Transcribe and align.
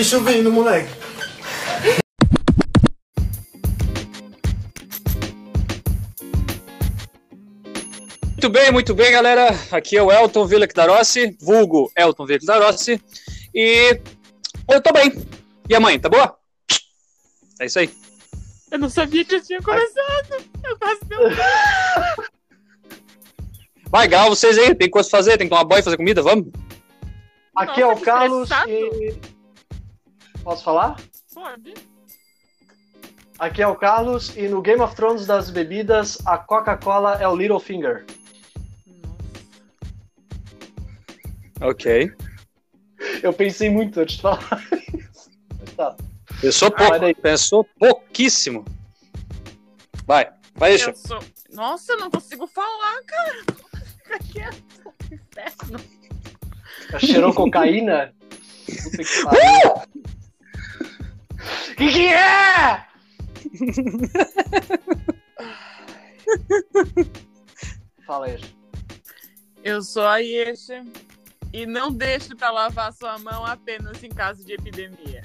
Bicho 0.00 0.18
vindo, 0.20 0.50
moleque. 0.50 0.88
Muito 8.24 8.48
bem, 8.48 8.72
muito 8.72 8.94
bem, 8.94 9.12
galera. 9.12 9.50
Aqui 9.70 9.98
é 9.98 10.02
o 10.02 10.10
Elton 10.10 10.46
Villec 10.46 10.74
Darossi, 10.74 11.36
vulgo 11.38 11.92
Elton 11.94 12.24
Villec 12.24 12.46
Darossi. 12.46 12.98
E 13.54 14.00
eu 14.70 14.80
tô 14.80 14.90
bem. 14.90 15.12
E 15.68 15.74
a 15.74 15.80
mãe, 15.80 16.00
tá 16.00 16.08
boa? 16.08 16.34
É 17.60 17.66
isso 17.66 17.78
aí. 17.78 17.90
Eu 18.70 18.78
não 18.78 18.88
sabia 18.88 19.22
que 19.22 19.36
já 19.36 19.44
tinha 19.44 19.60
começado. 19.60 20.42
Eu 20.64 20.78
quase 20.78 21.00
deu. 21.04 21.20
Vai, 23.92 24.08
gal, 24.08 24.30
vocês 24.30 24.56
aí. 24.56 24.74
Tem 24.74 24.88
coisa 24.88 25.10
pra 25.10 25.18
fazer, 25.18 25.36
tem 25.36 25.46
que 25.46 25.50
tomar 25.50 25.64
banho, 25.64 25.84
fazer 25.84 25.98
comida, 25.98 26.22
vamos? 26.22 26.46
Aqui 27.54 27.82
Nossa, 27.82 27.82
é 27.82 27.86
o 27.86 28.00
Carlos 28.00 28.50
estressado. 28.50 28.70
e. 28.70 29.39
Posso 30.42 30.64
falar? 30.64 30.96
Pode. 31.34 31.74
Aqui 33.38 33.62
é 33.62 33.66
o 33.66 33.74
Carlos 33.74 34.36
e 34.36 34.48
no 34.48 34.60
Game 34.60 34.82
of 34.82 34.94
Thrones 34.94 35.26
das 35.26 35.48
bebidas, 35.50 36.18
a 36.26 36.36
Coca-Cola 36.36 37.14
é 37.20 37.26
o 37.26 37.34
Littlefinger. 37.34 38.04
Ok. 41.60 42.12
Eu 43.22 43.32
pensei 43.32 43.70
muito 43.70 44.00
antes 44.00 44.16
de 44.16 44.22
falar 44.22 44.62
isso. 44.94 45.30
Tá. 45.76 45.96
Pensou 46.40 46.70
vai 46.70 46.78
pouco, 46.78 46.98
daí. 47.00 47.14
pensou 47.14 47.64
pouquíssimo. 47.78 48.64
Vai, 50.06 50.30
vai, 50.54 50.70
deixa. 50.70 50.90
Eu 50.90 50.96
sou... 50.96 51.18
Nossa, 51.52 51.92
eu 51.92 51.98
não 51.98 52.10
consigo 52.10 52.46
falar, 52.46 53.02
cara. 53.04 53.44
Fica 54.02 54.18
quieto. 54.18 54.62
Inferno. 55.10 55.80
Cheirou 56.98 57.32
cocaína? 57.34 58.14
Puta 58.66 59.88
que 61.76 61.92
que 61.92 62.08
é? 62.08 62.84
Fala 68.06 68.26
aí. 68.26 68.38
Eu 69.62 69.82
sou 69.82 70.06
a 70.06 70.18
Yesha. 70.18 70.84
E 71.52 71.66
não 71.66 71.92
deixe 71.92 72.34
pra 72.34 72.50
lavar 72.50 72.92
sua 72.92 73.18
mão 73.18 73.44
apenas 73.44 74.02
em 74.04 74.08
caso 74.08 74.44
de 74.44 74.52
epidemia. 74.52 75.22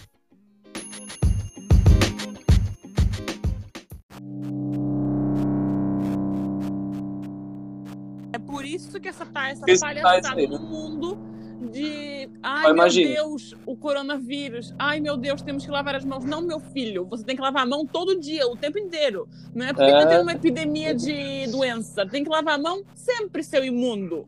É 8.33 8.39
por 8.39 8.65
isso 8.65 8.99
que 8.99 9.07
essa, 9.07 9.25
tá, 9.25 9.49
essa 9.49 9.63
Esse 9.67 9.81
tá 9.81 9.87
palhaçada 9.87 10.39
aí, 10.39 10.47
né? 10.47 10.57
no 10.57 10.59
mundo 10.59 11.17
de. 11.65 12.29
Ai, 12.43 12.73
meu. 12.73 12.87
Deus, 12.89 13.55
o 13.65 13.75
coronavírus. 13.75 14.73
Ai, 14.79 14.99
meu 14.99 15.17
Deus, 15.17 15.41
temos 15.41 15.65
que 15.65 15.71
lavar 15.71 15.95
as 15.95 16.05
mãos. 16.05 16.23
Não, 16.25 16.41
meu 16.41 16.59
filho, 16.59 17.05
você 17.05 17.23
tem 17.23 17.35
que 17.35 17.41
lavar 17.41 17.63
a 17.63 17.65
mão 17.65 17.85
todo 17.85 18.19
dia, 18.19 18.47
o 18.47 18.55
tempo 18.55 18.77
inteiro. 18.79 19.27
Não 19.53 19.65
é 19.65 19.73
porque 19.73 19.89
É. 19.89 19.99
tá 19.99 20.07
tendo 20.07 20.21
uma 20.23 20.33
epidemia 20.33 20.93
de 20.93 21.47
doença. 21.51 22.05
Tem 22.07 22.23
que 22.23 22.29
lavar 22.29 22.55
a 22.55 22.61
mão 22.61 22.83
sempre, 22.93 23.43
seu 23.43 23.63
imundo. 23.63 24.27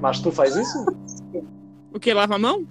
Mas 0.00 0.20
tu 0.20 0.30
faz 0.30 0.54
isso? 0.56 0.84
O 1.92 1.98
que? 1.98 2.12
Lava 2.12 2.34
a 2.34 2.38
mão? 2.38 2.66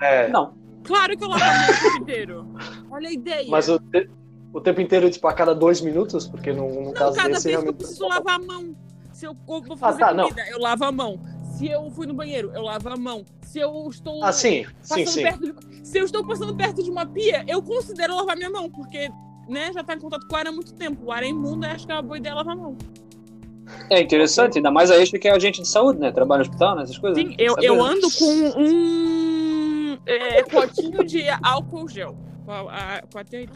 É. 0.00 0.28
Não. 0.28 0.54
Claro 0.84 1.16
que 1.16 1.24
eu 1.24 1.28
lavo 1.28 1.42
a 1.42 1.46
mão 1.46 1.64
o 1.70 1.80
tempo 1.82 1.96
inteiro. 2.02 2.46
Olha 2.90 3.08
a 3.08 3.12
ideia. 3.12 3.46
Mas 3.50 3.68
o, 3.68 3.78
te- 3.78 4.08
o 4.52 4.60
tempo 4.60 4.80
inteiro, 4.80 5.10
tipo, 5.10 5.26
a 5.26 5.32
cada 5.32 5.54
dois 5.54 5.80
minutos? 5.80 6.28
Porque 6.28 6.52
no, 6.52 6.68
no 6.68 6.80
não, 6.86 6.92
caso 6.92 7.16
cada 7.16 7.28
desse, 7.30 7.44
vez 7.44 7.44
que 7.44 7.48
eu 7.48 7.60
realmente. 7.62 7.76
preciso 7.78 8.06
lavar 8.08 8.36
a 8.36 8.38
mão. 8.38 8.76
Se 9.12 9.26
eu 9.26 9.34
vou 9.46 9.76
fazer 9.78 10.00
tá, 10.00 10.12
não. 10.12 10.24
comida, 10.28 10.46
eu 10.50 10.58
lavo 10.60 10.84
a 10.84 10.92
mão. 10.92 11.18
Se 11.56 11.68
eu 11.68 11.90
fui 11.90 12.06
no 12.06 12.14
banheiro, 12.14 12.50
eu 12.54 12.62
lavo 12.62 12.88
a 12.88 12.96
mão. 12.96 13.24
Se 13.42 13.58
eu 13.58 13.88
estou 13.90 14.22
Ah, 14.22 14.32
sim, 14.32 14.64
sim, 14.82 15.04
passando 15.04 15.06
sim. 15.08 15.22
perto 15.22 15.40
de... 15.40 15.88
Se 15.88 15.98
eu 15.98 16.04
estou 16.04 16.26
passando 16.26 16.54
perto 16.54 16.82
de 16.82 16.90
uma 16.90 17.06
pia, 17.06 17.44
eu 17.48 17.62
considero 17.62 18.14
lavar 18.16 18.36
minha 18.36 18.50
mão, 18.50 18.68
porque 18.70 19.08
né, 19.48 19.70
já 19.72 19.80
está 19.80 19.94
em 19.94 19.98
contato 20.00 20.26
com 20.26 20.34
o 20.34 20.38
ar 20.38 20.46
há 20.46 20.52
muito 20.52 20.74
tempo. 20.74 21.06
O 21.06 21.12
ar 21.12 21.22
é 21.22 21.28
imundo, 21.28 21.64
eu 21.64 21.70
acho 21.70 21.86
que 21.86 21.92
é 21.92 21.94
uma 21.94 22.02
boa 22.02 22.18
ideia 22.18 22.34
lavar 22.34 22.54
a 22.54 22.56
mão. 22.56 22.76
É 23.90 24.00
interessante, 24.00 24.58
ainda 24.58 24.70
mais 24.70 24.90
a 24.90 24.96
extra 24.96 25.18
que 25.18 25.26
é 25.28 25.32
agente 25.32 25.62
de 25.62 25.68
saúde, 25.68 25.98
né? 25.98 26.12
Trabalha 26.12 26.38
no 26.44 26.48
hospital, 26.48 26.76
né? 26.76 26.82
Essas 26.82 26.98
coisas. 26.98 27.18
Sim, 27.18 27.30
né? 27.30 27.36
eu, 27.38 27.54
Saber, 27.54 27.66
eu 27.66 27.76
né? 27.76 27.82
ando 27.82 28.08
com 28.12 28.60
um 28.60 29.98
é, 30.06 30.42
potinho 30.44 31.04
de 31.04 31.24
álcool 31.42 31.88
gel. 31.88 32.16
A, 32.46 32.60
a. 32.60 33.02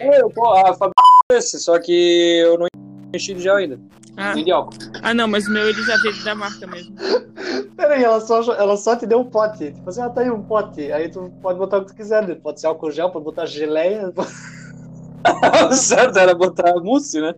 É, 0.01 0.21
eu, 0.21 0.31
pô, 0.31 0.49
a 0.53 0.75
Fabi 0.75 0.93
esse, 1.33 1.61
só 1.61 1.79
que 1.79 2.41
eu 2.43 2.59
não 2.59 2.67
enchi 3.15 3.35
de 3.35 3.41
gel 3.41 3.57
ainda. 3.57 3.79
Ah, 4.17 4.35
Nem 4.35 4.45
de 4.45 4.51
álcool. 4.51 4.77
ah, 5.03 5.15
não, 5.15 5.29
mas 5.29 5.47
o 5.47 5.53
meu 5.53 5.69
ele 5.69 5.81
já 5.85 5.97
veio 5.99 6.25
da 6.25 6.35
marca 6.35 6.67
mesmo. 6.67 6.95
Ela 7.93 8.21
só, 8.21 8.41
ela 8.55 8.77
só 8.77 8.97
te 8.97 9.07
deu 9.07 9.21
um 9.21 9.25
pote. 9.25 9.73
Tipo 9.73 9.89
assim, 9.89 10.01
ah, 10.01 10.11
tá 10.11 10.21
aí 10.21 10.31
um 10.31 10.43
pote. 10.43 10.91
Aí 10.93 11.09
tu 11.09 11.31
pode 11.43 11.59
botar 11.59 11.79
o 11.79 11.81
que 11.83 11.89
tu 11.89 11.97
quiser. 11.97 12.27
né? 12.27 12.35
Pode 12.35 12.61
ser 12.61 12.67
álcool 12.67 12.91
gel, 12.91 13.11
pode 13.11 13.25
botar 13.25 13.47
geleia. 13.47 14.13
certo, 15.73 16.19
era 16.19 16.35
botar 16.35 16.75
mousse, 16.81 17.21
né? 17.21 17.35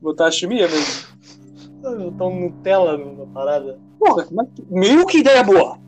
Botar 0.00 0.30
chimia 0.30 0.68
mesmo. 0.68 1.06
Botar 1.82 2.24
um 2.26 2.40
Nutella 2.40 2.96
na 2.96 3.26
parada. 3.26 3.78
Porra, 3.98 4.24
como 4.24 4.42
é 4.42 4.46
que... 4.46 4.64
Meu, 4.70 5.06
que 5.06 5.18
ideia 5.18 5.42
boa! 5.42 5.78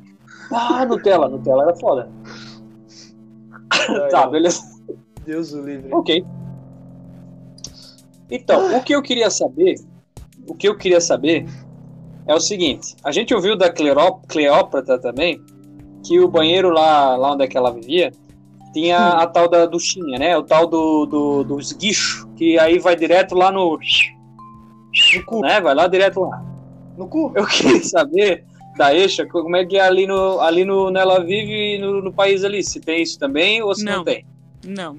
Ah, 0.52 0.84
Nutella, 0.84 1.28
Nutella 1.28 1.64
era 1.64 1.76
foda. 1.76 2.08
tá, 4.10 4.26
beleza. 4.26 4.62
Deus 5.24 5.52
o 5.52 5.60
livre. 5.62 5.92
Ok. 5.92 6.24
Então, 8.30 8.76
o 8.76 8.82
que 8.82 8.94
eu 8.94 9.02
queria 9.02 9.30
saber, 9.30 9.76
o 10.46 10.54
que 10.54 10.68
eu 10.68 10.76
queria 10.76 11.00
saber 11.00 11.46
é 12.28 12.34
o 12.34 12.40
seguinte: 12.40 12.94
a 13.02 13.10
gente 13.10 13.34
ouviu 13.34 13.56
da 13.56 13.70
Cleó- 13.72 14.20
Cleópatra 14.28 14.98
também 14.98 15.40
que 16.06 16.20
o 16.20 16.28
banheiro 16.28 16.70
lá, 16.70 17.16
lá 17.16 17.32
onde 17.32 17.44
é 17.44 17.48
que 17.48 17.56
ela 17.56 17.72
vivia 17.72 18.12
tinha 18.72 18.98
a 18.98 19.26
tal 19.26 19.48
da 19.48 19.64
duchinha, 19.66 20.18
né? 20.18 20.36
O 20.36 20.42
tal 20.42 20.66
do, 20.66 21.06
do, 21.06 21.42
do 21.44 21.58
esguicho, 21.58 22.28
que 22.36 22.58
aí 22.58 22.78
vai 22.78 22.94
direto 22.94 23.34
lá 23.34 23.50
no. 23.50 23.78
No 23.78 25.24
cu. 25.26 25.40
Né? 25.40 25.60
Vai 25.60 25.74
lá 25.74 25.86
direto 25.88 26.20
lá. 26.20 26.44
No 26.96 27.08
cu. 27.08 27.32
Eu 27.34 27.46
queria 27.46 27.82
saber 27.82 28.44
da 28.76 28.94
Eixa 28.94 29.26
como 29.26 29.56
é 29.56 29.64
que 29.64 29.76
é 29.76 29.80
ali 29.80 30.06
no, 30.06 30.38
ali 30.40 30.64
no, 30.64 30.90
no 30.90 30.98
Ela 30.98 31.18
Vive 31.24 31.78
no, 31.78 32.02
no 32.02 32.12
país 32.12 32.44
ali, 32.44 32.62
se 32.62 32.78
tem 32.80 33.02
isso 33.02 33.18
também 33.18 33.62
ou 33.62 33.74
se 33.74 33.84
não, 33.84 33.96
Não. 33.96 34.04
tem. 34.04 34.24
Não, 34.66 34.98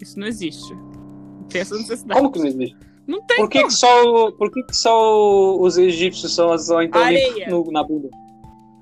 isso 0.00 0.18
não 0.18 0.26
existe. 0.26 0.72
Não 0.74 1.44
tem 1.48 1.60
essa 1.60 1.76
necessidade. 1.76 2.18
Como 2.20 2.32
que 2.32 2.38
não 2.38 2.46
existe? 2.46 2.76
Não 3.10 3.20
tem 3.22 3.38
Por 3.38 3.48
que, 3.48 3.64
que 3.64 3.70
só, 3.72 4.30
por 4.32 4.52
que, 4.52 4.62
que 4.62 4.76
só 4.76 5.56
os 5.58 5.76
egípcios 5.76 6.32
são, 6.32 6.56
são 6.56 6.80
então 6.80 7.02
Areia. 7.02 7.48
no- 7.48 7.68
na 7.72 7.82
bunda? 7.82 8.08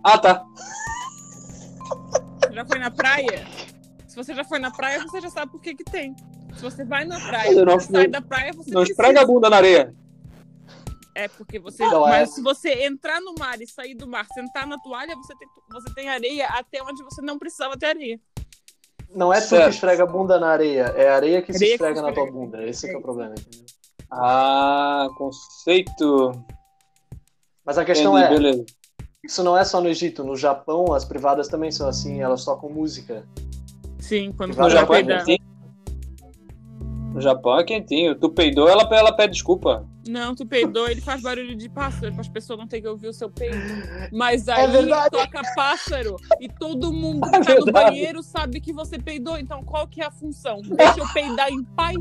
Ah, 0.04 0.18
tá. 0.18 0.44
Já 2.52 2.64
foi 2.66 2.78
na 2.78 2.90
praia? 2.90 3.46
Se 4.06 4.14
você 4.14 4.34
já 4.34 4.44
foi 4.44 4.58
na 4.58 4.70
praia, 4.70 5.00
você 5.02 5.18
já 5.20 5.30
sabe 5.30 5.50
por 5.52 5.60
que 5.62 5.74
que 5.74 5.84
tem. 5.84 6.14
Se 6.56 6.62
você 6.62 6.84
vai 6.84 7.06
na 7.06 7.18
praia, 7.18 7.52
Eu 7.52 7.64
não 7.64 7.80
você 7.80 7.90
sai 7.90 8.06
da 8.08 8.20
praia, 8.20 8.52
você 8.52 8.70
Não 8.70 8.82
precisa. 8.82 9.00
esfrega 9.00 9.22
a 9.22 9.26
bunda 9.26 9.48
na 9.48 9.56
areia. 9.56 9.94
É 11.14 11.26
porque 11.28 11.58
você. 11.58 11.84
Não, 11.86 12.06
é. 12.06 12.10
Mas 12.20 12.34
se 12.34 12.42
você 12.42 12.84
entrar 12.84 13.20
no 13.22 13.34
mar 13.38 13.58
e 13.62 13.66
sair 13.66 13.94
do 13.94 14.06
mar, 14.06 14.26
sentar 14.34 14.66
na 14.66 14.78
toalha, 14.78 15.16
você 15.16 15.34
tem, 15.36 15.48
você 15.72 15.94
tem 15.94 16.08
areia 16.10 16.46
até 16.48 16.82
onde 16.82 17.02
você 17.02 17.22
não 17.22 17.38
precisava 17.38 17.78
ter 17.78 17.86
areia. 17.86 18.20
Não 19.14 19.32
é 19.32 19.40
tu 19.40 19.56
que 19.56 19.68
esfrega 19.70 20.02
a 20.02 20.06
bunda 20.06 20.38
na 20.38 20.48
areia, 20.48 20.82
é 20.96 21.08
a 21.08 21.16
areia 21.16 21.40
que 21.40 21.52
se 21.52 21.64
Areia 21.64 21.78
que 21.78 21.84
esfrega 21.84 22.00
se 22.00 22.02
na 22.06 22.12
tua 22.12 22.30
bunda. 22.30 22.62
Esse 22.68 22.86
que 22.88 22.94
é 22.94 22.98
o 22.98 23.02
problema, 23.02 23.34
entendeu? 23.38 23.64
Ah, 24.10 25.08
conceito. 25.16 26.32
Mas 27.64 27.76
a 27.76 27.84
questão 27.84 28.18
Entendi, 28.18 28.32
é, 28.34 28.36
beleza. 28.36 28.66
isso 29.22 29.42
não 29.42 29.56
é 29.56 29.64
só 29.64 29.80
no 29.80 29.88
Egito. 29.88 30.24
No 30.24 30.36
Japão, 30.36 30.92
as 30.94 31.04
privadas 31.04 31.48
também 31.48 31.70
são 31.70 31.88
assim, 31.88 32.20
elas 32.20 32.44
tocam 32.44 32.70
música. 32.70 33.26
Sim, 33.98 34.32
quando 34.32 34.50
No 34.50 34.56
vai 34.56 34.70
Japão 34.70 34.96
é 34.96 35.02
quentinho. 35.02 35.48
No 37.12 37.20
Japão 37.20 37.58
é 37.58 37.64
quentinho. 37.64 38.14
Tu 38.14 38.30
peidou, 38.30 38.68
ela, 38.68 38.88
ela 38.92 39.12
pede 39.12 39.32
desculpa. 39.34 39.86
Não, 40.06 40.34
tu 40.34 40.46
peidou, 40.46 40.88
ele 40.88 41.02
faz 41.02 41.20
barulho 41.20 41.54
de 41.54 41.68
pássaro 41.68 42.12
para 42.12 42.22
as 42.22 42.28
pessoas 42.28 42.58
não 42.58 42.66
terem 42.66 42.82
que 42.84 42.88
ouvir 42.88 43.08
o 43.08 43.12
seu 43.12 43.28
peido. 43.28 43.58
Mas 44.12 44.48
É 44.48 44.52
aí 44.52 44.70
verdade. 44.70 45.10
toca 45.10 45.42
pássaro 45.54 46.16
e 46.40 46.48
todo 46.48 46.90
mundo 46.90 47.28
que 47.30 47.36
É 47.36 47.40
tá 47.40 47.54
no 47.60 47.70
banheiro 47.70 48.22
sabe 48.22 48.60
que 48.60 48.72
você 48.72 48.98
peidou. 48.98 49.36
Então 49.36 49.62
qual 49.62 49.86
que 49.86 50.00
é 50.00 50.06
a 50.06 50.10
função? 50.10 50.62
Deixa 50.62 51.00
eu 51.00 51.06
peidar 51.12 51.50
em 51.50 51.62
paz 51.62 51.96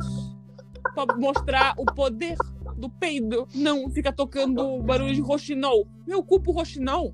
para 1.05 1.15
mostrar 1.15 1.75
o 1.77 1.85
poder 1.85 2.35
do 2.75 2.89
peido. 2.89 3.47
Não, 3.53 3.89
fica 3.91 4.11
tocando 4.11 4.81
barulho 4.81 5.13
de 5.13 5.21
roxinol. 5.21 5.87
Meu 6.07 6.23
culpo 6.23 6.51
roxinol. 6.51 7.13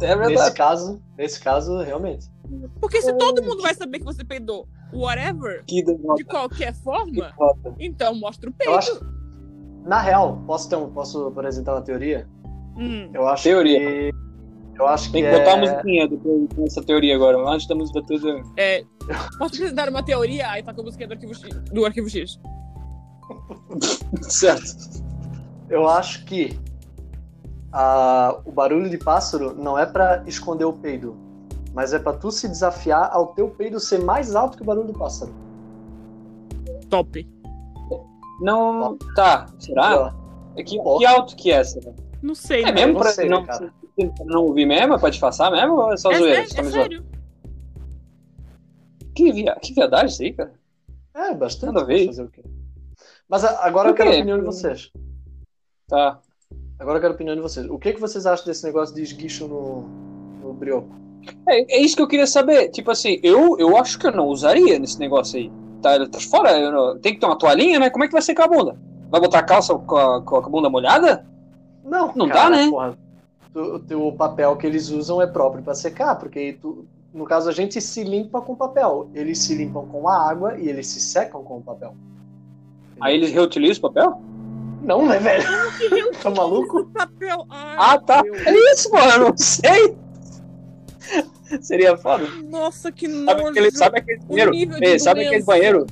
É 0.00 0.16
Nesse 0.16 0.54
caso, 0.54 1.02
nesse 1.18 1.40
caso, 1.40 1.78
realmente. 1.78 2.30
Porque 2.80 3.02
se 3.02 3.12
todo 3.14 3.42
mundo 3.42 3.62
vai 3.62 3.74
saber 3.74 3.98
que 3.98 4.04
você 4.04 4.24
peidou, 4.24 4.68
whatever, 4.92 5.64
de 5.64 6.24
qualquer 6.24 6.72
que 6.72 6.82
forma, 6.82 7.34
então 7.78 8.14
mostra 8.14 8.48
o 8.48 8.52
peido. 8.52 8.74
acho. 8.74 9.04
Na 9.84 10.00
real, 10.00 10.40
posso, 10.46 10.68
ter 10.68 10.76
um, 10.76 10.90
posso 10.92 11.26
apresentar 11.26 11.74
uma 11.74 11.82
teoria? 11.82 12.28
Hum. 12.76 13.10
Eu 13.12 13.26
acho 13.26 13.42
Teoria. 13.42 13.78
que. 13.78 14.12
Eu 14.78 14.86
acho 14.88 15.06
que 15.06 15.12
Tem 15.12 15.22
que 15.22 15.28
é... 15.28 15.38
botar 15.38 15.52
a 15.52 15.56
musiquinha 15.58 16.08
depois 16.08 16.48
dessa 16.56 16.82
teoria 16.82 17.14
agora. 17.14 17.38
Antes 17.48 17.66
da 17.66 17.74
música 17.74 18.02
toda. 18.06 18.42
É, 18.56 18.84
posso 19.38 19.54
apresentar 19.54 19.88
uma 19.88 20.02
teoria? 20.02 20.48
Aí 20.50 20.62
tá 20.62 20.72
com 20.72 20.80
a 20.80 20.84
música 20.84 21.06
do 21.06 21.12
arquivo 21.12 21.34
X. 21.34 21.54
Do 21.70 21.84
arquivo 21.84 22.08
X. 22.08 22.40
Certo. 24.22 25.02
Eu 25.68 25.88
acho 25.88 26.24
que 26.24 26.58
a- 27.72 28.38
o 28.44 28.52
barulho 28.52 28.88
de 28.90 28.98
pássaro 28.98 29.54
não 29.54 29.78
é 29.78 29.86
pra 29.86 30.22
esconder 30.26 30.64
o 30.64 30.72
peido. 30.72 31.16
mas 31.74 31.94
é 31.94 31.98
pra 31.98 32.12
tu 32.12 32.30
se 32.30 32.46
desafiar 32.48 33.08
ao 33.12 33.28
teu 33.28 33.48
peido 33.48 33.80
ser 33.80 33.98
mais 34.04 34.34
alto 34.34 34.58
que 34.58 34.62
o 34.62 34.66
barulho 34.66 34.88
do 34.88 34.92
pássaro. 34.98 35.32
Top. 36.90 37.26
Não. 38.42 38.98
Tá, 39.16 39.46
será? 39.58 40.14
É 40.56 40.62
que, 40.62 40.78
que 40.78 41.06
alto 41.06 41.34
que 41.34 41.50
é 41.50 41.54
essa? 41.56 41.80
velho? 41.80 41.96
Não 42.22 42.34
sei, 42.34 42.60
É 42.62 42.66
né? 42.66 42.72
mesmo 42.72 42.92
não 42.94 43.00
pra 43.00 43.10
sei, 43.12 43.26
não, 43.28 43.44
cara. 43.46 43.72
Não 44.24 44.44
ouvir 44.46 44.66
mesmo? 44.66 44.94
É 44.94 44.98
pra 44.98 45.10
disfarçar 45.10 45.50
mesmo 45.50 45.74
ou 45.74 45.92
é 45.92 45.96
só 45.96 46.10
É, 46.10 46.18
zoeira? 46.18 46.36
sério, 46.46 46.54
tá 46.54 46.60
é 46.60 46.64
me 46.64 46.70
zoando? 46.70 46.82
sério. 46.90 47.04
Que, 49.14 49.32
via... 49.32 49.54
que 49.60 49.74
viadagem 49.74 50.06
isso 50.08 50.22
aí, 50.22 50.32
cara. 50.32 50.52
É, 51.14 51.34
bastante. 51.34 51.66
Nada 51.72 51.80
a 51.82 51.84
ver. 51.84 52.06
Fazer 52.06 52.22
o 52.22 52.28
quê? 52.28 52.42
Mas 53.28 53.44
a- 53.44 53.64
agora 53.66 53.90
eu 53.90 53.94
quero 53.94 54.10
a 54.10 54.14
opinião 54.14 54.38
de 54.38 54.44
vocês. 54.44 54.90
Tá. 55.88 56.18
Agora 56.78 56.96
eu 56.96 57.00
quero 57.00 57.12
a 57.12 57.14
opinião 57.16 57.36
de 57.36 57.42
vocês. 57.42 57.68
O 57.68 57.78
que, 57.78 57.92
que 57.92 58.00
vocês 58.00 58.24
acham 58.26 58.46
desse 58.46 58.64
negócio 58.64 58.94
de 58.94 59.02
esguicho 59.02 59.46
no, 59.46 59.82
no 60.42 60.52
brioco? 60.54 60.88
É, 61.48 61.76
é 61.76 61.80
isso 61.80 61.94
que 61.94 62.02
eu 62.02 62.08
queria 62.08 62.26
saber. 62.26 62.70
Tipo 62.70 62.90
assim, 62.90 63.20
eu, 63.22 63.56
eu 63.58 63.76
acho 63.76 63.98
que 63.98 64.06
eu 64.06 64.12
não 64.12 64.26
usaria 64.26 64.78
nesse 64.78 64.98
negócio 64.98 65.38
aí. 65.38 65.52
Tá, 65.82 66.08
tá 66.08 66.18
fora, 66.20 66.58
eu 66.58 66.72
não- 66.72 66.98
tem 66.98 67.14
que 67.14 67.20
ter 67.20 67.26
uma 67.26 67.38
toalhinha, 67.38 67.78
né? 67.78 67.90
Como 67.90 68.04
é 68.04 68.06
que 68.06 68.12
vai 68.12 68.22
ser 68.22 68.34
com 68.34 68.42
a 68.42 68.48
bunda? 68.48 68.76
Vai 69.10 69.20
botar 69.20 69.40
a 69.40 69.44
calça 69.44 69.74
com 69.78 69.96
a, 69.96 70.22
com 70.22 70.36
a 70.36 70.40
bunda 70.40 70.70
molhada? 70.70 71.26
Não, 71.84 72.12
Não 72.14 72.28
cara, 72.28 72.50
dá, 72.50 72.56
né? 72.56 72.70
Porra, 72.70 72.98
o 73.54 73.78
teu 73.78 74.12
papel 74.12 74.56
que 74.56 74.66
eles 74.66 74.88
usam 74.90 75.20
é 75.20 75.26
próprio 75.26 75.62
para 75.62 75.74
secar, 75.74 76.16
porque 76.16 76.56
tu, 76.60 76.86
no 77.12 77.24
caso 77.24 77.48
a 77.48 77.52
gente 77.52 77.80
se 77.80 78.02
limpa 78.02 78.40
com 78.40 78.54
papel. 78.54 79.08
Eles 79.14 79.38
se 79.38 79.54
limpam 79.54 79.86
com 79.86 80.08
a 80.08 80.28
água 80.30 80.58
e 80.58 80.68
eles 80.68 80.86
se 80.86 81.00
secam 81.00 81.42
com 81.42 81.58
o 81.58 81.62
papel. 81.62 81.94
Aí 83.00 83.14
eles 83.16 83.30
reutilizam 83.32 83.78
o 83.78 83.92
papel? 83.92 84.22
Não, 84.82 85.06
né, 85.06 85.18
velho? 85.18 85.44
Tá 86.22 86.30
maluco? 86.30 86.84
Papel. 86.86 87.46
Ai, 87.50 87.76
Ah, 87.78 87.98
tá. 87.98 88.22
meu 88.22 88.34
É 88.34 88.72
isso, 88.72 88.90
mano, 88.92 89.10
eu 89.12 89.18
não 89.30 89.36
sei. 89.36 89.96
Seria 91.60 91.96
foda. 91.96 92.24
Nossa, 92.48 92.90
que 92.90 93.06
Sabe 93.08 93.40
nojo. 93.42 93.48
aquele, 93.48 93.70
sabe 93.70 93.98
aquele 93.98 94.20
banheiro? 94.20 94.52
Ei, 94.82 94.98
sabe 94.98 95.26
aquele 95.26 95.42
banheiro? 95.44 95.86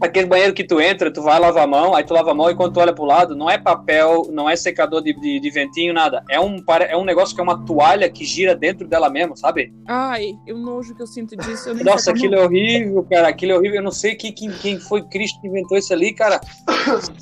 Aquele 0.00 0.26
banheiro 0.26 0.52
que 0.52 0.64
tu 0.64 0.80
entra, 0.80 1.12
tu 1.12 1.22
vai 1.22 1.38
lavar 1.38 1.64
a 1.64 1.66
mão, 1.66 1.94
aí 1.94 2.04
tu 2.04 2.12
lava 2.12 2.30
a 2.30 2.34
mão 2.34 2.50
e 2.50 2.54
quando 2.54 2.74
tu 2.74 2.80
olha 2.80 2.92
pro 2.92 3.04
lado, 3.04 3.34
não 3.34 3.48
é 3.48 3.58
papel, 3.58 4.28
não 4.30 4.48
é 4.48 4.54
secador 4.56 5.02
de, 5.02 5.12
de, 5.14 5.40
de 5.40 5.50
ventinho, 5.50 5.94
nada. 5.94 6.22
É 6.28 6.40
um, 6.40 6.62
é 6.88 6.96
um 6.96 7.04
negócio 7.04 7.34
que 7.34 7.40
é 7.40 7.44
uma 7.44 7.64
toalha 7.64 8.08
que 8.10 8.24
gira 8.24 8.54
dentro 8.54 8.86
dela 8.86 9.08
mesmo, 9.08 9.36
sabe? 9.36 9.72
Ai, 9.86 10.34
o 10.48 10.58
nojo 10.58 10.94
que 10.94 11.02
eu 11.02 11.06
sinto 11.06 11.36
disso. 11.36 11.70
Eu 11.70 11.84
Nossa, 11.84 12.10
aquilo 12.10 12.34
é 12.34 12.44
horrível, 12.44 13.02
cara. 13.04 13.28
Aquilo 13.28 13.52
é 13.52 13.56
horrível. 13.56 13.76
Eu 13.76 13.84
não 13.84 13.90
sei 13.90 14.14
quem, 14.14 14.32
quem, 14.32 14.50
quem 14.50 14.78
foi 14.78 15.02
Cristo 15.02 15.40
que 15.40 15.48
inventou 15.48 15.78
isso 15.78 15.92
ali, 15.92 16.12
cara. 16.12 16.40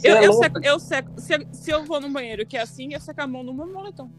Eu, 0.03 0.17
é 0.17 0.27
eu, 0.27 0.33
seco, 0.35 0.61
eu 0.63 0.79
seco. 0.79 1.11
Se, 1.17 1.47
se 1.53 1.71
eu 1.71 1.85
vou 1.85 2.01
no 2.01 2.11
banheiro 2.11 2.45
que 2.47 2.57
é 2.57 2.61
assim, 2.61 2.93
eu 2.93 3.01
seco 3.01 3.23
a 3.23 3.27
mão 3.27 3.43
no 3.43 3.55
meu 3.55 3.67
moletom. 3.67 4.11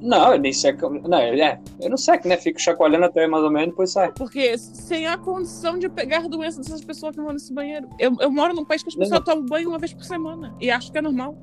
Não, 0.00 0.32
eu 0.32 0.38
nem 0.38 0.52
seco. 0.52 0.88
Não, 0.88 1.18
é, 1.18 1.60
eu 1.80 1.90
não 1.90 1.96
seco, 1.96 2.26
né? 2.26 2.36
Fico 2.36 2.58
chacoalhando 2.60 3.04
até 3.04 3.26
mais 3.26 3.44
ou 3.44 3.50
menos, 3.50 3.68
depois 3.70 3.92
sai. 3.92 4.10
Porque 4.12 4.56
sem 4.56 5.06
a 5.06 5.18
condição 5.18 5.78
de 5.78 5.88
pegar 5.90 6.26
doença 6.28 6.58
dessas 6.60 6.82
pessoas 6.82 7.14
que 7.14 7.20
vão 7.22 7.32
nesse 7.32 7.52
banheiro. 7.52 7.88
Eu, 7.98 8.16
eu 8.20 8.30
moro 8.30 8.54
num 8.54 8.64
país 8.64 8.82
que 8.82 8.88
as 8.88 8.94
pessoas 8.94 9.20
tomam 9.24 9.44
banho 9.44 9.68
uma 9.68 9.78
vez 9.78 9.92
por 9.92 10.04
semana. 10.04 10.56
E 10.60 10.70
acho 10.70 10.90
que 10.90 10.96
é 10.98 11.02
normal. 11.02 11.36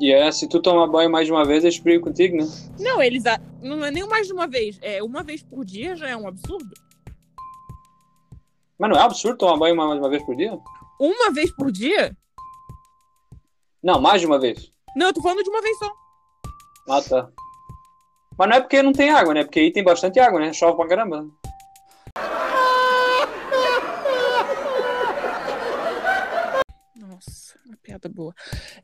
E 0.00 0.12
é, 0.12 0.30
se 0.32 0.48
tu 0.48 0.60
tomar 0.62 0.86
banho 0.86 1.10
mais 1.10 1.26
de 1.26 1.32
uma 1.32 1.44
vez, 1.44 1.64
eles 1.64 1.78
brigam 1.78 2.04
contigo, 2.04 2.36
né? 2.36 2.46
Não, 2.78 3.02
eles. 3.02 3.26
a- 3.26 3.40
Não 3.60 3.84
é 3.84 3.90
nem 3.90 4.06
mais 4.08 4.26
de 4.26 4.32
uma 4.32 4.46
vez. 4.46 4.78
É 4.80 5.02
uma 5.02 5.22
vez 5.22 5.42
por 5.42 5.64
dia 5.64 5.96
já 5.96 6.08
é 6.08 6.16
um 6.16 6.26
absurdo. 6.26 6.72
Mas 8.78 8.90
não 8.90 8.96
é 8.96 9.02
absurdo 9.02 9.36
tomar 9.36 9.56
banho 9.58 9.76
mais 9.76 9.92
de 9.92 9.98
uma 9.98 10.08
vez 10.08 10.22
por 10.22 10.36
dia? 10.36 10.56
Uma 11.00 11.30
vez 11.32 11.50
por 11.50 11.70
dia? 11.72 12.16
Não, 13.82 14.00
mais 14.00 14.20
de 14.20 14.26
uma 14.26 14.38
vez. 14.38 14.72
Não, 14.96 15.08
eu 15.08 15.12
tô 15.12 15.20
falando 15.20 15.42
de 15.42 15.50
uma 15.50 15.60
vez 15.60 15.76
só. 15.78 15.92
Ah, 16.88 17.02
tá. 17.02 17.28
Mas 18.38 18.48
não 18.48 18.56
é 18.56 18.60
porque 18.60 18.82
não 18.82 18.92
tem 18.92 19.10
água, 19.10 19.34
né? 19.34 19.44
Porque 19.44 19.60
aí 19.60 19.72
tem 19.72 19.84
bastante 19.84 20.18
água, 20.20 20.40
né? 20.40 20.52
Chove 20.52 20.76
pra 20.76 20.88
caramba. 20.88 21.26
Nossa, 26.96 27.58
uma 27.66 27.76
piada 27.82 28.08
boa. 28.08 28.32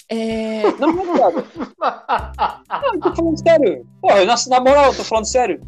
É. 0.09 0.63
Não, 0.73 0.93
não 0.93 1.15
é 1.15 1.19
piada. 1.19 1.45
Não, 2.83 2.95
eu 2.95 3.01
tô 3.01 3.15
falando 3.15 3.39
sério. 3.39 3.87
Porra, 4.01 4.25
nossa, 4.25 4.51
na 4.51 4.61
moral, 4.61 4.87
eu 4.87 4.97
tô 4.97 5.05
falando 5.05 5.27
sério. 5.27 5.61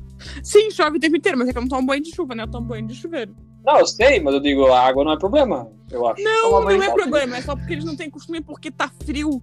Sim, 0.43 0.71
chove 0.71 0.99
o 0.99 1.01
tempo 1.01 1.17
inteiro, 1.17 1.39
mas 1.39 1.49
é 1.49 1.53
que 1.53 1.59
eu 1.59 1.63
não 1.63 1.69
tomo 1.69 1.87
banho 1.87 2.03
de 2.03 2.15
chuva, 2.15 2.35
né? 2.35 2.43
Eu 2.43 2.51
tomo 2.51 2.67
banho 2.67 2.87
de 2.87 2.95
chuveiro. 2.95 3.35
Não, 3.65 3.79
eu 3.79 3.87
sei, 3.87 4.21
mas 4.21 4.35
eu 4.35 4.41
digo, 4.41 4.67
a 4.67 4.81
água 4.81 5.05
não 5.05 5.13
é 5.13 5.19
problema, 5.19 5.71
eu 5.91 6.07
acho. 6.07 6.23
Não, 6.23 6.61
não 6.61 6.71
é 6.71 6.87
só. 6.87 6.95
problema. 6.95 7.37
É 7.37 7.43
só 7.43 7.57
porque 7.57 7.73
eles 7.73 7.85
não 7.85 7.97
têm 7.97 8.11
costume 8.11 8.41
porque 8.41 8.71
tá 8.71 8.91
frio. 9.05 9.43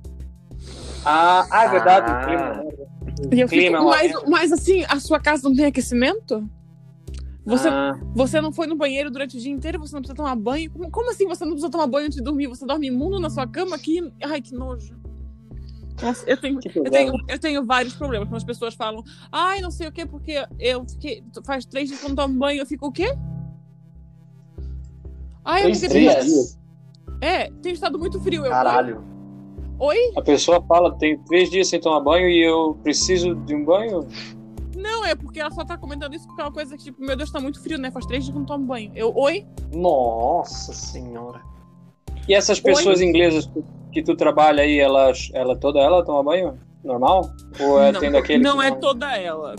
Ah, 1.05 1.45
ah 1.51 1.63
é 1.65 1.69
verdade, 1.69 2.11
Ah. 2.11 2.21
o 2.21 2.25
clima. 2.25 2.63
E 3.31 3.39
eu 3.39 3.47
Clima 3.47 3.77
é 3.77 3.79
fico, 3.79 3.81
uma 3.81 3.91
mas, 3.91 4.29
mas 4.29 4.51
assim, 4.51 4.83
a 4.87 4.99
sua 4.99 5.19
casa 5.19 5.47
não 5.47 5.55
tem 5.55 5.65
aquecimento? 5.65 6.47
Você, 7.45 7.67
Ah, 7.67 7.93
você 8.15 8.39
não 8.39 8.51
foi 8.53 8.67
no 8.67 8.75
banheiro 8.75 9.11
durante 9.11 9.37
o 9.37 9.39
dia 9.39 9.51
inteiro, 9.51 9.79
você 9.79 9.93
não 9.93 10.01
precisa 10.01 10.15
tomar 10.15 10.35
banho? 10.35 10.71
Como, 10.71 10.89
como 10.89 11.11
assim 11.11 11.27
você 11.27 11.43
não 11.43 11.51
precisa 11.51 11.71
tomar 11.71 11.87
banho 11.87 12.05
antes 12.05 12.17
de 12.17 12.23
dormir? 12.23 12.47
Você 12.47 12.65
dorme 12.65 12.87
imundo 12.87 13.19
na 13.19 13.29
sua 13.29 13.45
cama? 13.45 13.77
Que... 13.77 14.11
Ai, 14.23 14.41
que 14.41 14.53
nojo. 14.55 14.95
Nossa, 16.01 16.27
eu 16.27 16.37
tenho, 16.37 16.59
que 16.59 16.69
eu, 16.77 16.83
tenho, 16.89 17.13
eu 17.27 17.39
tenho 17.39 17.65
vários 17.65 17.93
problemas. 17.93 18.27
Quando 18.27 18.37
as 18.37 18.43
pessoas 18.43 18.73
falam, 18.73 19.03
ai, 19.31 19.61
não 19.61 19.69
sei 19.69 19.87
o 19.87 19.91
quê, 19.91 20.05
porque 20.05 20.43
eu 20.59 20.85
fiquei. 20.89 21.23
Faz 21.45 21.65
três 21.65 21.87
dias 21.89 21.99
que 21.99 22.05
eu 22.05 22.09
não 22.09 22.15
tomo 22.15 22.39
banho, 22.39 22.61
eu 22.61 22.65
fico 22.65 22.87
o 22.87 22.91
quê? 22.91 23.15
Ai, 25.45 25.59
é 25.59 25.63
Três 25.63 25.81
porque 25.81 25.99
dias? 25.99 26.57
É, 27.21 27.51
tem 27.61 27.73
estado 27.73 27.99
muito 27.99 28.19
frio. 28.21 28.45
Eu, 28.45 28.49
Caralho. 28.51 29.03
Oi? 29.83 30.13
A 30.15 30.21
pessoa 30.21 30.61
fala, 30.61 30.95
tem 30.97 31.17
três 31.25 31.51
dias 31.51 31.67
sem 31.67 31.77
tomar 31.77 31.99
banho 31.99 32.29
e 32.29 32.41
eu 32.41 32.79
preciso 32.83 33.35
de 33.35 33.53
um 33.53 33.65
banho? 33.65 34.07
Não, 34.77 35.03
é 35.03 35.13
porque 35.13 35.41
ela 35.41 35.51
só 35.51 35.65
tá 35.65 35.77
comentando 35.77 36.13
isso 36.13 36.25
porque 36.25 36.41
é 36.41 36.45
uma 36.45 36.53
coisa 36.53 36.77
que, 36.77 36.85
tipo, 36.85 37.01
meu 37.01 37.17
Deus, 37.17 37.29
tá 37.29 37.41
muito 37.41 37.61
frio, 37.61 37.77
né? 37.77 37.91
Faz 37.91 38.05
três 38.05 38.23
dias 38.23 38.33
que 38.33 38.39
não 38.39 38.45
tomo 38.45 38.65
banho. 38.65 38.93
Eu, 38.95 39.13
oi? 39.13 39.45
Nossa 39.73 40.71
senhora. 40.71 41.41
E 42.29 42.33
essas 42.33 42.61
pessoas 42.61 43.01
inglesas 43.01 43.51
que- 43.91 44.01
tu 44.01 44.15
trabalha 44.15 44.63
aí, 44.63 44.79
elas, 44.79 45.29
ela 45.33 45.53
toda 45.53 45.81
ela 45.81 46.01
toma 46.01 46.23
banho? 46.23 46.57
Normal? 46.81 47.29
Ou 47.59 47.81
é 47.81 47.91
não, 47.91 47.99
tem 47.99 48.09
daquele 48.09 48.41
não 48.41 48.61
é 48.61 48.71
toda 48.71 49.17
ela. 49.17 49.53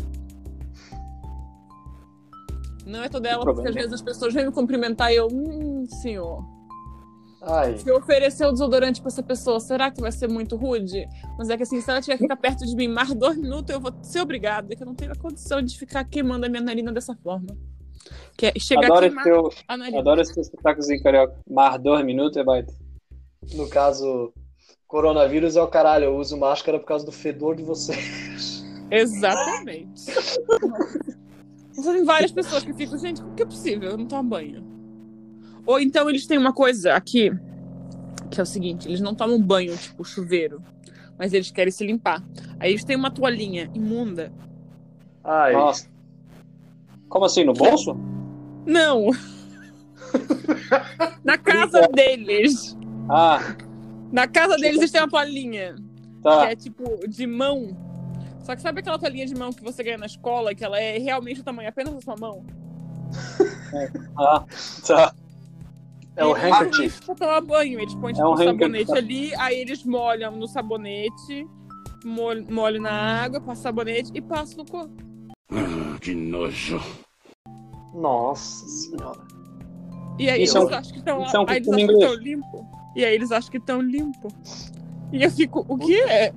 Não 2.86 3.02
é 3.02 3.10
toda 3.10 3.28
ela, 3.28 3.44
porque 3.44 3.56
problema. 3.56 3.68
às 3.68 3.74
vezes 3.74 3.92
as 3.92 4.02
pessoas 4.02 4.32
vêm 4.32 4.46
me 4.46 4.52
cumprimentar 4.52 5.12
e 5.12 5.16
eu, 5.16 5.28
hum, 5.30 5.84
senhor. 5.86 6.42
Ai. 7.46 7.76
Se 7.78 7.88
eu 7.88 7.96
oferecer 7.96 8.46
o 8.46 8.52
desodorante 8.52 9.00
pra 9.00 9.08
essa 9.08 9.22
pessoa, 9.22 9.60
será 9.60 9.90
que 9.90 10.00
vai 10.00 10.10
ser 10.10 10.28
muito 10.28 10.56
rude? 10.56 11.06
Mas 11.38 11.50
é 11.50 11.56
que 11.56 11.62
assim, 11.62 11.80
se 11.80 11.90
ela 11.90 12.00
tiver 12.00 12.16
que 12.16 12.24
ficar 12.24 12.36
perto 12.36 12.64
de 12.64 12.74
mim 12.74 12.88
mais 12.88 13.14
dois 13.14 13.36
minutos, 13.36 13.74
eu 13.74 13.80
vou 13.80 13.92
ser 14.02 14.20
obrigada, 14.20 14.74
que 14.74 14.82
eu 14.82 14.86
não 14.86 14.94
tenho 14.94 15.12
a 15.12 15.16
condição 15.16 15.60
de 15.60 15.78
ficar 15.78 16.04
queimando 16.04 16.46
a 16.46 16.48
minha 16.48 16.62
narina 16.62 16.92
dessa 16.92 17.14
forma. 17.14 17.56
Que 18.36 18.46
é 18.46 18.52
chegar 18.58 18.86
Adoro 18.86 19.04
a 19.04 19.08
esse 19.08 19.22
teu, 19.22 19.50
adoro 19.68 20.20
esse 20.20 20.44
sotaquezinho 20.44 21.02
carioca. 21.02 21.38
Mar 21.48 21.78
dois 21.78 22.04
minutos 22.04 22.36
é 22.36 22.44
baita. 22.44 22.72
No 23.54 23.68
caso, 23.68 24.32
coronavírus 24.86 25.56
é 25.56 25.62
o 25.62 25.68
caralho. 25.68 26.04
Eu 26.04 26.16
uso 26.16 26.36
máscara 26.36 26.78
por 26.78 26.86
causa 26.86 27.04
do 27.04 27.12
fedor 27.12 27.56
de 27.56 27.62
vocês. 27.62 28.64
Exatamente. 28.90 30.02
Mas 31.76 31.86
tem 31.86 32.04
várias 32.04 32.32
pessoas 32.32 32.62
que 32.62 32.72
ficam, 32.72 32.98
gente, 32.98 33.20
como 33.20 33.34
que 33.34 33.42
é 33.42 33.46
possível? 33.46 33.90
Eu 33.90 33.98
não 33.98 34.06
tomo 34.06 34.28
banho. 34.28 34.73
Ou 35.66 35.80
então 35.80 36.08
eles 36.08 36.26
têm 36.26 36.38
uma 36.38 36.52
coisa 36.52 36.94
aqui, 36.94 37.32
que 38.30 38.40
é 38.40 38.42
o 38.42 38.46
seguinte, 38.46 38.88
eles 38.88 39.00
não 39.00 39.14
tomam 39.14 39.40
banho, 39.40 39.76
tipo 39.76 40.04
chuveiro, 40.04 40.62
mas 41.18 41.32
eles 41.32 41.50
querem 41.50 41.70
se 41.70 41.86
limpar. 41.86 42.22
Aí 42.58 42.70
eles 42.72 42.84
têm 42.84 42.96
uma 42.96 43.10
toalhinha 43.10 43.70
imunda. 43.74 44.32
Ai. 45.22 45.52
Nossa. 45.52 45.86
Como 47.08 47.24
assim, 47.24 47.44
no 47.44 47.52
bolso? 47.52 47.96
Não! 48.66 49.10
Na 51.24 51.38
casa 51.38 51.88
deles. 51.88 52.76
Ah, 53.08 53.56
Na 54.12 54.26
casa 54.26 54.56
deles 54.56 54.78
eles 54.78 54.90
têm 54.90 55.00
uma 55.00 55.08
toalhinha. 55.08 55.74
Que 55.74 56.22
tá. 56.22 56.50
é 56.50 56.56
tipo 56.56 57.06
de 57.08 57.26
mão. 57.26 57.76
Só 58.42 58.54
que 58.54 58.62
sabe 58.62 58.80
aquela 58.80 58.98
toalhinha 58.98 59.26
de 59.26 59.34
mão 59.34 59.52
que 59.52 59.62
você 59.62 59.82
ganha 59.82 59.96
na 59.96 60.06
escola, 60.06 60.54
que 60.54 60.64
ela 60.64 60.78
é 60.78 60.98
realmente 60.98 61.40
o 61.40 61.44
tamanho 61.44 61.68
apenas 61.68 61.94
da 61.94 62.00
sua 62.00 62.16
mão? 62.16 62.44
Ah, 64.16 64.44
tá. 64.86 65.12
É 66.16 66.24
o 66.24 66.32
handkerchief. 66.32 67.04
Pra 67.04 67.14
tomar 67.14 67.40
banho, 67.40 67.80
eles 67.80 67.94
põem 67.96 68.12
É 68.12 68.14
tipo, 68.14 68.28
um 68.28 68.32
um 68.32 68.36
sabonete 68.36 68.92
ali, 68.92 69.34
aí 69.36 69.56
eles 69.60 69.84
molham 69.84 70.36
no 70.36 70.46
sabonete, 70.46 71.46
molham, 72.04 72.46
molham 72.50 72.80
na 72.82 72.92
água, 73.24 73.40
passam 73.40 73.62
sabonete 73.62 74.10
e 74.14 74.20
passam 74.20 74.58
no 74.58 74.70
corpo. 74.70 74.94
Que 76.00 76.14
nojo. 76.14 76.80
Nossa 77.94 78.66
senhora. 78.66 79.20
E 80.18 80.30
aí 80.30 80.44
Isso 80.44 80.56
é 80.58 80.60
eles 80.60 80.72
um- 80.72 80.74
acham 80.76 80.92
que 80.92 80.98
estão 80.98 81.16
é 81.16 81.38
um 81.38 81.44
aí 81.48 81.56
eles 81.56 81.68
acham 81.72 81.86
que 81.86 81.92
estão 81.94 82.14
limpo. 82.14 82.66
E 82.96 83.04
aí 83.04 83.14
eles 83.14 83.32
acham 83.32 83.50
que 83.50 83.58
estão 83.58 83.80
limpo. 83.80 84.28
E 85.12 85.22
eu 85.22 85.30
fico, 85.30 85.64
o 85.68 85.76
quê? 85.76 86.32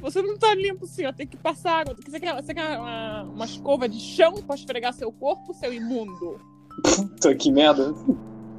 Você 0.00 0.20
não 0.22 0.36
tá 0.36 0.54
limpo, 0.54 0.86
senhor. 0.86 1.12
Tem 1.12 1.26
que 1.26 1.36
passar 1.36 1.80
água. 1.80 1.96
Você 2.04 2.18
quer, 2.20 2.34
você 2.34 2.52
quer 2.52 2.78
uma, 2.78 3.22
uma 3.22 3.44
escova 3.44 3.88
de 3.88 3.98
chão 4.00 4.34
pra 4.34 4.54
esfregar 4.56 4.92
seu 4.92 5.12
corpo, 5.12 5.54
seu 5.54 5.72
imundo? 5.72 6.40
Puta, 6.82 7.34
que 7.34 7.50
merda. 7.52 7.94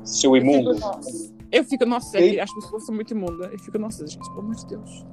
Seu 0.03 0.35
Eu 0.35 0.41
fico, 0.41 0.53
imundo. 0.53 0.79
nossa. 0.79 1.33
Eu 1.51 1.63
fico, 1.63 1.85
nossa, 1.85 2.19
Ei. 2.19 2.39
as 2.39 2.51
pessoas 2.53 2.85
são 2.85 2.95
muito 2.95 3.11
imundas. 3.11 3.51
Eu 3.51 3.59
fico, 3.59 3.77
nossa, 3.77 4.05
gente, 4.07 4.27
pelo 4.29 4.39
amor 4.39 4.55
de 4.55 4.65
Deus. 4.65 5.05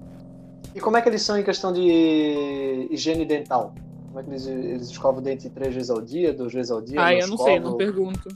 E 0.75 0.80
como 0.80 0.97
é 0.97 1.02
que 1.02 1.09
eles 1.09 1.23
são 1.23 1.38
em 1.38 1.42
questão 1.44 1.73
de 1.73 2.88
higiene 2.90 3.25
dental? 3.25 3.75
Como 4.06 4.20
é 4.20 4.23
que 4.23 4.30
eles, 4.30 4.47
eles 4.47 4.88
escovam 4.88 5.20
o 5.20 5.23
dente 5.23 5.49
três 5.50 5.75
vezes 5.75 5.90
ao 5.90 6.00
dia, 6.00 6.32
duas 6.32 6.52
vezes 6.52 6.70
ao 6.70 6.80
dia? 6.80 7.02
Ah, 7.04 7.14
eu 7.14 7.26
não 7.28 7.37
sei, 7.37 7.54
escovam? 7.56 7.70
não 7.73 7.76
pergunto. 7.76 8.28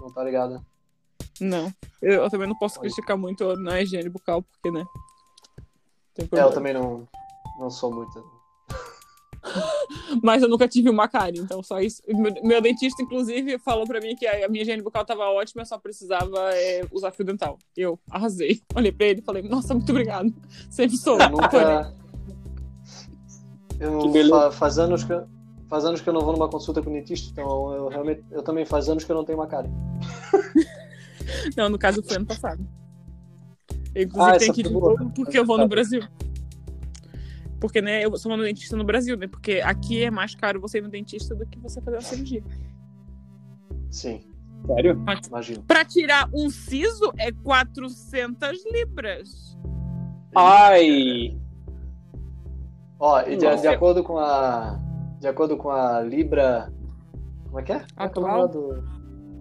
Não 0.00 0.10
tá 0.12 0.24
ligado? 0.24 0.64
Não. 1.40 1.72
Eu, 2.00 2.22
eu 2.22 2.30
também 2.30 2.48
não 2.48 2.56
posso 2.56 2.78
Oi. 2.80 2.86
criticar 2.86 3.16
muito 3.16 3.54
na 3.56 3.80
higiene 3.80 4.08
bucal, 4.08 4.42
porque, 4.42 4.70
né? 4.70 4.84
Tem 6.14 6.28
É, 6.32 6.40
eu 6.42 6.50
também 6.50 6.72
não, 6.72 7.06
não 7.58 7.70
sou 7.70 7.92
muito. 7.92 8.24
Mas 10.22 10.42
eu 10.42 10.48
nunca 10.48 10.66
tive 10.68 10.88
uma 10.90 11.06
cárie, 11.08 11.40
então 11.40 11.62
só 11.62 11.80
isso. 11.80 12.02
Meu, 12.08 12.32
meu 12.42 12.60
dentista, 12.60 13.02
inclusive, 13.02 13.58
falou 13.58 13.86
pra 13.86 14.00
mim 14.00 14.14
que 14.16 14.26
a, 14.26 14.48
minha 14.48 14.62
higiene 14.62 14.82
bucal 14.82 15.04
tava 15.04 15.22
ótima, 15.24 15.62
eu 15.62 15.66
só 15.66 15.78
precisava 15.78 16.36
é, 16.54 16.82
usar 16.92 17.10
fio 17.12 17.24
dental. 17.24 17.58
Eu 17.76 17.98
arrasei. 18.10 18.60
Olhei 18.74 18.92
pra 18.92 19.06
ele 19.06 19.20
e 19.20 19.24
falei, 19.24 19.42
nossa, 19.42 19.74
muito 19.74 19.90
obrigado. 19.90 20.32
Sempre 20.70 20.96
sou. 20.96 21.18
Eu 21.20 21.30
nunca. 21.30 21.92
Eu 23.78 24.10
Que 24.10 24.28
fa- 24.28 24.50
faz 24.50 24.78
anos 24.78 25.04
que 25.04 25.12
eu- 25.12 25.26
faz 25.68 25.84
anos 25.84 26.00
que 26.00 26.08
eu 26.08 26.14
não 26.14 26.20
vou 26.22 26.32
numa 26.32 26.48
consulta 26.48 26.80
com 26.82 26.92
dentista, 26.92 27.28
então 27.30 27.72
eu 27.74 27.88
realmente 27.88 28.22
eu 28.30 28.42
também 28.42 28.64
faz 28.64 28.88
anos 28.88 29.04
que 29.04 29.10
eu 29.12 29.16
não 29.16 29.24
tenho 29.24 29.38
uma 29.38 29.46
cárie. 29.46 29.70
Não, 31.56 31.68
no 31.68 31.76
caso 31.76 32.02
foi 32.04 32.16
ano 32.16 32.26
passado. 32.26 32.64
Eu, 33.92 34.02
Ah, 34.02 34.04
inclusive, 34.04 34.38
tenho 34.38 34.54
que 34.54 34.60
ir 34.60 34.64
de 34.64 34.72
novo 34.72 35.10
porque 35.14 35.36
eu 35.38 35.44
vou 35.44 35.58
no 35.58 35.66
Brasil. 35.66 36.02
Porque, 37.60 37.80
né, 37.80 38.04
eu 38.04 38.16
sou 38.16 38.32
uma 38.32 38.42
dentista 38.44 38.76
no 38.76 38.84
Brasil, 38.84 39.16
né? 39.16 39.26
Porque 39.26 39.60
aqui 39.64 40.04
é 40.04 40.10
mais 40.10 40.34
caro 40.34 40.60
você 40.60 40.78
ir 40.78 40.82
no 40.82 40.88
dentista 40.90 41.34
do 41.34 41.46
que 41.46 41.58
você 41.58 41.80
fazer 41.80 41.96
uma 41.96 42.02
cirurgia. 42.02 42.42
Sim, 43.90 44.20
Sério? 44.66 45.02
imagino. 45.28 45.62
Pra 45.62 45.84
tirar 45.84 46.28
um 46.34 46.50
siso 46.50 47.12
é 47.18 47.32
400 47.32 48.64
libras. 48.72 49.56
Ai! 50.34 51.36
Ó, 52.98 53.20
e 53.22 53.36
de, 53.36 53.56
de 53.60 53.68
acordo 53.68 54.02
com 54.02 54.18
a 54.18 54.78
de 55.20 55.26
acordo 55.26 55.56
com 55.56 55.70
a 55.70 56.00
Libra, 56.02 56.70
como 57.46 57.60
é 57.60 57.62
que 57.62 57.72
é? 57.72 57.84
Atual? 57.96 58.48
do- 58.48 58.82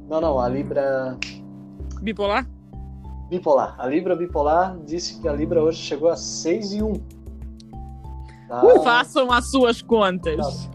Não, 0.09 0.21
não, 0.21 0.39
a 0.39 0.47
Libra 0.47 1.17
Bipolar? 2.01 2.47
bipolar. 3.29 3.75
A 3.79 3.87
Libra 3.87 4.15
bipolar 4.15 4.77
disse 4.85 5.19
que 5.21 5.27
a 5.27 5.33
Libra 5.33 5.61
hoje 5.61 5.79
chegou 5.79 6.09
a 6.09 6.15
6 6.15 6.73
e 6.73 6.83
1. 6.83 6.93
Tá? 8.47 8.61
Façam 8.83 9.31
as 9.31 9.49
suas 9.49 9.81
contas. 9.81 10.69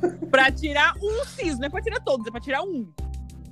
Pra 0.30 0.50
tirar 0.52 0.92
um 1.02 1.24
siso, 1.24 1.58
não 1.58 1.66
é 1.66 1.70
pra 1.70 1.80
tirar 1.80 1.98
todos, 2.00 2.26
é 2.26 2.30
pra 2.30 2.38
tirar 2.40 2.62
um. 2.62 2.86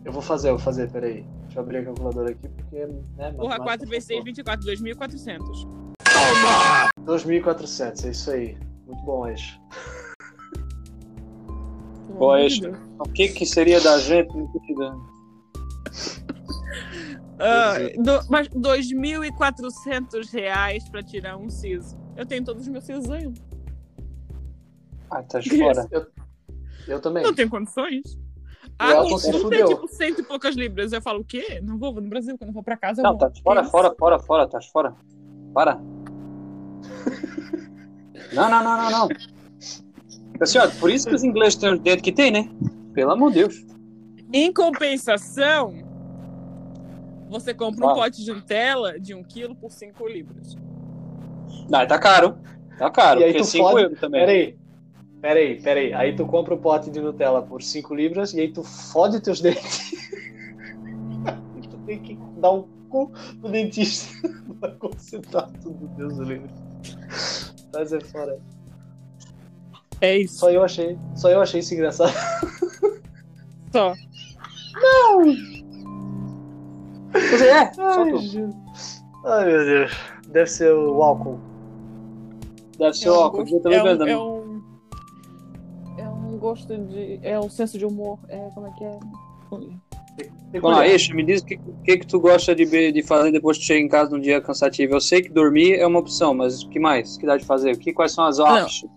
Eu 0.04 0.12
vou 0.12 0.20
fazer, 0.20 0.48
eu 0.50 0.56
vou 0.56 0.62
fazer, 0.62 0.90
peraí. 0.90 1.24
Deixa 1.44 1.58
eu 1.58 1.62
abrir 1.62 1.78
a 1.78 1.84
calculadora 1.84 2.30
aqui, 2.30 2.46
porque. 2.48 2.86
Né, 3.16 3.32
Porra, 3.32 3.58
matemática 3.58 3.64
4 3.64 3.88
vezes 3.88 4.04
6, 4.08 4.20
é 4.20 4.22
24, 4.24 4.66
2.400. 4.66 5.68
2.400, 7.06 8.04
é 8.04 8.10
isso 8.10 8.30
aí. 8.30 8.58
Muito 8.86 9.02
bom 9.04 9.26
de 12.36 12.46
este- 12.46 12.60
Deus. 12.62 12.78
O 12.98 13.04
que 13.04 13.28
que 13.28 13.46
seria 13.46 13.80
da 13.80 13.98
gente? 13.98 14.32
Ah, 17.38 17.74
do, 17.98 18.20
mas 18.28 18.48
2.400 18.48 20.30
reais 20.32 20.88
pra 20.88 21.02
tirar 21.02 21.36
um 21.36 21.48
siso. 21.48 21.96
Eu 22.16 22.26
tenho 22.26 22.44
todos 22.44 22.62
os 22.62 22.68
meus 22.68 22.84
sisos 22.84 23.10
ainda. 23.10 23.40
Ai, 25.12 25.24
tá 25.24 25.40
fora. 25.42 25.88
Eu 26.88 27.00
também. 27.00 27.22
Não 27.22 27.34
tenho 27.34 27.48
condições. 27.50 28.14
O 28.14 28.20
Ah, 28.78 28.92
Elton 28.94 29.18
se 29.18 29.30
não 29.32 29.40
fudeu. 29.40 29.66
tem 29.66 29.76
tipo 29.76 29.88
cento 29.88 30.20
e 30.20 30.24
poucas 30.24 30.56
libras. 30.56 30.92
Eu 30.92 31.02
falo, 31.02 31.20
o 31.20 31.24
quê? 31.24 31.60
Não 31.62 31.78
vou, 31.78 31.92
vou 31.92 32.02
no 32.02 32.08
Brasil. 32.08 32.36
Quando 32.38 32.48
eu 32.50 32.54
for 32.54 32.64
pra 32.64 32.76
casa, 32.76 33.00
eu 33.00 33.04
Não, 33.04 33.10
vou. 33.16 33.20
tá 33.20 33.30
fora, 33.42 33.62
Que 33.62 33.70
fora, 33.70 33.90
fora, 33.94 34.18
fora, 34.18 34.18
fora, 34.18 34.48
tá 34.48 34.60
fora. 34.60 34.94
Para. 35.54 35.78
Não, 38.32 38.48
não, 38.48 38.64
não, 38.64 38.76
não, 38.90 38.90
não. 39.08 40.46
Senhora, 40.46 40.70
por 40.80 40.90
isso 40.90 41.06
que 41.08 41.14
os 41.14 41.22
ingleses 41.22 41.54
têm 41.56 41.72
os 41.72 41.78
dentes 41.80 42.02
que 42.02 42.10
tem, 42.12 42.30
né? 42.30 42.48
Pelo 42.94 43.12
amor 43.12 43.30
de 43.30 43.40
Deus. 43.40 43.64
Em 44.32 44.52
compensação, 44.52 45.74
você 47.28 47.54
compra 47.54 47.86
um 47.86 47.90
Ah. 47.90 47.94
pote 47.94 48.24
de 48.24 48.32
Nutella 48.32 48.98
de 48.98 49.14
1 49.14 49.22
kg 49.22 49.54
por 49.54 49.70
5 49.70 50.08
libras. 50.08 50.56
Não, 51.68 51.86
tá 51.86 51.98
caro. 51.98 52.38
Tá 52.78 52.90
caro, 52.90 53.20
E 53.20 53.24
aí 53.24 53.32
porque 53.32 53.44
tu 53.44 53.50
5 53.50 53.70
fode- 53.70 53.82
euros 53.84 54.00
também. 54.00 54.20
Peraí. 54.20 54.58
Peraí, 55.22 55.62
peraí. 55.62 55.94
Aí 55.94 56.14
tu 56.16 56.26
compra 56.26 56.52
o 56.54 56.58
pote 56.58 56.90
de 56.90 57.00
Nutella 57.00 57.40
por 57.42 57.62
5 57.62 57.94
libras 57.94 58.34
e 58.34 58.40
aí 58.40 58.52
tu 58.52 58.62
fode 58.62 59.20
teus 59.20 59.40
dentes. 59.40 59.92
tu 61.70 61.76
tem 61.86 61.98
que 62.00 62.18
dar 62.38 62.50
um 62.52 62.64
cu 62.90 63.10
pro 63.40 63.48
dentista 63.50 64.12
pra 64.60 64.72
consertar 64.72 65.48
tudo, 65.62 65.86
Deus 65.96 66.16
do 66.16 66.24
livre. 66.24 66.50
Mas 67.72 67.92
é 67.92 68.00
fora. 68.00 68.38
É 70.00 70.18
isso. 70.18 70.40
Só 70.40 70.50
eu 70.50 70.62
achei, 70.64 70.98
só 71.14 71.30
eu 71.30 71.40
achei 71.40 71.60
isso 71.60 71.72
engraçado. 71.74 72.12
Só. 73.72 73.94
Você 77.12 77.46
é? 77.48 77.72
Só 77.72 77.82
Ai, 78.02 78.10
tu. 78.10 78.18
Jesus. 78.18 79.04
Ai, 79.24 79.44
meu 79.46 79.64
Deus. 79.64 79.92
Deve 80.28 80.50
ser 80.50 80.72
o 80.74 81.02
álcool. 81.02 81.38
Deve 82.78 82.94
ser 82.94 83.08
É 83.08 83.12
um 83.12 83.14
óculos. 83.14 83.50
gosto- 83.50 83.56
Eu 83.56 83.62
tô 83.62 83.70
é, 83.70 83.82
um, 83.82 83.86
é 83.86 83.96
também. 83.96 84.16
um. 84.16 84.41
É 86.42 86.48
gosto 86.48 86.76
de. 86.76 87.20
É 87.22 87.38
um 87.38 87.48
senso 87.48 87.78
de 87.78 87.86
humor. 87.86 88.18
É, 88.28 88.36
como 88.52 88.66
é 88.66 88.70
que 88.72 88.84
é? 88.84 88.98
Vamos 90.60 90.76
lá, 90.76 90.86
Eixa, 90.86 91.14
me 91.14 91.24
diz 91.24 91.40
o 91.40 91.46
que, 91.46 91.54
o 91.54 91.82
que, 91.84 91.98
que 91.98 92.06
tu 92.06 92.20
gosta 92.20 92.54
de, 92.54 92.92
de 92.92 93.02
fazer 93.02 93.30
depois 93.30 93.56
que 93.56 93.64
chega 93.64 93.80
em 93.80 93.88
casa 93.88 94.10
num 94.10 94.20
dia 94.20 94.40
cansativo. 94.40 94.94
Eu 94.94 95.00
sei 95.00 95.22
que 95.22 95.28
dormir 95.30 95.74
é 95.74 95.86
uma 95.86 96.00
opção, 96.00 96.34
mas 96.34 96.62
o 96.62 96.68
que 96.68 96.78
mais? 96.78 97.16
O 97.16 97.20
que 97.20 97.26
dá 97.26 97.36
de 97.36 97.44
fazer? 97.44 97.74
O 97.74 97.78
que, 97.78 97.92
quais 97.92 98.12
são 98.12 98.24
as 98.24 98.38
opções? 98.38 98.90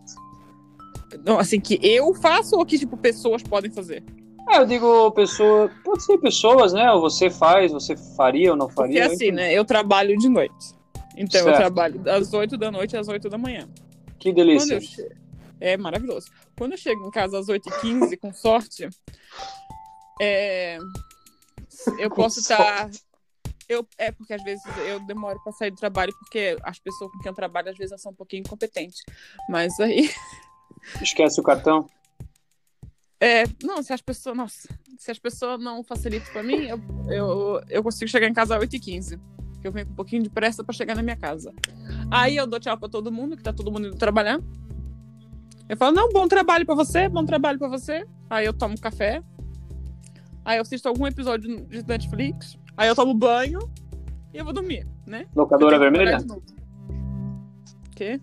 Não, 1.26 1.40
assim, 1.40 1.60
que 1.60 1.80
eu 1.82 2.14
faço 2.16 2.58
ou 2.58 2.66
que, 2.66 2.78
tipo, 2.78 2.98
pessoas 2.98 3.42
podem 3.44 3.72
fazer? 3.72 4.04
Ah, 4.50 4.58
eu 4.58 4.66
digo 4.66 5.12
pessoa. 5.12 5.72
Pode 5.84 6.04
ser 6.04 6.18
pessoas, 6.18 6.74
né? 6.74 6.92
Ou 6.92 7.02
você 7.02 7.30
faz, 7.30 7.72
você 7.72 7.96
faria 8.16 8.52
ou 8.52 8.58
não 8.58 8.68
Porque 8.68 8.82
faria. 9.00 9.06
assim, 9.08 9.32
né? 9.32 9.54
Eu 9.54 9.64
trabalho 9.64 10.18
de 10.18 10.28
noite. 10.28 10.54
Então 11.18 11.40
eu 11.40 11.46
Certo. 11.46 11.58
trabalho 11.58 12.00
das 12.00 12.34
8 12.34 12.58
da 12.58 12.70
noite 12.70 12.98
às 12.98 13.08
8 13.08 13.30
da 13.30 13.38
manhã. 13.38 13.68
Que 14.20 14.32
Quando 14.32 14.36
delícia. 14.36 14.74
eu 14.76 14.82
che... 14.82 15.08
É 15.60 15.78
maravilhoso. 15.78 16.28
Quando 16.58 16.74
eu 16.74 16.78
chego 16.78 17.08
em 17.08 17.12
casa 17.12 17.40
às 17.40 17.48
8h15, 17.48 18.18
com 18.18 18.34
sorte, 18.34 18.90
é, 20.22 20.78
eu 21.98 22.10
Com 22.10 22.16
posso 22.16 22.40
estar. 22.40 22.90
Eu... 23.68 23.88
É 23.98 24.12
porque 24.12 24.34
às 24.34 24.44
vezes 24.44 24.64
eu 24.88 25.00
demoro 25.02 25.42
pra 25.44 25.52
sair 25.52 25.72
do 25.72 25.78
trabalho, 25.78 26.14
porque 26.20 26.58
as 26.64 26.80
pessoas 26.80 27.12
com 27.12 27.20
quem 27.20 27.30
eu 27.30 27.36
trabalho 27.36 27.70
às 27.70 27.78
vezes 27.78 28.00
são 28.02 28.12
um 28.12 28.16
pouquinho 28.16 28.42
incompetentes. 28.42 29.02
Mas 29.50 29.80
aí. 29.80 30.10
Esquece 31.02 31.40
o 31.40 31.44
cartão. 31.44 31.88
É, 33.20 33.44
não, 33.64 33.82
se 33.82 33.92
as 33.92 34.02
pessoas. 34.02 34.38
Nossa, 34.38 34.70
se 35.00 35.10
as 35.10 35.18
pessoas 35.18 35.60
não 35.60 35.84
facilitam 35.84 36.32
pra 36.32 36.44
mim, 36.44 36.68
eu, 36.68 36.80
eu, 37.10 37.62
eu 37.70 37.84
consigo 37.84 38.10
chegar 38.10 38.28
em 38.28 38.34
casa 38.34 38.56
às 38.56 38.64
8h15. 38.64 39.20
Que 39.62 39.68
eu 39.68 39.72
venho 39.72 39.88
com 39.88 39.94
um 39.94 39.96
pouquinho 39.96 40.22
de 40.22 40.30
pressa 40.30 40.64
pra 40.64 40.76
chegar 40.76 40.96
na 40.96 41.02
minha 41.02 41.16
casa. 41.16 41.52
Aí 42.12 42.36
eu 42.36 42.46
dou 42.46 42.60
tchau 42.60 42.78
pra 42.78 42.88
todo 42.88 43.12
mundo, 43.12 43.36
que 43.36 43.42
tá 43.42 43.52
todo 43.52 43.72
mundo 43.72 43.88
indo 43.88 43.98
trabalhar. 43.98 44.40
Eu 45.68 45.76
falo, 45.78 45.96
não, 45.96 46.10
bom 46.12 46.28
trabalho 46.28 46.66
pra 46.66 46.76
você, 46.76 47.10
bom 47.10 47.26
trabalho 47.26 47.58
pra 47.58 47.68
você. 47.68 48.06
Aí 48.30 48.46
eu 48.46 48.54
tomo 48.54 48.80
café. 48.80 49.22
Aí 50.44 50.58
eu 50.58 50.62
assisto 50.62 50.88
algum 50.88 51.08
episódio 51.08 51.66
de 51.66 51.84
Netflix. 51.88 52.58
Aí 52.78 52.88
eu 52.88 52.96
tomo 52.96 53.14
banho 53.14 53.60
e 54.34 54.38
eu 54.38 54.44
vou 54.46 54.54
dormir, 54.54 54.88
né? 55.08 55.26
Locadora 55.36 55.80
vermelha? 55.80 56.18
Quê? 57.96 58.20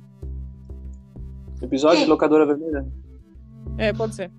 Episódio 1.61 2.05
de 2.05 2.11
locadora 2.11 2.47
vermelha? 2.47 2.87
É, 3.79 3.93
pode 3.93 4.15
ser. 4.15 4.31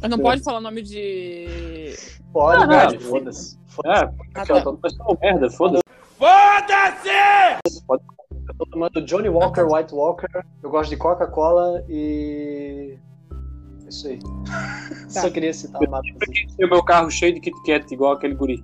Mas 0.00 0.10
não 0.10 0.18
pode 0.18 0.42
falar 0.42 0.60
nome 0.60 0.82
de. 0.82 1.94
Pode, 2.32 2.62
Ah, 2.64 2.86
pode. 2.86 2.94
não. 3.02 3.10
Foda-se. 3.10 3.58
É, 3.84 3.90
Ah, 3.90 4.12
ó, 4.50 4.76
tá. 4.76 5.18
merda, 5.22 5.50
foda-se. 5.50 5.82
Eu 7.64 8.06
tô 8.58 8.66
tomando 8.66 9.04
Johnny 9.04 9.28
Walker, 9.28 9.62
White 9.64 9.94
Walker. 9.94 10.44
Eu 10.62 10.70
gosto 10.70 10.90
de 10.90 10.96
Coca-Cola 10.96 11.84
e. 11.88 12.98
É 13.84 13.88
Isso 13.88 14.08
aí. 14.08 14.18
Tá. 15.12 15.22
Só 15.22 15.30
queria 15.30 15.52
citar 15.54 15.82
a 15.82 15.88
marca. 15.90 16.08
assim. 16.22 16.46
Tem 16.56 16.66
o 16.66 16.70
meu 16.70 16.82
carro 16.84 17.10
cheio 17.10 17.32
de 17.34 17.40
Kit 17.40 17.56
Kat, 17.64 17.92
igual 17.94 18.12
aquele 18.12 18.34
guri. 18.34 18.62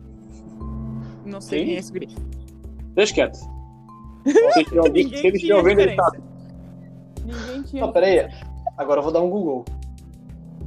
Não 1.25 1.41
sei 1.41 1.59
Quem? 1.61 1.67
quem 1.69 1.77
é 1.77 1.79
esse 1.79 1.93
guri. 1.93 2.09
Deixa 2.95 3.15
quieto. 3.15 3.37
Se 3.37 3.49
ele 4.27 4.49
estiver 4.59 4.81
ouvindo, 4.81 4.97
ele 4.99 5.15
estiver 5.15 5.39
tinha 5.39 5.57
ouvindo, 5.57 5.81
ele 5.81 5.91
referência. 5.91 6.05
sabe. 6.05 6.23
Ninguém 7.25 7.63
tinha. 7.63 7.83
Não, 7.87 7.93
peraí. 7.93 8.29
Agora 8.77 8.99
eu 8.99 9.05
vou 9.05 9.13
dar 9.13 9.21
um 9.23 9.31
Google. 9.31 9.65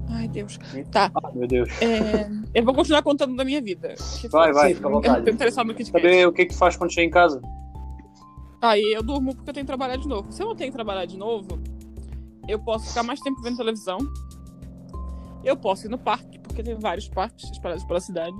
Ai, 0.10 0.28
Deus. 0.30 0.58
Tá. 0.92 1.12
Ah, 1.14 1.32
meu 1.34 1.48
Deus. 1.48 1.70
é, 1.82 2.30
Eu 2.54 2.64
vou 2.64 2.74
continuar 2.74 3.02
contando 3.04 3.36
da 3.36 3.44
minha 3.44 3.62
vida. 3.62 3.96
Que 4.22 4.28
Vai, 4.30 4.52
vai. 4.54 4.70
Sim, 4.70 4.76
fica 4.76 4.88
à 4.88 4.90
Eu 4.90 4.96
vontade. 4.96 5.26
tô 5.26 5.32
interessado 5.32 5.68
no 5.68 5.74
Kit 5.76 5.92
Kat. 5.92 6.02
Saber 6.02 6.28
o 6.28 6.32
que 6.32 6.46
que 6.46 6.56
faz 6.56 6.76
quando 6.78 6.92
chega 6.94 7.08
em 7.08 7.12
casa? 7.12 7.42
Aí 8.62 8.94
eu 8.94 9.04
durmo 9.04 9.36
porque 9.36 9.50
eu 9.50 9.54
tenho 9.54 9.66
que 9.66 9.70
trabalhar 9.72 9.98
de 9.98 10.08
novo. 10.08 10.32
Se 10.32 10.42
eu 10.42 10.48
não 10.48 10.56
tenho 10.56 10.72
que 10.72 10.76
trabalhar 10.76 11.06
de 11.06 11.18
novo, 11.18 11.60
eu 12.48 12.60
posso 12.60 12.88
ficar 12.88 13.04
mais 13.04 13.20
tempo 13.20 13.42
vendo 13.42 13.58
televisão. 13.58 13.98
Eu 15.44 15.56
posso 15.56 15.86
ir 15.86 15.90
no 15.90 15.98
parque, 15.98 16.40
porque 16.40 16.64
tem 16.64 16.76
vários 16.76 17.08
parques 17.08 17.50
espalhados 17.52 17.84
pela 17.84 18.00
cidade. 18.00 18.36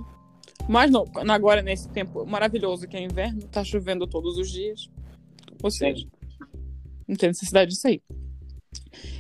Mas 0.68 0.90
não, 0.90 1.06
agora 1.30 1.62
nesse 1.62 1.88
tempo 1.90 2.26
maravilhoso 2.26 2.88
que 2.88 2.98
é 2.98 3.04
inverno, 3.04 3.42
tá 3.48 3.64
chovendo 3.64 4.08
todos 4.08 4.38
os 4.38 4.50
dias. 4.50 4.90
Ou 5.62 5.70
seja, 5.70 6.08
não 7.08 7.16
tem 7.16 7.30
necessidade 7.30 7.72
disso 7.72 7.88
aí. 7.88 8.02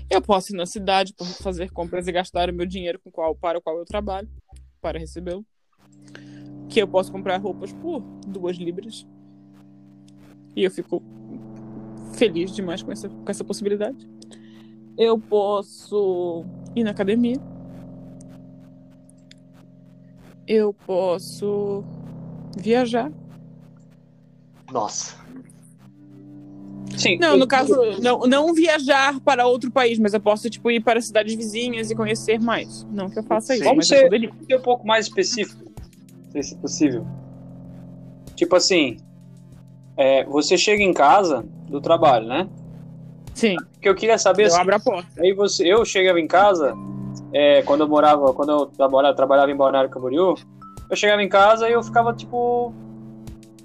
Eu 0.10 0.22
posso 0.22 0.54
ir 0.54 0.58
na 0.58 0.66
cidade 0.66 1.14
para 1.14 1.25
fazer 1.25 1.72
compras 1.72 2.08
e 2.08 2.12
gastar 2.12 2.50
o 2.50 2.54
meu 2.54 2.66
dinheiro 2.66 3.00
com 3.00 3.12
qual, 3.12 3.36
para 3.36 3.58
o 3.58 3.62
qual 3.62 3.78
eu 3.78 3.86
trabalho, 3.86 4.30
para 4.82 5.00
recebê-lo. 5.00 5.46
Que 6.70 6.82
eu 6.82 6.88
posso 6.88 7.12
comprar 7.12 7.38
roupas 7.38 7.72
por 7.74 8.02
duas 8.28 8.58
libras. 8.58 9.06
E 10.56 10.64
eu 10.64 10.72
fico 10.72 11.02
feliz 12.14 12.52
demais 12.52 12.82
com 12.82 12.92
essa, 12.92 13.10
com 13.10 13.30
essa 13.30 13.44
possibilidade. 13.44 14.08
Eu 14.98 15.20
posso 15.20 16.46
ir 16.76 16.84
na 16.84 16.92
academia. 16.92 17.38
Eu 20.48 20.74
posso 20.74 21.84
viajar. 22.58 23.12
Nossa. 24.72 25.16
Sim. 26.98 27.18
Não, 27.20 27.36
no 27.36 27.46
caso, 27.46 27.76
não, 28.02 28.22
não 28.22 28.54
viajar 28.54 29.20
para 29.20 29.46
outro 29.46 29.70
país, 29.70 30.00
mas 30.00 30.14
eu 30.14 30.20
posso, 30.20 30.50
tipo, 30.50 30.72
ir 30.72 30.82
para 30.82 31.02
cidades 31.02 31.36
vizinhas 31.36 31.92
e 31.92 31.96
conhecer 31.96 32.40
mais. 32.40 32.86
Não 32.92 33.10
que 33.10 33.20
eu 33.20 33.24
faça 33.24 33.54
isso, 33.54 33.64
Vamos 33.64 33.90
mas 33.90 33.92
eu 33.92 33.98
ser, 33.98 34.04
poderia. 34.04 34.32
ser 34.48 34.56
um 34.58 34.62
pouco 34.62 34.88
mais 34.88 35.08
específico, 35.08 35.72
se 36.32 36.54
é 36.54 36.58
possível. 36.58 37.06
Tipo 38.36 38.56
assim, 38.56 38.98
é, 39.98 40.24
você 40.25 40.58
chega 40.58 40.84
em 40.84 40.94
casa 40.94 41.46
do 41.68 41.80
trabalho, 41.82 42.28
né? 42.28 42.48
Sim, 43.34 43.56
que 43.82 43.90
eu 43.90 43.96
queria 43.96 44.18
saber 44.18 44.44
eu 44.44 44.48
assim, 44.48 44.62
abro 44.62 44.75
a 44.75 44.80
porta. 44.80 45.08
Aí 45.20 45.34
você, 45.34 45.72
eu 45.72 45.84
chegava 45.86 46.20
em 46.20 46.28
casa, 46.28 46.74
é, 47.34 47.62
quando 47.64 47.82
eu 47.82 47.88
morava, 47.88 48.34
quando 48.34 48.52
eu 48.52 48.66
trabalhava, 48.68 49.16
trabalhava 49.16 49.52
em 49.52 49.56
Balneário 49.56 49.90
Camboriú, 49.90 50.36
eu 50.90 50.96
chegava 50.96 51.22
em 51.22 51.30
casa 51.30 51.70
e 51.70 51.74
eu 51.74 51.84
ficava 51.84 52.14
tipo, 52.14 52.74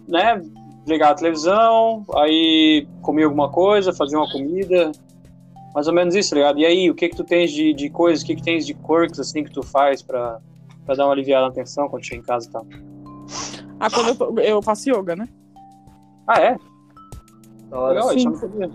né, 0.08 0.42
ligava 0.86 1.12
a 1.12 1.16
televisão, 1.16 2.04
aí 2.16 2.86
comia 3.02 3.26
alguma 3.26 3.48
coisa, 3.48 3.92
fazia 3.92 4.18
uma 4.18 4.30
comida, 4.30 4.90
mais 5.74 5.86
ou 5.86 5.94
menos 5.94 6.14
isso, 6.14 6.30
tá 6.30 6.36
ligado? 6.36 6.58
E 6.58 6.66
aí, 6.66 6.90
o 6.90 6.94
que 6.94 7.08
que 7.08 7.16
tu 7.16 7.24
tens 7.24 7.52
de, 7.52 7.72
de 7.72 7.88
coisas, 7.90 8.22
o 8.22 8.26
que 8.26 8.34
que 8.34 8.42
tens 8.42 8.66
de 8.66 8.74
quirks, 8.74 9.20
assim, 9.20 9.44
que 9.44 9.52
tu 9.52 9.62
faz 9.62 10.02
pra, 10.02 10.40
pra 10.84 10.94
dar 10.94 11.04
uma 11.06 11.12
aliviada 11.12 11.46
na 11.46 11.52
tensão 11.52 11.88
quando 11.88 12.04
chega 12.04 12.20
em 12.20 12.24
casa 12.24 12.48
e 12.48 12.52
tal? 12.52 12.66
Ah, 13.78 13.88
quando 13.88 14.38
eu, 14.38 14.44
eu 14.44 14.62
faço 14.62 14.90
yoga, 14.90 15.14
né? 15.14 15.28
Ah, 16.26 16.40
é? 16.40 16.56
Legal, 17.70 18.08
sim. 18.10 18.16
isso 18.16 18.26
eu 18.28 18.32
não 18.32 18.38
sabia. 18.38 18.70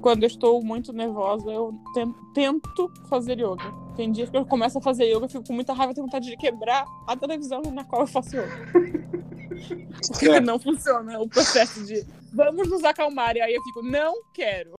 Quando 0.00 0.22
eu 0.24 0.26
estou 0.26 0.62
muito 0.64 0.92
nervosa, 0.92 1.48
eu 1.50 1.72
ten- 1.94 2.14
tento 2.34 2.90
fazer 3.08 3.38
yoga. 3.38 3.72
Tem 3.96 4.10
dias 4.10 4.28
que 4.30 4.36
eu 4.36 4.44
começo 4.44 4.78
a 4.78 4.80
fazer 4.80 5.04
yoga, 5.04 5.26
eu 5.26 5.28
fico 5.28 5.44
com 5.46 5.52
muita 5.52 5.72
raiva, 5.72 5.94
tenho 5.94 6.06
vontade 6.06 6.26
de 6.26 6.36
quebrar 6.36 6.84
a 7.06 7.16
televisão 7.16 7.62
na 7.72 7.84
qual 7.84 8.02
eu 8.02 8.06
faço 8.08 8.36
yoga. 8.36 8.72
Porque 10.10 10.28
É. 10.28 10.40
não 10.40 10.58
funciona 10.58 11.20
o 11.20 11.28
processo 11.28 11.84
de 11.86 12.04
vamos 12.32 12.68
nos 12.68 12.82
acalmar. 12.84 13.36
E 13.36 13.40
aí 13.42 13.54
eu 13.54 13.62
fico, 13.62 13.82
não 13.82 14.14
quero. 14.34 14.72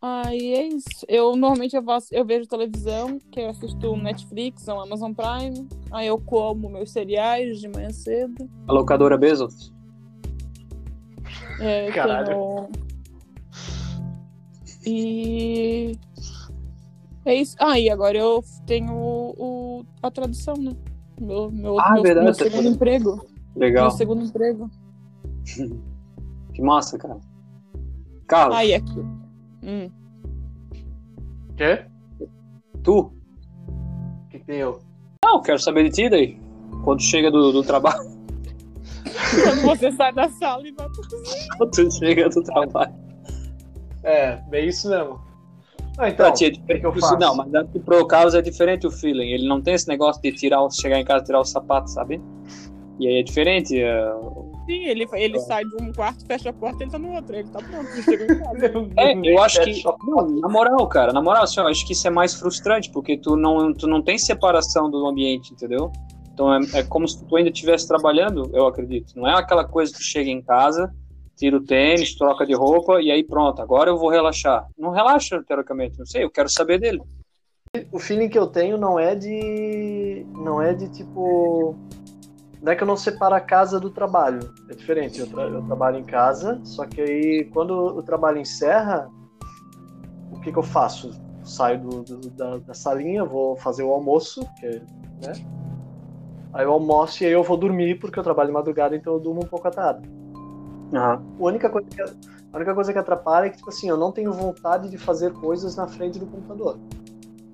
Aí 0.00 0.54
é 0.54 0.66
isso. 0.68 0.88
Eu 1.08 1.34
normalmente 1.34 1.74
eu, 1.74 1.82
faço, 1.82 2.08
eu 2.14 2.24
vejo 2.26 2.46
televisão, 2.46 3.18
que 3.32 3.40
eu 3.40 3.48
assisto 3.48 3.96
Netflix 3.96 4.68
ou 4.68 4.80
Amazon 4.80 5.12
Prime. 5.14 5.66
Aí 5.90 6.06
eu 6.06 6.18
como 6.18 6.68
meus 6.68 6.92
cereais 6.92 7.58
de 7.58 7.68
manhã 7.68 7.90
cedo. 7.90 8.48
A 8.68 8.72
locadora 8.72 9.16
Bezos? 9.16 9.72
É, 11.58 11.90
Caralho. 11.92 12.68
E. 14.86 15.98
É 17.24 17.34
isso. 17.34 17.56
Ah, 17.58 17.78
e 17.78 17.88
agora 17.88 18.18
eu 18.18 18.42
tenho 18.66 18.92
o, 18.92 19.34
o- 19.80 19.86
a 20.02 20.10
tradução, 20.10 20.54
né? 20.56 20.72
Meu, 21.20 21.50
meu, 21.50 21.78
Ah, 21.80 21.92
meu, 21.94 22.02
verdade, 22.02 22.24
meu 22.26 22.34
tá 22.36 22.44
segundo 22.44 22.56
falando. 22.62 22.74
emprego. 22.74 23.26
Legal. 23.56 23.84
Meu 23.88 23.90
segundo 23.96 24.24
emprego. 24.24 24.70
Que 26.54 26.62
massa, 26.62 26.96
cara. 26.96 27.18
Carlos, 28.28 28.56
Ah, 28.56 28.64
e 28.64 28.74
aqui. 28.74 29.00
Hum. 29.64 29.90
Quê? 31.56 31.84
tu? 32.84 32.98
O 33.00 34.28
que, 34.30 34.38
que 34.38 34.44
tem 34.44 34.58
eu? 34.58 34.78
Não, 35.24 35.42
quero 35.42 35.58
saber 35.58 35.82
de 35.82 35.90
ti 35.90 36.08
daí. 36.08 36.38
Quando 36.84 37.02
chega 37.02 37.28
do, 37.28 37.50
do 37.50 37.64
trabalho, 37.64 38.08
Quando 39.42 39.62
você 39.62 39.92
sai 39.92 40.12
da 40.12 40.28
sala 40.28 40.66
e 40.66 40.72
vai 40.72 40.88
pro 40.88 41.02
cozinha. 41.08 41.48
quando 41.56 41.70
tu 41.70 41.90
chega 41.90 42.28
do 42.28 42.42
trabalho. 42.42 42.94
É, 44.02 44.36
bem 44.48 44.68
isso 44.68 44.88
mesmo. 44.88 45.18
Ah, 45.96 46.08
então, 46.08 46.26
Pra 46.26 46.32
ti 46.32 46.46
é 46.46 46.48
o 46.48 46.50
que, 46.52 46.58
que 46.58 46.74
diferente. 46.74 47.12
eu? 47.12 47.18
Não, 47.18 47.36
mas 47.36 47.70
que 47.70 47.78
pro 47.78 48.06
Carlos 48.06 48.34
é 48.34 48.42
diferente 48.42 48.86
o 48.86 48.90
feeling. 48.90 49.30
Ele 49.30 49.46
não 49.48 49.60
tem 49.60 49.74
esse 49.74 49.86
negócio 49.88 50.20
de 50.20 50.32
tirar, 50.32 50.68
chegar 50.70 50.98
em 50.98 51.04
casa 51.04 51.22
e 51.22 51.26
tirar 51.26 51.40
o 51.40 51.44
sapato, 51.44 51.88
sabe? 51.88 52.20
E 52.98 53.06
aí 53.06 53.20
é 53.20 53.22
diferente. 53.22 53.80
é, 53.80 54.12
Sim, 54.66 54.84
ele, 54.84 55.06
ele 55.12 55.38
sai 55.40 55.62
de 55.64 55.82
um 55.82 55.92
quarto, 55.92 56.24
fecha 56.26 56.50
a 56.50 56.52
porta 56.52 56.82
ele 56.82 56.90
tá 56.90 56.98
no 56.98 57.12
outro. 57.12 57.36
Ele 57.36 57.48
tá 57.48 57.60
pronto, 57.60 57.86
ele 57.92 58.02
chegou 58.02 58.26
em 58.26 58.38
casa. 58.40 58.72
É, 58.98 59.14
eu 59.34 59.42
acho 59.42 59.62
que. 59.62 59.82
Não, 60.04 60.26
na 60.40 60.48
moral, 60.48 60.86
cara, 60.88 61.12
na 61.12 61.22
moral, 61.22 61.44
assim, 61.44 61.60
eu 61.60 61.66
acho 61.66 61.86
que 61.86 61.92
isso 61.92 62.06
é 62.06 62.10
mais 62.10 62.34
frustrante, 62.34 62.90
porque 62.90 63.16
tu 63.16 63.36
não, 63.36 63.72
tu 63.72 63.86
não 63.86 64.02
tem 64.02 64.18
separação 64.18 64.90
do 64.90 65.06
ambiente, 65.06 65.52
entendeu? 65.52 65.92
Então 66.34 66.52
é, 66.52 66.58
é 66.74 66.82
como 66.82 67.08
se 67.08 67.24
tu 67.24 67.36
ainda 67.36 67.48
estivesse 67.50 67.86
trabalhando, 67.88 68.50
eu 68.52 68.66
acredito. 68.66 69.14
Não 69.16 69.26
é 69.26 69.38
aquela 69.38 69.64
coisa 69.64 69.92
que 69.92 69.98
tu 69.98 70.04
chega 70.04 70.28
em 70.28 70.42
casa, 70.42 70.92
tira 71.36 71.56
o 71.56 71.64
tênis, 71.64 72.14
troca 72.16 72.44
de 72.44 72.52
roupa 72.54 73.00
e 73.00 73.10
aí 73.10 73.22
pronto, 73.24 73.62
agora 73.62 73.88
eu 73.88 73.96
vou 73.96 74.10
relaxar. 74.10 74.66
Não 74.76 74.90
relaxa, 74.90 75.42
teoricamente, 75.46 75.98
não 75.98 76.04
sei, 76.04 76.24
eu 76.24 76.30
quero 76.30 76.48
saber 76.48 76.78
dele. 76.80 77.00
O 77.92 77.98
feeling 77.98 78.28
que 78.28 78.38
eu 78.38 78.46
tenho 78.48 78.76
não 78.76 78.98
é 78.98 79.14
de. 79.14 80.26
Não 80.36 80.60
é 80.60 80.74
de 80.74 80.88
tipo. 80.88 81.76
Não 82.62 82.72
é 82.72 82.76
que 82.76 82.82
eu 82.82 82.86
não 82.86 82.96
separo 82.96 83.34
a 83.34 83.40
casa 83.40 83.78
do 83.80 83.90
trabalho. 83.90 84.40
É 84.70 84.74
diferente. 84.74 85.18
Eu, 85.20 85.26
tra- 85.26 85.42
eu 85.48 85.62
trabalho 85.62 85.98
em 85.98 86.04
casa, 86.04 86.60
só 86.64 86.86
que 86.86 87.00
aí 87.00 87.44
quando 87.52 87.72
o 87.72 88.02
trabalho 88.02 88.38
encerra, 88.38 89.08
o 90.32 90.40
que, 90.40 90.50
que 90.52 90.58
eu 90.58 90.62
faço? 90.62 91.10
Saio 91.44 91.80
do, 91.80 92.02
do- 92.02 92.30
da, 92.30 92.58
da 92.58 92.74
salinha, 92.74 93.24
vou 93.24 93.54
fazer 93.56 93.82
o 93.82 93.90
almoço, 93.92 94.40
que 94.58 94.66
é, 94.66 94.70
né? 95.20 95.32
Aí 96.54 96.64
eu 96.64 96.72
almoço 96.72 97.22
e 97.22 97.26
aí 97.26 97.32
eu 97.32 97.42
vou 97.42 97.56
dormir, 97.56 97.98
porque 97.98 98.16
eu 98.16 98.22
trabalho 98.22 98.46
de 98.48 98.54
madrugada, 98.54 98.94
então 98.94 99.14
eu 99.14 99.20
durmo 99.20 99.42
um 99.42 99.46
pouco 99.46 99.66
à 99.66 99.70
tarde. 99.72 100.08
Aham. 100.94 101.20
A 101.40 101.42
única 101.42 101.68
coisa 101.68 101.88
que, 101.88 102.00
a 102.00 102.56
única 102.56 102.72
coisa 102.72 102.92
que 102.92 102.98
atrapalha 102.98 103.46
é 103.46 103.50
que, 103.50 103.56
tipo 103.56 103.68
assim, 103.68 103.88
eu 103.88 103.96
não 103.96 104.12
tenho 104.12 104.32
vontade 104.32 104.88
de 104.88 104.96
fazer 104.96 105.32
coisas 105.32 105.74
na 105.74 105.88
frente 105.88 106.16
do 106.16 106.26
computador. 106.26 106.78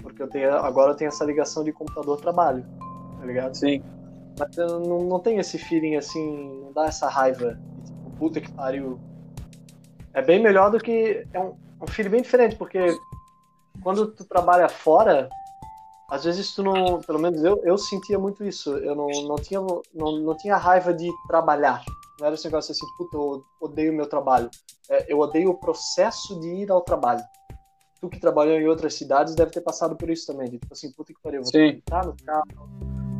Porque 0.02 0.22
eu 0.22 0.28
tenho, 0.28 0.54
agora 0.54 0.92
eu 0.92 0.94
tenho 0.94 1.08
essa 1.08 1.24
ligação 1.24 1.64
de 1.64 1.72
computador-trabalho, 1.72 2.62
tá 3.18 3.24
ligado? 3.24 3.54
Sim. 3.54 3.82
Mas 4.38 4.56
eu 4.58 4.80
não, 4.80 5.04
não 5.04 5.18
tenho 5.18 5.40
esse 5.40 5.56
feeling 5.56 5.96
assim, 5.96 6.60
não 6.62 6.72
dá 6.72 6.84
essa 6.84 7.08
raiva, 7.08 7.58
tipo, 7.84 8.10
puta 8.18 8.38
que 8.38 8.52
pariu. 8.52 9.00
É 10.12 10.20
bem 10.20 10.42
melhor 10.42 10.70
do 10.70 10.78
que. 10.78 11.26
É 11.32 11.40
um, 11.40 11.54
um 11.80 11.86
feeling 11.86 12.10
bem 12.10 12.22
diferente, 12.22 12.56
porque 12.56 12.94
quando 13.82 14.08
tu 14.08 14.24
trabalha 14.26 14.68
fora, 14.68 15.30
às 16.10 16.24
vezes 16.24 16.52
tu 16.52 16.62
não. 16.62 17.00
Pelo 17.00 17.20
menos 17.20 17.42
eu, 17.44 17.60
eu 17.64 17.78
sentia 17.78 18.18
muito 18.18 18.44
isso. 18.44 18.76
Eu 18.78 18.96
não, 18.96 19.06
não, 19.28 19.36
tinha, 19.36 19.60
não, 19.60 20.18
não 20.18 20.36
tinha 20.36 20.56
raiva 20.56 20.92
de 20.92 21.08
trabalhar. 21.28 21.84
Não 22.18 22.26
era 22.26 22.34
esse 22.34 22.44
negócio 22.46 22.72
assim, 22.72 22.86
puta, 22.98 23.16
eu 23.16 23.44
odeio 23.60 23.92
meu 23.92 24.06
trabalho. 24.06 24.50
É, 24.90 25.10
eu 25.12 25.20
odeio 25.20 25.50
o 25.50 25.54
processo 25.54 26.38
de 26.40 26.48
ir 26.48 26.70
ao 26.70 26.80
trabalho. 26.80 27.22
Tu 28.00 28.08
que 28.08 28.18
trabalhou 28.18 28.58
em 28.58 28.66
outras 28.66 28.94
cidades 28.94 29.36
deve 29.36 29.52
ter 29.52 29.60
passado 29.60 29.94
por 29.94 30.10
isso 30.10 30.26
também. 30.26 30.50
De, 30.50 30.58
tipo 30.58 30.72
assim, 30.72 30.90
puta 30.92 31.14
que 31.14 31.20
pariu, 31.22 31.42
vou 31.42 31.50
Sim. 31.52 31.74
no 31.76 31.82
carro, 31.82 32.16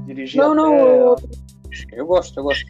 dirigir 0.07 0.40
Não, 0.40 0.53
até... 0.53 0.57
não, 0.57 0.74
eu, 0.74 1.16
eu 1.92 2.07
gosto, 2.07 2.40
eu 2.40 2.42
gosto. 2.42 2.66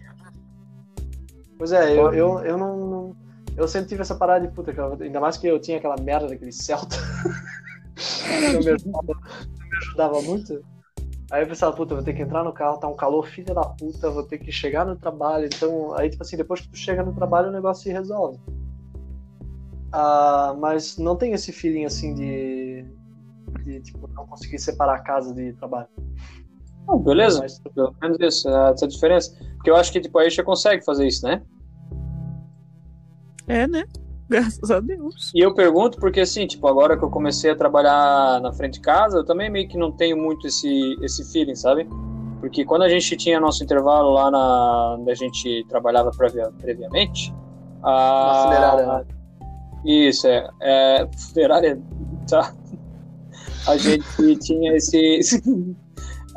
Pois 1.57 1.73
é, 1.73 1.97
eu, 1.97 2.13
eu, 2.13 2.41
eu 2.41 2.59
não, 2.59 2.77
não- 2.77 3.17
Eu 3.57 3.67
sempre 3.69 3.89
tive 3.89 4.03
essa 4.03 4.15
parada 4.15 4.47
de 4.47 4.53
puta, 4.53 4.73
ainda 5.03 5.21
mais 5.21 5.37
que 5.39 5.47
eu 5.47 5.59
tinha 5.59 5.79
aquela 5.79 5.97
merda 5.97 6.29
daquele 6.29 6.53
Celta. 6.53 6.97
ajudava, 9.81 10.21
muito. 10.23 10.63
Aí 11.31 11.43
eu 11.43 11.47
pensava, 11.47 11.75
puta, 11.77 11.95
vou 11.95 12.03
ter 12.03 12.13
que 12.13 12.23
entrar 12.23 12.43
no 12.43 12.53
carro, 12.53 12.79
tá 12.79 12.89
um 12.89 12.97
calor 12.97 13.27
filha 13.27 13.55
da 13.55 13.63
puta, 13.63 14.11
vou 14.11 14.25
ter 14.25 14.39
que 14.39 14.51
chegar 14.51 14.85
no 14.85 14.97
trabalho. 14.97 15.47
Então, 15.47 15.95
aí, 15.95 16.11
tipo 16.11 16.23
assim, 16.23 16.37
depois 16.37 16.61
que 16.61 16.69
tu 16.69 16.77
chega 16.77 17.05
no 17.05 17.15
trabalho, 17.15 17.49
o 17.49 17.53
negócio 17.53 17.85
se 17.85 17.91
resolve. 17.91 18.39
Ah, 19.93 20.55
mas 20.59 20.99
não 20.99 21.17
tem 21.17 21.33
esse 21.33 21.53
feeling 21.53 21.85
assim 21.85 22.15
de. 22.15 22.85
de 23.65 23.81
tipo, 23.81 24.09
não 24.09 24.27
conseguir 24.27 24.59
separar 24.59 24.95
a 24.97 25.03
casa 25.03 25.35
de 25.35 25.53
trabalho. 25.55 25.89
Não, 26.87 26.99
beleza, 26.99 27.41
Mas- 27.41 27.61
pelo 27.61 27.95
menos 28.01 28.19
isso, 28.21 28.49
essa 28.49 28.87
diferença. 28.87 29.33
Porque 29.57 29.71
eu 29.71 29.77
acho 29.77 29.93
que 29.93 30.01
tipo, 30.01 30.19
aí 30.19 30.31
você 30.31 30.43
consegue 30.43 30.85
fazer 30.85 31.07
isso, 31.07 31.25
né? 31.27 31.43
É, 33.47 33.67
né? 33.67 33.85
Graças 34.31 34.71
a 34.71 34.79
Deus. 34.79 35.33
E 35.35 35.41
eu 35.41 35.53
pergunto 35.53 35.99
porque, 35.99 36.21
assim, 36.21 36.47
tipo, 36.47 36.69
agora 36.69 36.97
que 36.97 37.05
eu 37.05 37.11
comecei 37.11 37.51
a 37.51 37.57
trabalhar 37.57 38.41
na 38.41 38.53
frente 38.53 38.75
de 38.75 38.81
casa, 38.81 39.19
eu 39.19 39.25
também 39.25 39.51
meio 39.51 39.69
que 39.69 39.77
não 39.77 39.91
tenho 39.91 40.17
muito 40.17 40.47
esse, 40.47 40.97
esse 41.03 41.31
feeling, 41.33 41.57
sabe? 41.57 41.89
Porque 42.39 42.65
quando 42.65 42.83
a 42.83 42.89
gente 42.89 43.17
tinha 43.17 43.41
nosso 43.41 43.63
intervalo 43.65 44.11
lá 44.13 44.31
na, 44.31 44.97
onde 45.01 45.11
a 45.11 45.15
gente 45.15 45.67
trabalhava 45.69 46.11
previa- 46.13 46.51
previamente, 46.61 47.35
Na 47.83 47.91
a... 47.91 48.43
funerária, 48.45 48.87
né? 48.87 49.05
Isso, 49.85 50.27
é. 50.29 50.49
é 50.63 51.09
funerária, 51.29 51.81
tá. 52.29 52.55
A 53.67 53.77
gente 53.77 54.37
tinha 54.37 54.77
esse... 54.77 54.97
esse- 54.97 55.43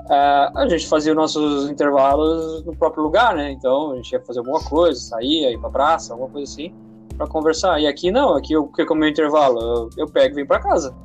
ah, 0.09 0.51
a 0.55 0.67
gente 0.67 0.87
fazia 0.87 1.13
os 1.13 1.15
nossos 1.15 1.69
intervalos 1.69 2.65
no 2.65 2.75
próprio 2.75 3.03
lugar, 3.03 3.35
né? 3.35 3.51
Então, 3.51 3.91
a 3.91 3.95
gente 3.97 4.11
ia 4.11 4.19
fazer 4.21 4.39
alguma 4.39 4.61
coisa, 4.61 4.99
saía, 4.99 5.51
ia 5.51 5.59
pra 5.59 5.69
praça, 5.69 6.11
alguma 6.13 6.29
coisa 6.29 6.51
assim. 6.51 6.73
Pra 7.17 7.27
conversar. 7.27 7.79
E 7.79 7.87
aqui 7.87 8.11
não, 8.11 8.35
aqui 8.35 8.53
eu, 8.53 8.67
que 8.67 8.81
é 8.81 8.85
o 8.85 8.95
meu 8.95 9.09
intervalo? 9.09 9.59
Eu, 9.59 9.89
eu 9.97 10.07
pego 10.07 10.33
e 10.33 10.35
venho 10.35 10.47
pra 10.47 10.59
casa. 10.59 10.95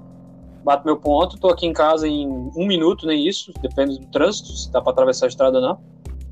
Bato 0.65 0.85
meu 0.85 0.97
ponto, 0.97 1.39
tô 1.39 1.49
aqui 1.49 1.67
em 1.67 1.73
casa 1.73 2.07
em 2.07 2.29
um 2.29 2.67
minuto, 2.67 3.07
nem 3.07 3.27
isso, 3.27 3.53
depende 3.63 3.99
do 3.99 4.07
trânsito, 4.11 4.49
se 4.49 4.71
dá 4.73 4.81
pra 4.83 4.93
atravessar 4.93 5.27
a 5.27 5.29
estrada 5.29 5.59
ou 5.59 5.63
não. 5.63 5.79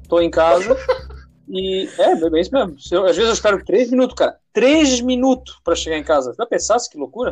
Tô 0.08 0.20
em 0.20 0.30
casa 0.30 0.76
e. 1.48 1.88
É, 1.98 2.12
é 2.12 2.40
isso 2.40 2.52
mesmo. 2.52 2.76
Eu- 2.90 3.04
às 3.04 3.16
vezes 3.16 3.28
eu 3.28 3.34
espero 3.34 3.64
três 3.64 3.90
minutos, 3.90 4.14
cara. 4.14 4.36
Três 4.52 5.00
minutos 5.00 5.58
pra 5.64 5.74
chegar 5.74 5.96
em 5.96 6.04
casa. 6.04 6.34
Já 6.36 6.46
pensasse 6.46 6.90
que 6.90 6.98
loucura? 6.98 7.30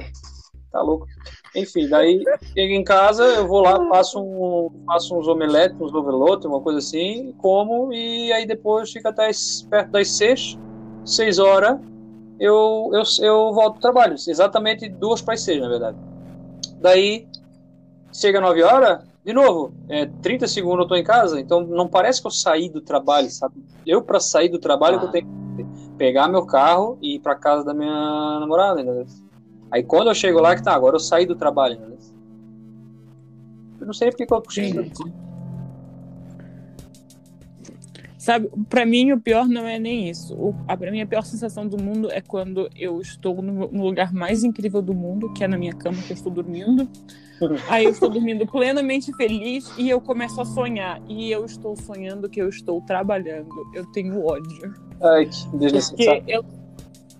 Tá 0.70 0.82
louco. 0.82 1.06
Enfim, 1.54 1.88
daí 1.88 2.20
chego 2.52 2.72
em 2.74 2.82
casa, 2.82 3.22
eu 3.22 3.46
vou 3.46 3.60
lá, 3.60 3.78
faço, 3.90 4.20
um, 4.20 4.68
faço 4.84 5.16
uns 5.16 5.28
omeletes, 5.28 5.80
uns 5.80 5.94
overlotes, 5.94 6.46
uma 6.46 6.60
coisa 6.60 6.80
assim, 6.80 7.32
como, 7.38 7.92
e 7.92 8.32
aí 8.32 8.44
depois 8.44 8.90
fica 8.90 9.10
até 9.10 9.30
perto 9.70 9.92
das 9.92 10.16
seis, 10.16 10.58
seis 11.04 11.38
horas, 11.38 11.78
eu, 12.38 12.90
eu, 12.92 13.02
eu 13.22 13.52
volto 13.52 13.72
pro 13.74 13.82
trabalho. 13.82 14.14
Exatamente 14.14 14.88
duas 14.88 15.20
para 15.22 15.34
as 15.34 15.42
seis, 15.42 15.60
na 15.60 15.68
verdade. 15.68 15.96
Daí, 16.80 17.26
chega 18.12 18.40
nove 18.40 18.62
horas, 18.62 19.04
de 19.24 19.32
novo, 19.32 19.72
é, 19.88 20.06
30 20.06 20.46
segundos 20.46 20.80
eu 20.80 20.88
tô 20.88 20.94
em 20.96 21.04
casa, 21.04 21.40
então 21.40 21.66
não 21.66 21.88
parece 21.88 22.20
que 22.20 22.26
eu 22.26 22.30
saí 22.30 22.68
do 22.68 22.80
trabalho, 22.80 23.30
sabe? 23.30 23.54
Eu, 23.86 24.02
para 24.02 24.20
sair 24.20 24.48
do 24.48 24.58
trabalho, 24.58 24.98
Ah. 25.00 25.04
eu 25.04 25.10
tenho 25.10 25.26
que 25.56 25.64
pegar 25.96 26.28
meu 26.28 26.44
carro 26.44 26.98
e 27.00 27.16
ir 27.16 27.20
pra 27.20 27.34
casa 27.34 27.64
da 27.64 27.72
minha 27.72 28.38
namorada, 28.40 28.80
entendeu? 28.82 29.06
Aí 29.70 29.82
quando 29.82 30.08
eu 30.08 30.14
chego 30.14 30.40
lá, 30.40 30.54
que 30.54 30.62
tá, 30.62 30.74
agora 30.74 30.96
eu 30.96 31.00
saí 31.00 31.24
do 31.24 31.34
trabalho, 31.34 31.74
entendeu? 31.76 31.98
Eu 33.80 33.86
não 33.86 33.94
sei 33.94 34.10
porque 34.10 34.26
que 34.26 34.32
eu 34.34 34.40
puxei. 34.40 34.72
Sabe, 38.24 38.48
pra 38.70 38.86
mim 38.86 39.12
o 39.12 39.20
pior 39.20 39.46
não 39.46 39.68
é 39.68 39.78
nem 39.78 40.08
isso. 40.08 40.34
O, 40.34 40.54
a, 40.66 40.74
pra 40.74 40.90
mim 40.90 41.02
a 41.02 41.06
pior 41.06 41.20
sensação 41.26 41.68
do 41.68 41.76
mundo 41.76 42.10
é 42.10 42.22
quando 42.22 42.70
eu 42.74 42.98
estou 42.98 43.42
no, 43.42 43.68
no 43.70 43.84
lugar 43.84 44.14
mais 44.14 44.42
incrível 44.42 44.80
do 44.80 44.94
mundo, 44.94 45.30
que 45.34 45.44
é 45.44 45.46
na 45.46 45.58
minha 45.58 45.74
cama, 45.74 46.00
que 46.00 46.10
eu 46.10 46.14
estou 46.14 46.32
dormindo. 46.32 46.88
Aí 47.68 47.84
eu 47.84 47.90
estou 47.90 48.08
dormindo 48.08 48.46
plenamente 48.46 49.12
feliz 49.12 49.70
e 49.76 49.90
eu 49.90 50.00
começo 50.00 50.40
a 50.40 50.46
sonhar. 50.46 51.02
E 51.06 51.30
eu 51.30 51.44
estou 51.44 51.76
sonhando 51.76 52.26
que 52.26 52.40
eu 52.40 52.48
estou 52.48 52.80
trabalhando. 52.80 53.50
Eu 53.74 53.84
tenho 53.92 54.24
ódio. 54.24 54.72
Ai, 55.02 55.26
que 55.26 55.50
Porque 55.90 56.24
eu, 56.26 56.44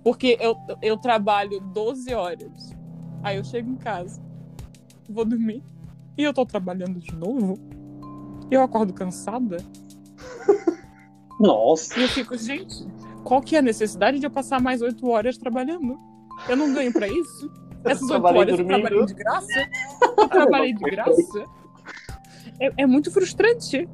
porque 0.03 0.39
eu, 0.41 0.57
eu 0.81 0.97
trabalho 0.97 1.61
12 1.61 2.15
horas. 2.15 2.75
Aí 3.23 3.37
eu 3.37 3.45
chego 3.45 3.71
em 3.71 3.77
casa, 3.77 4.23
vou 5.07 5.27
dormir. 5.27 5.63
E 6.17 6.23
eu 6.23 6.33
tô 6.33 6.47
trabalhando 6.47 6.99
de 6.99 7.15
novo. 7.15 7.59
Eu 8.51 8.63
acordo 8.63 8.95
cansada. 8.95 9.59
Nossa. 11.41 11.99
E 11.99 12.03
eu 12.03 12.09
fico, 12.09 12.37
gente, 12.37 12.87
qual 13.25 13.41
que 13.41 13.57
é 13.57 13.59
a 13.59 13.63
necessidade 13.63 14.19
de 14.19 14.27
eu 14.27 14.31
passar 14.31 14.61
mais 14.61 14.81
8 14.83 15.07
horas 15.09 15.37
trabalhando? 15.37 15.99
Eu 16.49 16.57
não 16.57 16.73
ganho 16.73 16.93
pra 16.93 17.09
isso? 17.09 17.51
Essas 17.85 18.03
8 18.03 18.09
Trabalhei 18.11 18.41
horas 18.41 18.51
eu 18.53 18.57
dormindo. 18.65 18.81
trabalhei 18.81 19.07
de 19.07 19.15
graça? 19.15 19.71
Eu 20.19 20.29
trabalhei 20.29 20.73
de 20.75 20.81
graça? 20.91 21.45
É, 22.61 22.83
é 22.83 22.87
muito 22.87 23.11
frustrante. 23.11 23.89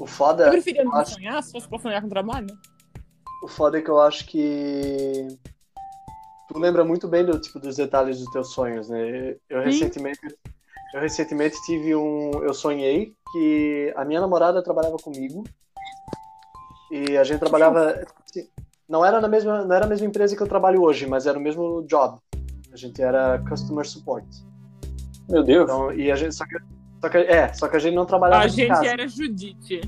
O 0.00 0.02
Eu 0.02 0.06
foda, 0.06 0.50
preferia 0.50 0.84
não 0.84 0.94
acho- 0.94 1.14
sonhar 1.14 1.42
se 1.42 1.52
fosse 1.52 1.68
pra 1.68 1.78
sonhar 1.78 2.00
com 2.02 2.08
trabalho. 2.08 2.48
o 3.42 3.48
foda 3.48 3.78
é 3.78 3.82
que 3.82 3.90
eu 3.90 4.00
acho 4.00 4.26
que 4.26 5.26
tu 6.48 6.58
lembra 6.58 6.84
muito 6.84 7.06
bem 7.08 7.24
do 7.24 7.38
tipo 7.40 7.58
dos 7.58 7.76
detalhes 7.76 8.18
dos 8.18 8.30
teus 8.30 8.52
sonhos, 8.52 8.88
né? 8.88 9.36
Eu 9.48 9.60
Sim. 9.62 9.64
recentemente 9.66 10.20
eu 10.94 11.00
recentemente 11.00 11.56
tive 11.66 11.94
um 11.94 12.30
eu 12.42 12.54
sonhei 12.54 13.12
que 13.32 13.92
a 13.96 14.04
minha 14.04 14.20
namorada 14.20 14.62
trabalhava 14.62 14.96
comigo 14.96 15.44
e 16.90 17.16
a 17.16 17.24
gente 17.24 17.38
trabalhava 17.40 18.02
assim, 18.24 18.48
não 18.88 19.04
era 19.04 19.20
na 19.20 19.28
mesma 19.28 19.64
não 19.64 19.74
era 19.74 19.84
a 19.84 19.88
mesma 19.88 20.06
empresa 20.06 20.36
que 20.36 20.42
eu 20.42 20.46
trabalho 20.46 20.82
hoje, 20.82 21.06
mas 21.06 21.26
era 21.26 21.38
o 21.38 21.42
mesmo 21.42 21.84
job. 21.86 22.18
A 22.72 22.76
gente 22.76 23.02
era 23.02 23.38
customer 23.48 23.86
support. 23.86 24.24
Meu 25.28 25.42
Deus. 25.42 25.64
Então, 25.64 25.92
e 25.92 26.10
a 26.10 26.16
gente 26.16 26.34
só 26.34 26.44
que, 26.44 26.56
só 27.00 27.08
que 27.08 27.18
é, 27.18 27.52
só 27.52 27.68
que 27.68 27.76
a 27.76 27.78
gente 27.78 27.94
não 27.94 28.06
trabalhava 28.06 28.44
A 28.44 28.48
gente 28.48 28.68
casa. 28.68 28.86
era 28.86 29.06
Judite. 29.06 29.80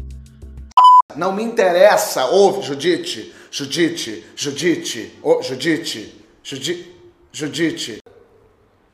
Não 1.16 1.32
me 1.32 1.42
interessa. 1.42 2.26
Ouve, 2.26 2.62
Judite. 2.62 3.34
Judite. 3.50 4.24
Judite. 4.36 5.18
Ô, 5.22 5.42
Judite. 5.42 6.24
Judite. 6.42 6.96
Judite. 7.32 7.98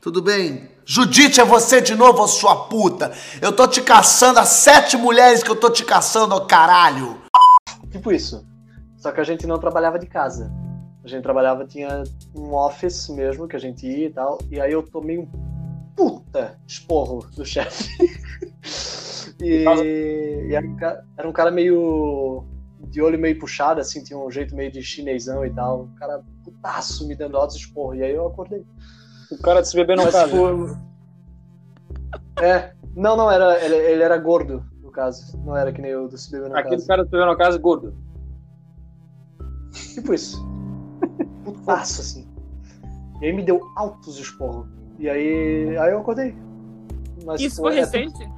Tudo 0.00 0.22
bem? 0.22 0.70
Judite 0.84 1.40
é 1.40 1.44
você 1.44 1.80
de 1.80 1.94
novo, 1.94 2.26
sua 2.28 2.68
puta. 2.68 3.12
Eu 3.42 3.52
tô 3.52 3.66
te 3.66 3.82
caçando 3.82 4.38
as 4.38 4.48
sete 4.48 4.96
mulheres 4.96 5.42
que 5.42 5.50
eu 5.50 5.56
tô 5.56 5.68
te 5.68 5.84
caçando, 5.84 6.34
ô 6.34 6.46
caralho. 6.46 7.20
Tipo 7.96 8.12
isso. 8.12 8.46
Só 8.96 9.12
que 9.12 9.20
a 9.20 9.24
gente 9.24 9.46
não 9.46 9.58
trabalhava 9.58 9.98
de 9.98 10.06
casa. 10.06 10.52
A 11.04 11.08
gente 11.08 11.22
trabalhava, 11.22 11.66
tinha 11.66 12.02
um 12.34 12.54
office 12.54 13.08
mesmo 13.08 13.46
que 13.46 13.56
a 13.56 13.58
gente 13.58 13.86
ia 13.86 14.06
e 14.06 14.12
tal. 14.12 14.38
E 14.50 14.60
aí 14.60 14.72
eu 14.72 14.82
tomei 14.82 15.18
um 15.18 15.26
puta 15.94 16.58
esporro 16.66 17.26
do 17.36 17.44
chefe. 17.44 17.88
e 19.40 19.64
e 20.48 20.54
era, 20.54 20.66
um 20.66 20.76
era 21.16 21.28
um 21.28 21.32
cara 21.32 21.50
meio. 21.50 22.44
de 22.90 23.00
olho 23.00 23.18
meio 23.18 23.38
puxado, 23.38 23.80
assim, 23.80 24.02
tinha 24.02 24.18
um 24.18 24.30
jeito 24.30 24.54
meio 24.54 24.70
de 24.70 24.82
chinesão 24.82 25.44
e 25.44 25.50
tal. 25.50 25.84
Um 25.84 25.94
cara 25.94 26.22
putaço 26.44 27.06
me 27.06 27.14
dando 27.14 27.36
altos 27.36 27.56
esporros. 27.56 27.98
E 27.98 28.02
aí 28.02 28.14
eu 28.14 28.26
acordei. 28.26 28.64
O 29.30 29.38
cara 29.38 29.60
de 29.60 29.68
se 29.68 29.76
beber 29.76 29.96
não 29.96 30.04
Mas, 30.04 30.14
cabe. 30.14 30.30
tipo, 30.30 30.78
É. 32.42 32.72
Não, 32.94 33.14
não, 33.14 33.30
era, 33.30 33.62
ele, 33.62 33.74
ele 33.74 34.02
era 34.02 34.16
gordo, 34.16 34.64
caso. 34.96 35.38
Não 35.44 35.56
era 35.56 35.70
que 35.72 35.80
nem 35.80 35.94
o 35.94 36.08
do 36.08 36.16
se 36.18 36.30
beber 36.32 36.48
no 36.50 36.56
Aquele 36.56 36.76
caso. 36.76 36.86
cara 36.88 37.02
de 37.04 37.08
se 37.08 37.12
beber 37.12 37.26
na 37.26 37.36
casa 37.36 37.58
gordo. 37.58 37.94
Tipo 39.94 40.14
isso. 40.14 40.44
Putaço, 41.44 42.00
assim. 42.00 42.26
E 43.20 43.26
aí 43.26 43.32
me 43.32 43.42
deu 43.42 43.60
altos 43.76 44.18
esporros. 44.18 44.66
E 44.98 45.08
aí, 45.08 45.76
aí 45.78 45.92
eu 45.92 46.00
acordei. 46.00 46.34
Mas, 47.24 47.40
Isso 47.40 47.56
foi 47.60 47.76
é- 47.76 47.80
recente? 47.80 48.28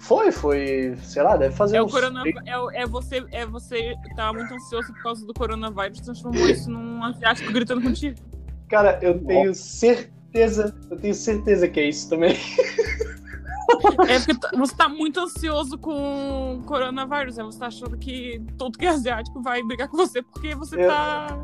Foi, 0.00 0.32
foi, 0.32 0.96
sei 1.00 1.22
lá, 1.22 1.36
deve 1.36 1.54
fazer 1.54 1.76
É 1.76 1.82
o 1.82 1.84
uns... 1.84 1.92
corona, 1.92 2.24
é, 2.44 2.58
o- 2.58 2.70
é 2.72 2.84
você, 2.86 3.24
é 3.30 3.46
você 3.46 3.94
tá 4.16 4.32
muito 4.32 4.52
ansioso 4.52 4.92
por 4.92 5.00
causa 5.02 5.24
do 5.24 5.32
coronavírus, 5.32 6.00
transformou 6.00 6.48
isso 6.48 6.68
num 6.68 7.02
asiático 7.04 7.52
gritando 7.52 7.80
contigo. 7.82 8.16
Cara, 8.68 8.98
eu 9.00 9.22
tenho 9.24 9.54
certeza, 9.54 10.74
eu 10.90 10.96
tenho 10.96 11.14
certeza 11.14 11.68
que 11.68 11.78
é 11.78 11.88
isso 11.88 12.08
também. 12.10 12.34
É 14.08 14.18
porque 14.20 14.56
você 14.56 14.74
tá 14.76 14.88
muito 14.88 15.20
ansioso 15.20 15.78
com 15.78 16.56
o 16.58 16.62
coronavírus, 16.64 17.38
é 17.38 17.42
você 17.42 17.58
tá 17.58 17.66
achando 17.66 17.96
que 17.96 18.42
todo 18.58 18.78
que 18.78 18.84
é 18.86 18.90
asiático 18.90 19.40
vai 19.42 19.62
brigar 19.62 19.88
com 19.88 19.96
você 19.96 20.22
porque 20.22 20.54
você 20.54 20.82
Eu- 20.82 20.88
tá 20.88 21.38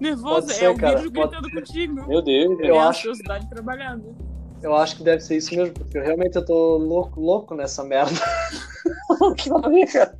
nervoso, 0.00 0.46
Pode 0.46 0.52
ser, 0.54 0.64
é 0.64 0.70
o 0.70 0.76
cara, 0.76 0.94
pode 0.96 1.10
gritando 1.10 1.48
ser. 1.48 1.54
contigo. 1.54 2.08
Meu 2.08 2.22
Deus. 2.22 2.58
Eu 2.60 2.74
é 2.74 2.78
a 2.78 2.88
acho- 2.88 3.00
ansiosidade 3.10 3.48
trabalhando. 3.48 4.16
Eu 4.62 4.74
acho 4.76 4.96
que 4.96 5.02
deve 5.02 5.20
ser 5.20 5.36
isso 5.36 5.54
mesmo, 5.56 5.74
porque 5.74 5.98
eu 5.98 6.02
realmente 6.02 6.36
eu 6.36 6.44
tô 6.44 6.76
louco, 6.76 7.20
louco 7.20 7.54
nessa 7.54 7.82
merda. 7.84 8.12
que 9.36 9.50
cara. 9.92 10.18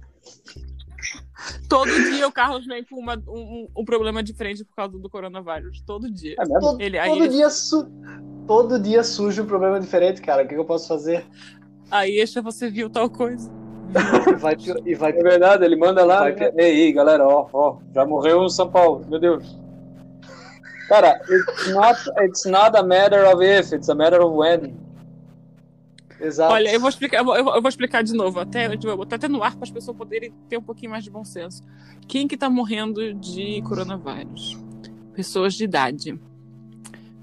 Todo 1.73 1.91
dia 2.11 2.29
o 2.29 2.33
Carlos 2.33 2.67
vem 2.67 2.85
com 2.85 2.97
uma- 3.01 3.23
um, 3.27 3.67
um 3.77 3.85
problema 3.85 4.23
diferente 4.23 4.63
por 4.65 4.75
causa 4.77 4.99
do 4.99 5.09
coronavírus. 5.09 5.81
Todo 5.87 6.11
dia. 6.11 6.35
É 6.39 6.43
mesmo? 6.45 6.61
Todo, 6.61 6.81
Ele- 6.83 6.99
aí 6.99 7.09
todo 7.11 7.25
ele- 7.25 7.29
dia 7.31 7.49
su... 7.49 7.91
todo 8.47 8.79
dia 8.79 9.03
surge 9.03 9.41
um 9.41 9.47
problema 9.47 9.81
diferente, 9.81 10.21
cara. 10.21 10.43
O 10.43 10.47
que, 10.47 10.55
que 10.55 10.61
eu 10.61 10.65
posso 10.67 10.87
fazer? 10.87 11.25
Aí 11.91 12.17
deixa 12.17 12.43
você 12.43 12.69
viu 12.71 12.91
tal 12.91 13.09
coisa. 13.09 13.51
E 14.31 14.35
vai, 14.37 14.57
e 14.87 14.95
vai 14.95 15.11
É 15.13 15.23
verdade, 15.23 15.65
ele 15.65 15.77
manda 15.77 16.05
lá. 16.05 16.21
Vai 16.21 16.35
né? 16.35 16.51
Ei, 16.57 16.81
ei, 16.83 16.93
galera, 16.93 17.27
ó, 17.27 17.47
ó, 17.53 17.77
já 17.95 18.05
morreu 18.07 18.41
o 18.41 18.49
São 18.49 18.71
Paulo, 18.71 19.05
meu 19.09 19.19
Deus. 19.19 19.59
Cara, 20.89 21.21
it's 21.29 21.73
not, 21.73 21.99
it's 22.25 22.45
not 22.45 22.77
a 22.77 22.83
matter 22.83 23.25
of 23.35 23.43
if, 23.45 23.73
it's 23.73 23.89
a 23.89 23.95
matter 23.95 24.21
of 24.21 24.35
when. 24.37 24.75
Exato. 26.23 26.55
Olha, 26.55 26.73
eu 26.73 26.79
vou 26.79 26.89
explicar, 26.89 27.19
eu 27.19 27.25
vou, 27.25 27.37
eu 27.37 27.61
vou 27.61 27.69
explicar 27.69 28.03
de 28.03 28.13
novo, 28.13 28.39
até, 28.39 28.69
vou 28.77 28.97
botar 28.97 29.17
até 29.17 29.27
no 29.27 29.43
ar 29.43 29.57
para 29.57 29.65
as 29.65 29.71
pessoas 29.71 29.97
poderem 29.97 30.33
ter 30.49 30.57
um 30.57 30.63
pouquinho 30.63 30.93
mais 30.93 31.03
de 31.03 31.11
bom 31.11 31.25
senso. 31.25 31.65
Quem 32.07 32.29
que 32.29 32.37
tá 32.37 32.49
morrendo 32.49 33.13
de 33.13 33.61
coronavírus? 33.63 34.57
Pessoas 35.15 35.55
de 35.55 35.65
idade. 35.65 36.19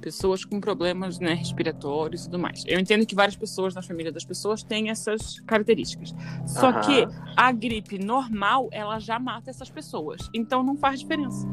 Pessoas 0.01 0.43
com 0.43 0.59
problemas 0.59 1.17
né, 1.17 1.33
respiratórios 1.33 2.21
e 2.21 2.25
tudo 2.25 2.39
mais. 2.39 2.63
Eu 2.67 2.77
entendo 2.77 3.05
que 3.05 3.15
várias 3.15 3.38
pessoas 3.38 3.73
na 3.73 3.81
família 3.81 4.12
das 4.12 4.25
pessoas 4.25 4.63
têm 4.63 4.89
essas 4.89 5.39
características. 5.41 6.13
Só 6.45 6.69
Aham. 6.69 6.81
que 6.81 7.07
a 7.38 7.51
gripe 7.53 7.97
normal, 7.99 8.67
ela 8.71 8.99
já 8.99 9.17
mata 9.17 9.49
essas 9.49 9.69
pessoas. 9.69 10.29
Então 10.33 10.62
não 10.62 10.75
faz 10.75 10.99
diferença. 10.99 11.47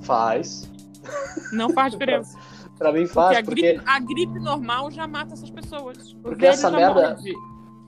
Faz. 0.00 0.70
Não 1.52 1.70
faz 1.70 1.92
diferença. 1.92 2.38
Pra 2.82 2.92
mim 2.92 3.00
Porque, 3.00 3.14
faz, 3.14 3.38
a, 3.38 3.42
porque, 3.42 3.62
gripe, 3.72 3.82
a 3.86 3.98
gripe 4.00 4.38
normal 4.40 4.90
já 4.90 5.06
mata 5.06 5.34
essas 5.34 5.50
pessoas. 5.50 6.12
O 6.12 6.18
Porque 6.18 6.46
essa 6.46 6.70
merda- 6.70 7.10
morre 7.16 7.32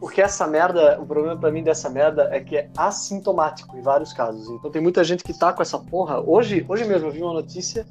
porque 0.00 0.20
essa 0.20 0.46
merda, 0.46 1.00
o 1.00 1.06
problema 1.06 1.34
pra 1.38 1.50
mim 1.50 1.62
dessa 1.62 1.88
merda 1.88 2.28
é 2.30 2.38
que 2.38 2.56
é 2.58 2.68
assintomático 2.76 3.74
em 3.76 3.80
vários 3.80 4.12
casos. 4.12 4.46
Então 4.50 4.70
tem 4.70 4.82
muita 4.82 5.02
gente 5.02 5.24
que 5.24 5.32
tá 5.38 5.50
com 5.50 5.62
essa 5.62 5.78
porra. 5.78 6.20
Hoje, 6.20 6.62
hoje 6.68 6.84
mesmo 6.84 7.08
eu 7.08 7.12
vi 7.12 7.22
uma 7.22 7.32
notícia 7.32 7.86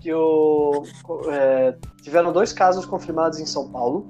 que 0.00 0.12
o, 0.12 0.82
é, 1.30 1.76
tiveram 2.02 2.32
dois 2.32 2.52
casos 2.52 2.84
confirmados 2.84 3.38
em 3.38 3.46
São 3.46 3.68
Paulo. 3.70 4.04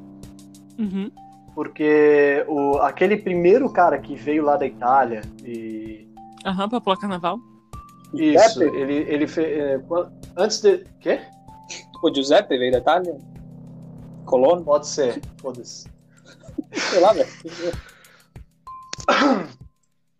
Uhum. 0.78 1.10
Porque 1.54 2.42
o, 2.48 2.78
aquele 2.78 3.18
primeiro 3.18 3.70
cara 3.70 3.98
que 3.98 4.14
veio 4.14 4.42
lá 4.44 4.56
da 4.56 4.64
Itália 4.64 5.20
e 5.44 6.08
Aham, 6.46 6.68
pra 6.70 6.80
pular 6.80 6.96
carnaval. 6.96 7.38
Isso, 8.14 8.58
Pepe? 8.60 8.76
ele, 8.78 8.94
ele 9.08 9.26
fe- 9.26 9.42
é, 9.44 9.80
Antes 10.38 10.60
de. 10.62 10.86
Quê? 11.00 11.20
O 12.02 12.12
Giuseppe 12.12 12.58
veio 12.58 12.72
da 12.72 12.78
Itália? 12.78 13.16
Colono? 14.26 14.64
Pode 14.64 14.88
ser. 14.88 15.20
Foda-se. 15.40 15.88
Sei 16.72 17.00
lá, 17.00 17.12
velho. 17.12 17.28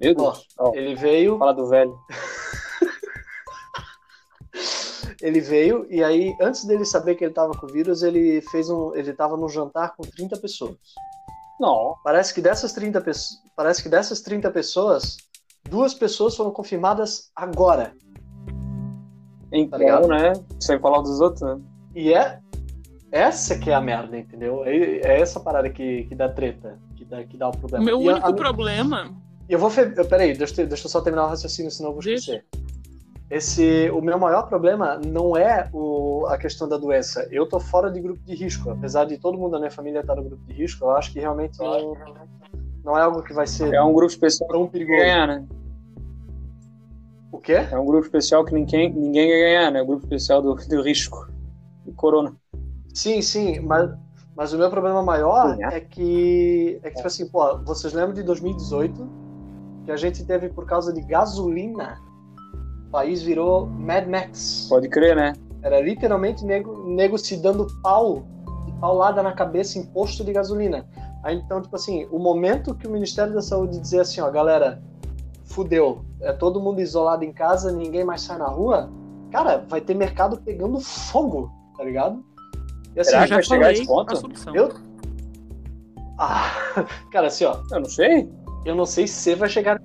Meu 0.01 0.14
Deus. 0.14 0.47
Ó, 0.59 0.73
Ele 0.75 0.95
veio. 0.95 1.38
fala 1.38 1.53
do 1.53 1.68
velho. 1.68 1.99
Ele 5.21 5.40
veio 5.40 5.87
e 5.88 6.03
aí, 6.03 6.35
antes 6.40 6.64
dele 6.64 6.85
saber 6.85 7.14
que 7.14 7.25
ele 7.25 7.33
tava 7.33 7.53
com 7.53 7.66
o 7.66 7.73
vírus, 7.73 8.03
ele 8.03 8.40
fez 8.51 8.68
um. 8.68 8.92
Ele 8.97 9.12
tava 9.12 9.37
num 9.37 9.49
jantar 9.49 9.95
com 9.97 10.03
30 10.03 10.37
pessoas. 10.38 10.77
Não. 11.61 11.95
Parece 12.03 12.35
que 12.35 12.40
dessas 12.40 12.73
30 12.73 13.01
pessoas. 13.01 13.40
Parece 13.55 13.83
que 13.85 13.88
dessas 13.88 14.21
30 14.21 14.51
pessoas, 14.51 15.16
duas 15.71 15.95
pessoas 15.95 16.37
foram 16.37 16.51
confirmadas 16.51 17.31
agora. 17.37 17.95
Então, 19.53 19.79
ligado? 19.79 20.09
né? 20.09 20.33
Sem 20.59 20.81
falar 20.81 21.03
dos 21.03 21.21
outros, 21.21 21.42
né? 21.42 21.61
E 21.95 22.13
é 22.15 22.39
essa 23.11 23.59
que 23.59 23.71
é 23.71 23.75
a 23.75 23.81
merda, 23.81 24.17
entendeu? 24.19 24.65
É, 24.65 24.75
é 24.77 25.21
essa 25.21 25.39
parada 25.41 25.69
que, 25.69 26.05
que 26.05 26.15
dá 26.15 26.29
treta, 26.29 26.79
que 26.97 27.05
dá, 27.05 27.23
que 27.25 27.37
dá 27.37 27.49
o 27.49 27.53
problema. 27.57 27.85
meu 27.85 28.01
E 28.03 28.09
único 28.09 28.27
a- 28.27 28.33
problema. 28.33 29.11
Eu 29.49 29.59
vou. 29.59 29.69
Fe... 29.69 29.93
eu- 29.97 30.05
Peraí, 30.07 30.35
deixa, 30.37 30.63
eu- 30.63 30.67
deixa 30.67 30.87
eu 30.87 30.91
só 30.91 31.01
terminar 31.01 31.27
o 31.27 31.29
raciocínio, 31.29 31.71
senão 31.71 31.91
eu 31.91 31.95
vou 31.95 32.03
Deixa. 32.03 32.37
esquecer. 32.37 32.45
Esse, 33.31 33.91
o 33.91 34.03
meu 34.03 34.19
maior 34.19 34.43
problema 34.47 35.01
não 35.07 35.35
é 35.37 35.69
o, 35.73 36.27
a 36.29 36.37
questão 36.37 36.69
da 36.69 36.77
doença. 36.77 37.27
Eu 37.31 37.47
tô 37.49 37.59
fora 37.59 37.91
de 37.91 37.99
grupo 38.01 38.21
de 38.27 38.35
risco. 38.35 38.69
Apesar 38.71 39.07
de 39.07 39.17
todo 39.19 39.39
mundo 39.39 39.53
da 39.53 39.59
minha 39.59 39.71
família 39.71 40.01
estar 40.01 40.15
no 40.17 40.23
grupo 40.23 40.45
de 40.47 40.53
risco, 40.53 40.85
eu 40.85 40.91
acho 40.91 41.11
que 41.13 41.19
realmente 41.19 41.59
não, 41.59 41.95
não 42.85 42.99
é 42.99 43.01
algo 43.03 43.23
que 43.23 43.33
vai 43.33 43.47
ser 43.47 43.73
É 43.73 43.83
um 43.83 43.93
grupo 43.95 44.13
especial 44.13 44.49
tão 44.51 44.67
perigoso. 44.67 44.99
ganhar, 44.99 45.27
né? 45.27 45.47
O 47.31 47.39
quê? 47.39 47.55
É 47.71 47.79
um 47.79 47.87
grupo 47.87 48.05
especial 48.05 48.45
que 48.45 48.53
ninguém, 48.53 48.93
ninguém 48.93 49.27
quer 49.29 49.41
ganhar, 49.41 49.71
né? 49.71 49.81
O 49.83 49.87
grupo 49.87 50.05
especial 50.05 50.43
do, 50.43 50.55
do 50.55 50.83
risco. 50.83 51.27
Do 51.85 51.92
corona. 51.92 52.35
Sim, 52.95 53.23
sim, 53.23 53.61
mas, 53.61 53.90
mas 54.37 54.53
o 54.53 54.59
meu 54.59 54.71
problema 54.71 55.03
maior 55.03 55.57
Sim, 55.57 55.64
é. 55.64 55.77
é 55.77 55.81
que, 55.81 56.81
é 56.83 56.90
que, 56.90 56.97
tipo 56.97 57.07
assim, 57.07 57.29
pô, 57.29 57.59
vocês 57.59 57.92
lembram 57.92 58.14
de 58.14 58.23
2018? 58.23 59.23
Que 59.85 59.90
a 59.90 59.97
gente 59.97 60.25
teve 60.25 60.49
por 60.49 60.64
causa 60.66 60.92
de 60.92 61.01
gasolina, 61.03 62.01
o 62.87 62.90
país 62.90 63.23
virou 63.23 63.66
Mad 63.66 64.07
Max. 64.07 64.66
Pode 64.68 64.88
crer, 64.88 65.16
né? 65.16 65.33
Era 65.62 65.81
literalmente 65.81 66.45
nego, 66.45 66.85
nego 66.88 67.18
se 67.18 67.37
dando 67.37 67.66
pau, 67.83 68.25
de 68.64 68.73
paulada 68.81 69.23
na 69.23 69.33
cabeça 69.33 69.79
em 69.79 69.85
posto 69.85 70.25
de 70.25 70.33
gasolina. 70.33 70.87
Aí 71.23 71.37
então, 71.37 71.62
tipo 71.62 71.75
assim, 71.75 72.07
o 72.11 72.18
momento 72.18 72.75
que 72.75 72.87
o 72.87 72.90
Ministério 72.90 73.33
da 73.33 73.40
Saúde 73.40 73.79
dizer 73.79 74.01
assim, 74.01 74.21
ó, 74.21 74.31
galera, 74.31 74.83
fudeu, 75.45 76.05
é 76.21 76.33
todo 76.33 76.61
mundo 76.61 76.81
isolado 76.81 77.25
em 77.25 77.33
casa, 77.33 77.71
ninguém 77.71 78.05
mais 78.05 78.23
sai 78.23 78.38
na 78.38 78.49
rua, 78.49 78.90
cara, 79.31 79.64
vai 79.68 79.81
ter 79.81 79.95
mercado 79.95 80.40
pegando 80.40 80.81
fogo, 80.81 81.51
tá 81.77 81.85
ligado? 81.85 82.25
E 82.95 83.01
assim, 83.01 83.11
Será 83.11 83.27
que 83.27 83.35
vai 83.35 83.43
chegar 83.43 83.67
a 83.67 83.73
esse 83.73 83.87
ponto? 83.87 84.13
a 84.13 84.57
eu. 84.57 84.71
Ah, 86.19 86.51
cara, 87.11 87.27
assim, 87.29 87.45
ó, 87.45 87.63
Eu 87.71 87.81
não 87.81 87.89
sei. 87.89 88.31
eu 88.65 88.75
não 88.75 88.87
sei 88.87 89.07
se 89.07 89.35
vai 89.35 89.49
chegar. 89.49 89.81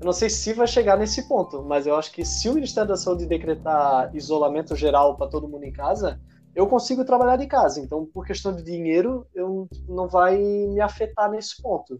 Eu 0.00 0.06
não 0.06 0.12
sei 0.12 0.30
se 0.30 0.54
vai 0.54 0.66
chegar 0.66 0.96
nesse 0.96 1.28
ponto, 1.28 1.62
mas 1.62 1.86
eu 1.86 1.94
acho 1.94 2.10
que 2.12 2.24
se 2.24 2.48
o 2.48 2.54
Ministério 2.54 2.88
da 2.88 2.96
Saúde 2.96 3.26
decretar 3.26 4.14
isolamento 4.14 4.74
geral 4.74 5.14
para 5.16 5.26
todo 5.28 5.46
mundo 5.46 5.64
em 5.64 5.72
casa, 5.72 6.18
eu 6.54 6.66
consigo 6.66 7.04
trabalhar 7.04 7.36
de 7.36 7.46
casa. 7.46 7.80
Então, 7.80 8.06
por 8.06 8.26
questão 8.26 8.54
de 8.54 8.62
dinheiro, 8.62 9.26
eu 9.34 9.68
não 9.86 10.08
vai 10.08 10.38
me 10.38 10.80
afetar 10.80 11.30
nesse 11.30 11.60
ponto. 11.60 11.96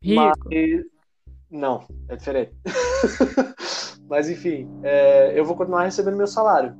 Rico. 0.00 0.14
Mas 0.14 0.84
não, 1.50 1.86
é 2.08 2.16
diferente. 2.16 2.52
mas 4.08 4.28
enfim, 4.28 4.68
é, 4.82 5.38
eu 5.38 5.44
vou 5.44 5.56
continuar 5.56 5.84
recebendo 5.84 6.16
meu 6.16 6.26
salário. 6.26 6.76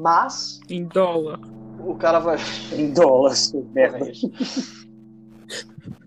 Mas 0.00 0.60
Em 0.68 0.84
dólar. 0.84 1.38
o 1.78 1.94
cara 1.94 2.18
vai 2.18 2.36
Em 2.72 2.92
dólares. 2.92 3.52
Merda. 3.74 3.98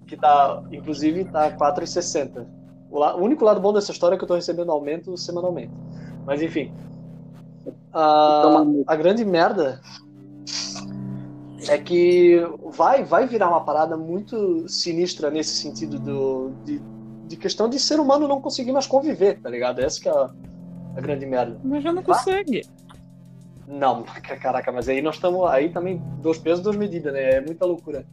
que 0.08 0.18
tá, 0.18 0.64
inclusive, 0.72 1.26
tá 1.26 1.52
4,60. 1.52 2.46
O, 2.90 3.00
la- 3.00 3.16
o 3.16 3.24
único 3.24 3.44
lado 3.46 3.60
bom 3.60 3.72
dessa 3.74 3.92
história 3.92 4.16
é 4.16 4.18
que 4.18 4.24
eu 4.24 4.28
tô 4.28 4.36
recebendo 4.36 4.72
aumento 4.72 5.16
semanalmente. 5.18 5.72
Mas 6.26 6.42
enfim. 6.42 6.72
A, 7.94 8.40
Então, 8.40 8.84
a 8.88 8.96
grande 8.96 9.24
merda 9.26 9.80
é 11.70 11.78
que 11.78 12.42
vai, 12.72 13.04
vai 13.04 13.28
virar 13.28 13.50
uma 13.50 13.62
parada 13.64 13.96
muito 13.96 14.68
sinistra 14.68 15.30
nesse 15.30 15.56
sentido 15.56 15.98
do, 16.00 16.52
de, 16.66 16.82
de 17.28 17.38
questão 17.38 17.70
de 17.70 17.80
ser 17.80 18.00
humano 18.00 18.28
não 18.28 18.42
conseguir 18.42 18.72
mais 18.72 18.86
conviver, 18.88 19.40
tá 19.40 19.50
ligado? 19.50 19.80
Essa 19.80 20.00
que 20.02 20.10
é 20.10 20.12
a, 20.12 20.30
a 20.98 21.02
grande 21.02 21.26
merda. 21.26 21.60
Mas 21.64 21.84
já 21.84 21.92
não 21.94 22.04
consegue. 22.04 22.62
Não, 23.68 24.04
caraca, 24.42 24.72
mas 24.72 24.88
aí 24.90 25.02
nós 25.02 25.16
estamos. 25.16 25.50
Aí 25.50 25.70
também, 25.70 26.02
dois 26.22 26.38
pesos, 26.38 26.64
duas 26.64 26.76
medidas, 26.76 27.14
né? 27.14 27.36
É 27.36 27.42
muita 27.42 27.66
loucura. 27.66 28.06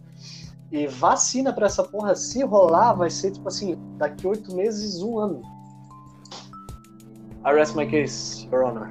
E 0.71 0.87
vacina 0.87 1.53
pra 1.53 1.67
essa 1.67 1.83
porra, 1.83 2.15
se 2.15 2.45
rolar, 2.45 2.93
vai 2.93 3.11
ser 3.11 3.33
tipo 3.33 3.49
assim, 3.49 3.77
daqui 3.97 4.27
oito 4.27 4.55
meses, 4.55 5.03
um 5.03 5.19
ano. 5.19 5.43
I 7.45 7.53
rest 7.55 7.75
my 7.75 7.87
case, 7.87 8.47
Your 8.53 8.65
Honor. 8.65 8.91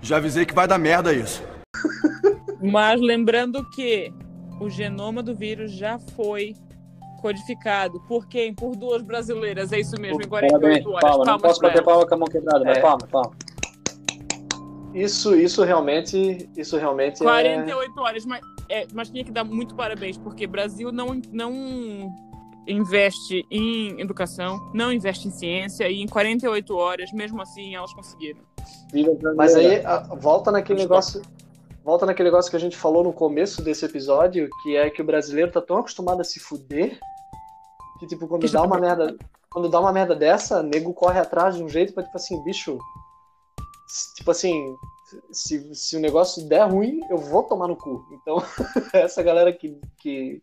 Já 0.00 0.18
avisei 0.18 0.44
que 0.46 0.54
vai 0.54 0.68
dar 0.68 0.78
merda 0.78 1.12
isso. 1.12 1.42
Mas 2.62 3.00
lembrando 3.00 3.68
que 3.70 4.12
o 4.60 4.68
genoma 4.68 5.22
do 5.22 5.34
vírus 5.34 5.72
já 5.72 5.98
foi 5.98 6.54
codificado. 7.20 7.98
Por 8.06 8.28
quem? 8.28 8.54
Por 8.54 8.76
duas 8.76 9.02
brasileiras. 9.02 9.72
É 9.72 9.80
isso 9.80 10.00
mesmo, 10.00 10.22
em 10.22 10.28
48 10.28 10.60
Parabéns. 10.60 10.86
horas. 10.86 11.00
Palma. 11.00 11.24
Não 11.24 11.38
posso 11.38 11.60
bater 11.60 11.82
palma 11.82 12.06
com 12.06 12.14
a 12.14 12.18
mão 12.18 12.28
quebrada, 12.28 12.64
mas 12.64 12.78
É. 12.78 12.80
palma, 12.80 13.06
palma. 13.10 13.32
Isso, 14.94 15.34
isso 15.36 15.62
realmente, 15.64 16.48
isso 16.56 16.76
realmente 16.76 17.22
é. 17.22 17.24
48 17.24 18.00
horas, 18.00 18.24
mas, 18.24 18.40
é, 18.68 18.86
mas 18.92 19.10
tinha 19.10 19.24
que 19.24 19.30
dar 19.30 19.44
muito 19.44 19.74
parabéns, 19.74 20.16
porque 20.16 20.46
Brasil 20.46 20.90
não, 20.90 21.20
não 21.30 22.10
investe 22.66 23.46
em 23.50 24.00
educação, 24.00 24.70
não 24.74 24.92
investe 24.92 25.28
em 25.28 25.30
ciência, 25.30 25.88
e 25.88 26.00
em 26.00 26.06
48 26.06 26.74
horas, 26.76 27.12
mesmo 27.12 27.40
assim, 27.40 27.74
elas 27.74 27.92
conseguiram. 27.92 28.40
Viva 28.92 29.12
Mas 29.36 29.54
aí 29.54 29.84
a- 29.84 30.00
volta 30.14 30.50
naquele 30.50 30.80
negócio. 30.80 31.22
Volta 31.84 32.04
naquele 32.04 32.28
negócio 32.28 32.50
que 32.50 32.56
a 32.56 32.60
gente 32.60 32.76
falou 32.76 33.02
no 33.02 33.14
começo 33.14 33.62
desse 33.62 33.82
episódio, 33.86 34.50
que 34.62 34.76
é 34.76 34.90
que 34.90 35.00
o 35.00 35.04
brasileiro 35.04 35.50
tá 35.50 35.60
tão 35.62 35.78
acostumado 35.78 36.20
a 36.20 36.24
se 36.24 36.38
fuder 36.38 36.98
que, 37.98 38.06
tipo, 38.06 38.28
quando 38.28 38.42
Que 38.42 38.52
dá 38.52 38.62
uma 38.62 38.78
merda. 38.78 39.16
Quando 39.50 39.70
dá 39.70 39.80
uma 39.80 39.90
merda 39.92 40.14
dessa, 40.14 40.62
nego 40.62 40.92
corre 40.92 41.18
atrás 41.18 41.56
de 41.56 41.62
um 41.62 41.68
jeito 41.68 41.94
pra, 41.94 42.02
tipo 42.02 42.14
assim, 42.14 42.42
bicho. 42.44 42.78
Tipo 44.16 44.30
assim, 44.30 44.76
se, 45.32 45.74
se 45.74 45.96
o 45.96 46.00
negócio 46.00 46.46
der 46.46 46.68
ruim, 46.70 47.00
eu 47.10 47.16
vou 47.16 47.42
tomar 47.42 47.68
no 47.68 47.76
cu. 47.76 48.04
Então, 48.12 48.36
essa 48.92 49.22
galera 49.22 49.52
que, 49.52 49.78
que, 49.98 50.42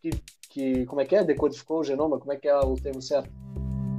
que, 0.00 0.10
que. 0.50 0.86
Como 0.86 1.00
é 1.00 1.04
que 1.04 1.16
é? 1.16 1.24
Decodificou 1.24 1.80
o 1.80 1.84
genoma? 1.84 2.18
Como 2.18 2.32
é 2.32 2.36
que 2.36 2.46
é 2.48 2.56
o 2.58 2.74
termo 2.74 3.00
certo? 3.00 3.30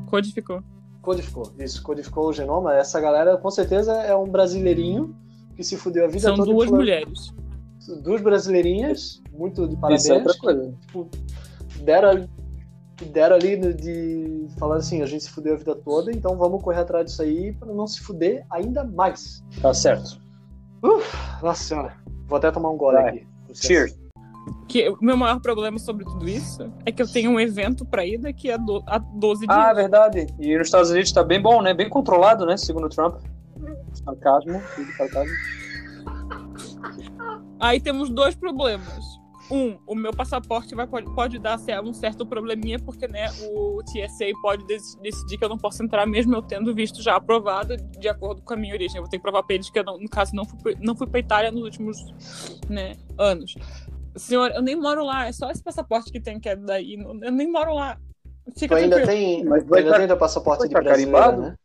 Codificou. 0.10 0.62
Codificou, 1.02 1.52
isso, 1.60 1.82
codificou 1.84 2.30
o 2.30 2.34
genoma. 2.34 2.76
Essa 2.76 3.02
galera, 3.02 3.36
com 3.38 3.50
certeza, 3.52 3.92
é 4.04 4.16
um 4.16 4.30
brasileirinho 4.30 5.14
que 5.56 5.64
se 5.64 5.76
fudeu 5.76 6.06
a 6.06 6.08
vida 6.08 6.22
São 6.28 6.36
toda. 6.38 6.52
duas 6.52 6.66
falando- 6.66 6.80
mulheres. 6.82 7.34
Duas 8.02 8.22
brasileirinhas, 8.22 9.22
muito 9.34 9.68
de 9.68 9.76
parabéns. 9.76 10.04
Isso 10.06 10.14
é 10.14 10.16
outra 10.18 10.34
coisa. 10.38 10.74
Tipo, 10.88 11.10
deram, 11.82 12.10
ali- 12.12 12.30
que 12.96 13.06
deram 13.06 13.36
ali 13.36 13.58
de 13.74 14.48
falar 14.58 14.78
assim: 14.78 15.02
a 15.02 15.06
gente 15.06 15.24
se 15.24 15.30
fudeu 15.30 15.54
a 15.54 15.58
vida 15.58 15.76
toda, 15.76 16.12
então 16.12 16.38
vamos 16.38 16.64
correr 16.64 16.80
atrás 16.80 17.06
disso 17.06 17.22
aí 17.22 17.54
para 17.54 17.74
não 17.74 17.88
se 17.88 18.00
fuder 18.02 18.46
ainda 18.50 18.84
mais. 18.84 19.44
Tá 19.62 19.74
certo. 19.74 20.22
Nossa 21.42 21.64
senhora, 21.64 21.96
vou 22.28 22.38
até 22.38 22.52
tomar 22.52 22.70
um 22.70 22.78
gole 22.78 22.98
Vai. 22.98 23.10
aqui. 23.10 23.28
Cheers. 23.54 23.98
Que 24.68 24.90
o 24.90 24.98
meu 25.02 25.16
maior 25.16 25.40
problema 25.40 25.80
sobre 25.80 26.04
tudo 26.04 26.28
isso 26.28 26.72
é 26.86 26.92
que 26.92 27.02
eu 27.02 27.10
tenho 27.10 27.32
um 27.32 27.40
evento 27.40 27.86
pra 27.86 28.06
ir 28.06 28.18
daqui 28.18 28.52
a, 28.52 28.58
do, 28.58 28.84
a 28.88 28.98
12 28.98 29.48
dias. 29.48 29.58
Ah, 29.58 29.72
é 29.72 29.74
verdade. 29.74 30.28
E 30.40 30.58
nos 30.58 30.68
Estados 30.68 30.90
Unidos 30.90 31.12
tá 31.12 31.24
bem 31.24 31.42
bom, 31.42 31.62
né? 31.62 31.74
Bem 31.74 31.90
controlado, 31.90 32.46
né? 32.46 32.58
Segundo 32.58 32.86
o 32.86 32.90
Trump. 32.90 33.22
Sarcasmo. 33.94 34.62
tudo 34.76 34.92
sarcasmo. 34.94 35.34
Aí 37.60 37.80
temos 37.80 38.10
dois 38.10 38.36
problemas. 38.36 39.06
Um, 39.52 39.78
o 39.86 39.94
meu 39.94 40.12
passaporte 40.14 40.74
vai, 40.74 40.88
pode, 40.88 41.14
pode 41.14 41.38
dar 41.38 41.58
cer- 41.60 41.82
um 41.82 41.94
certo 41.94 42.26
probleminha, 42.26 42.80
porque 42.80 43.08
né, 43.08 43.28
o 43.52 43.84
TSA 43.84 44.26
pode 44.42 44.66
dec- 44.66 44.82
decidir 45.02 45.38
que 45.38 45.44
eu 45.44 45.50
não 45.50 45.58
posso 45.58 45.84
entrar, 45.84 46.06
mesmo 46.06 46.34
eu 46.34 46.42
tendo 46.42 46.74
visto 46.74 47.02
já 47.04 47.16
aprovado 47.16 47.76
de 47.78 48.08
acordo 48.08 48.42
com 48.42 48.54
a 48.54 48.58
minha 48.58 48.74
origem. 48.74 48.98
Eu 48.98 49.04
vou 49.04 49.10
ter 49.10 49.18
que 49.18 49.22
provar 49.24 49.44
pra 49.44 49.56
eles 49.56 49.70
que 49.70 49.78
eu, 49.78 49.84
não, 49.84 49.98
no 50.00 50.10
caso, 50.10 50.34
não 50.36 50.46
fui, 50.46 50.76
não 50.82 50.96
fui 50.96 51.08
pra 51.08 51.20
Itália 51.20 51.52
nos 51.52 51.62
últimos 51.64 51.98
né, 52.70 52.96
anos. 53.18 53.54
Senhor, 54.16 54.50
eu 54.52 54.62
nem 54.62 54.76
moro 54.76 55.04
lá, 55.04 55.28
é 55.28 55.32
só 55.32 55.50
esse 55.52 55.62
passaporte 55.62 56.12
que 56.12 56.22
tem 56.22 56.40
que 56.40 56.48
é 56.48 56.56
daí. 56.56 56.96
não- 56.98 57.20
Eu 57.22 57.32
nem 57.32 57.52
moro 57.52 57.74
lá. 57.76 57.98
Tu 58.54 58.60
Fica 58.60 58.76
ainda 58.76 58.96
tranquilo. 59.02 59.20
tem, 59.20 59.46
Mas 59.46 59.64
tu 59.66 59.76
ainda 59.76 59.92
tá- 59.92 59.98
tem 59.98 60.08
teu 60.08 60.18
passaporte 60.18 60.68
de 60.68 60.74
carimbado? 60.74 61.42
né? 61.42 61.56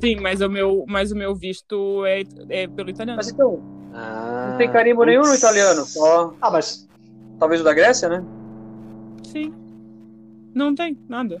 Sim, 0.00 0.16
mas 0.20 0.40
o 0.40 0.48
meu, 0.48 0.84
mas 0.88 1.12
o 1.12 1.16
meu 1.16 1.34
visto 1.34 2.06
é, 2.06 2.22
é 2.48 2.66
pelo 2.66 2.88
italiano. 2.88 3.16
Mas 3.18 3.28
então, 3.28 3.60
Ah, 3.92 4.29
tem 4.64 4.72
carimbo 4.72 5.04
nenhum 5.04 5.22
no 5.22 5.34
italiano. 5.34 5.84
Só 5.84 6.34
Ah, 6.40 6.50
mas 6.50 6.88
talvez 7.38 7.60
o 7.60 7.64
da 7.64 7.72
Grécia, 7.74 8.08
né? 8.08 8.24
Sim. 9.24 9.52
Não 10.54 10.74
tem 10.74 10.98
nada. 11.08 11.36
É, 11.36 11.40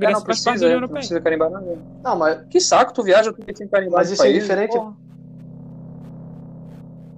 Grécia 0.00 0.18
não 0.18 0.26
faz 0.26 0.44
parte 0.44 0.44
precisa, 0.44 0.60
da 0.60 0.66
União 0.66 0.80
não 0.80 0.88
precisa 0.88 1.20
carimbar 1.20 1.50
nada. 1.50 1.78
Não, 2.04 2.16
mas, 2.16 2.44
Que 2.48 2.60
saco, 2.60 2.92
tu 2.94 3.02
viaja, 3.02 3.32
tu 3.32 3.42
tem 3.42 3.54
que 3.54 3.66
carimbar 3.66 3.98
mas 4.00 4.10
isso 4.10 4.22
é 4.22 4.26
país, 4.26 4.40
diferente. 4.42 4.72
porra. 4.76 4.94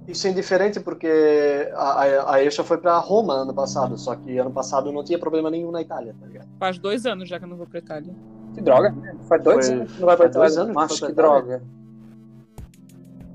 Isso 0.07 0.27
é 0.27 0.31
indiferente 0.31 0.79
porque 0.79 1.69
a, 1.73 1.83
a, 2.03 2.33
a 2.33 2.43
Eixa 2.43 2.63
foi 2.63 2.77
pra 2.77 2.97
Roma 2.97 3.33
ano 3.33 3.53
passado, 3.53 3.97
só 3.97 4.13
que 4.15 4.37
ano 4.37 4.51
passado 4.51 4.91
não 4.91 5.03
tinha 5.05 5.17
problema 5.17 5.49
nenhum 5.49 5.71
na 5.71 5.81
Itália, 5.81 6.13
tá 6.19 6.25
ligado? 6.27 6.47
Faz 6.59 6.77
dois 6.79 7.05
anos 7.05 7.29
já 7.29 7.37
que 7.39 7.45
eu 7.45 7.49
não 7.49 7.55
vou 7.55 7.65
pra 7.67 7.79
Itália. 7.79 8.13
Que 8.53 8.61
droga. 8.61 8.89
né? 8.91 9.15
Faz 9.29 9.41
dois 9.43 9.67
Foi- 9.67 9.75
anos 9.77 9.91
que 9.93 9.99
não 9.99 10.05
vai 10.07 10.17
pra 10.17 10.25
faz 10.25 10.35
dois 10.35 10.53
Itália. 10.53 10.63
anos 10.71 10.75
que 10.75 10.93
Macho, 10.93 11.05
que 11.05 11.11
Itália. 11.11 11.15
droga. 11.15 11.63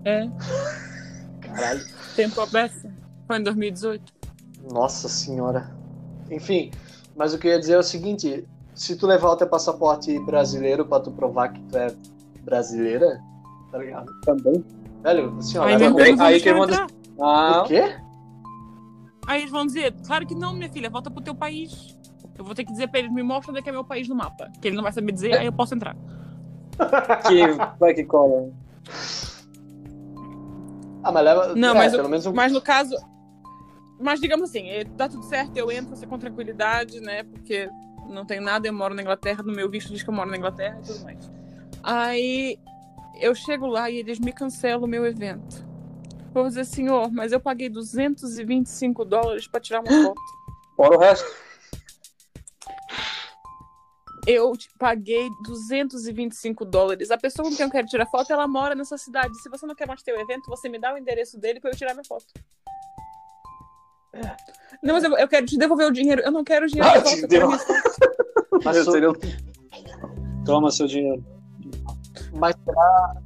É, 0.04 0.28
Caralho. 1.56 1.84
tempo 2.14 2.40
aberto. 2.40 2.88
Foi 3.26 3.38
em 3.38 3.42
2018. 3.42 4.12
Nossa 4.72 5.08
senhora. 5.08 5.70
Enfim, 6.30 6.70
mas 7.16 7.32
o 7.34 7.38
que 7.38 7.46
eu 7.48 7.52
ia 7.52 7.58
dizer 7.60 7.74
é 7.74 7.78
o 7.78 7.82
seguinte: 7.82 8.46
se 8.74 8.96
tu 8.96 9.06
levar 9.06 9.30
o 9.30 9.36
teu 9.36 9.48
passaporte 9.48 10.18
brasileiro 10.20 10.84
pra 10.86 11.00
tu 11.00 11.10
provar 11.10 11.48
que 11.52 11.60
tu 11.62 11.76
é 11.78 11.94
brasileira, 12.44 13.20
tá 13.72 13.78
ligado? 13.78 14.12
Também. 14.22 14.64
Velho, 15.02 15.36
assim, 15.38 15.58
ó, 15.58 15.64
Aí, 15.64 15.78
não 15.78 15.92
vão 15.92 16.26
aí 16.26 16.40
que 16.40 16.48
eu 16.48 16.52
eu 16.52 16.58
vou- 16.58 16.68
entrar. 16.68 16.86
Ah, 17.20 17.62
O 17.62 17.64
quê? 17.66 17.96
Aí 19.26 19.40
eles 19.40 19.50
vão 19.50 19.66
dizer, 19.66 19.92
claro 20.06 20.24
que 20.26 20.34
não, 20.34 20.52
minha 20.54 20.68
filha, 20.70 20.88
volta 20.90 21.10
pro 21.10 21.22
teu 21.22 21.34
país. 21.34 21.96
Eu 22.38 22.44
vou 22.44 22.54
ter 22.54 22.64
que 22.64 22.70
dizer 22.72 22.88
pra 22.88 23.00
eles, 23.00 23.12
me 23.12 23.22
mostra 23.22 23.50
onde 23.50 23.58
é 23.60 23.62
que 23.62 23.68
é 23.68 23.72
meu 23.72 23.82
país 23.84 24.08
no 24.08 24.14
mapa. 24.14 24.48
Que 24.60 24.68
ele 24.68 24.76
não 24.76 24.82
vai 24.82 24.92
saber 24.92 25.10
dizer, 25.12 25.34
aí 25.36 25.46
eu 25.46 25.52
posso 25.52 25.74
entrar. 25.74 25.96
que 27.26 27.78
vai 27.80 27.94
que 27.94 28.04
cola. 28.04 28.50
Ah, 31.06 31.12
mas 31.12 31.24
leva. 31.24 31.54
Não, 31.54 31.70
é, 31.70 31.74
mas, 31.74 31.92
pelo 31.94 32.08
menos 32.08 32.26
um. 32.26 32.32
mas 32.32 32.50
no 32.50 32.60
caso. 32.60 32.96
Mas 34.00 34.20
digamos 34.20 34.50
assim, 34.50 34.68
eh, 34.68 34.82
dá 34.82 35.08
tudo 35.08 35.22
certo, 35.22 35.56
eu 35.56 35.70
entro 35.70 35.92
assim, 35.92 36.04
com 36.04 36.18
tranquilidade, 36.18 37.00
né? 37.00 37.22
Porque 37.22 37.70
não 38.08 38.26
tem 38.26 38.40
nada, 38.40 38.66
eu 38.66 38.72
moro 38.72 38.92
na 38.92 39.02
Inglaterra, 39.02 39.40
no 39.44 39.52
meu 39.52 39.70
visto 39.70 39.92
diz 39.92 40.02
que 40.02 40.10
eu 40.10 40.14
moro 40.14 40.28
na 40.28 40.36
Inglaterra 40.36 40.80
e 40.82 40.84
tudo 40.84 41.04
mais. 41.04 41.30
Aí 41.80 42.58
eu 43.20 43.36
chego 43.36 43.68
lá 43.68 43.88
e 43.88 43.98
eles 43.98 44.18
me 44.18 44.32
cancelam 44.32 44.82
o 44.82 44.88
meu 44.88 45.06
evento. 45.06 45.64
Vou 46.34 46.48
dizer, 46.48 46.64
senhor, 46.64 47.08
mas 47.12 47.30
eu 47.30 47.38
paguei 47.38 47.68
225 47.68 49.04
dólares 49.04 49.46
pra 49.46 49.60
tirar 49.60 49.80
uma 49.80 49.86
foto. 50.02 50.20
Fora 50.76 50.96
o 50.96 50.98
resto. 50.98 51.45
Eu 54.26 54.56
te- 54.56 54.68
paguei 54.78 55.28
225 55.44 56.64
dólares. 56.64 57.10
A 57.10 57.16
pessoa 57.18 57.48
com 57.48 57.54
quem 57.56 57.64
eu 57.66 57.70
quero 57.70 57.86
tirar 57.86 58.06
foto, 58.06 58.32
ela 58.32 58.48
mora 58.48 58.74
nessa 58.74 58.98
cidade. 58.98 59.40
Se 59.40 59.48
você 59.48 59.64
não 59.66 59.74
quer 59.74 59.86
mais 59.86 60.02
ter 60.02 60.12
o 60.12 60.20
evento, 60.20 60.48
você 60.48 60.68
me 60.68 60.78
dá 60.80 60.92
o 60.92 60.98
endereço 60.98 61.38
dele 61.38 61.60
pra 61.60 61.70
eu 61.70 61.76
tirar 61.76 61.94
minha 61.94 62.04
foto. 62.04 62.26
Não, 64.82 64.94
mas 64.94 65.04
eu, 65.04 65.16
eu 65.16 65.28
quero 65.28 65.46
te 65.46 65.56
devolver 65.58 65.86
o 65.86 65.92
dinheiro. 65.92 66.22
Eu 66.22 66.32
não 66.32 66.42
quero 66.42 66.64
o 66.66 66.68
dinheiro 66.68 66.90
Ah, 66.90 66.98
de 67.26 67.38
volta. 67.38 67.64
Mas, 68.64 68.76
Eu 68.86 69.10
o- 69.10 70.44
Toma 70.44 70.70
seu 70.70 70.86
dinheiro. 70.86 71.22
mas 72.32 72.56
será, 72.64 73.16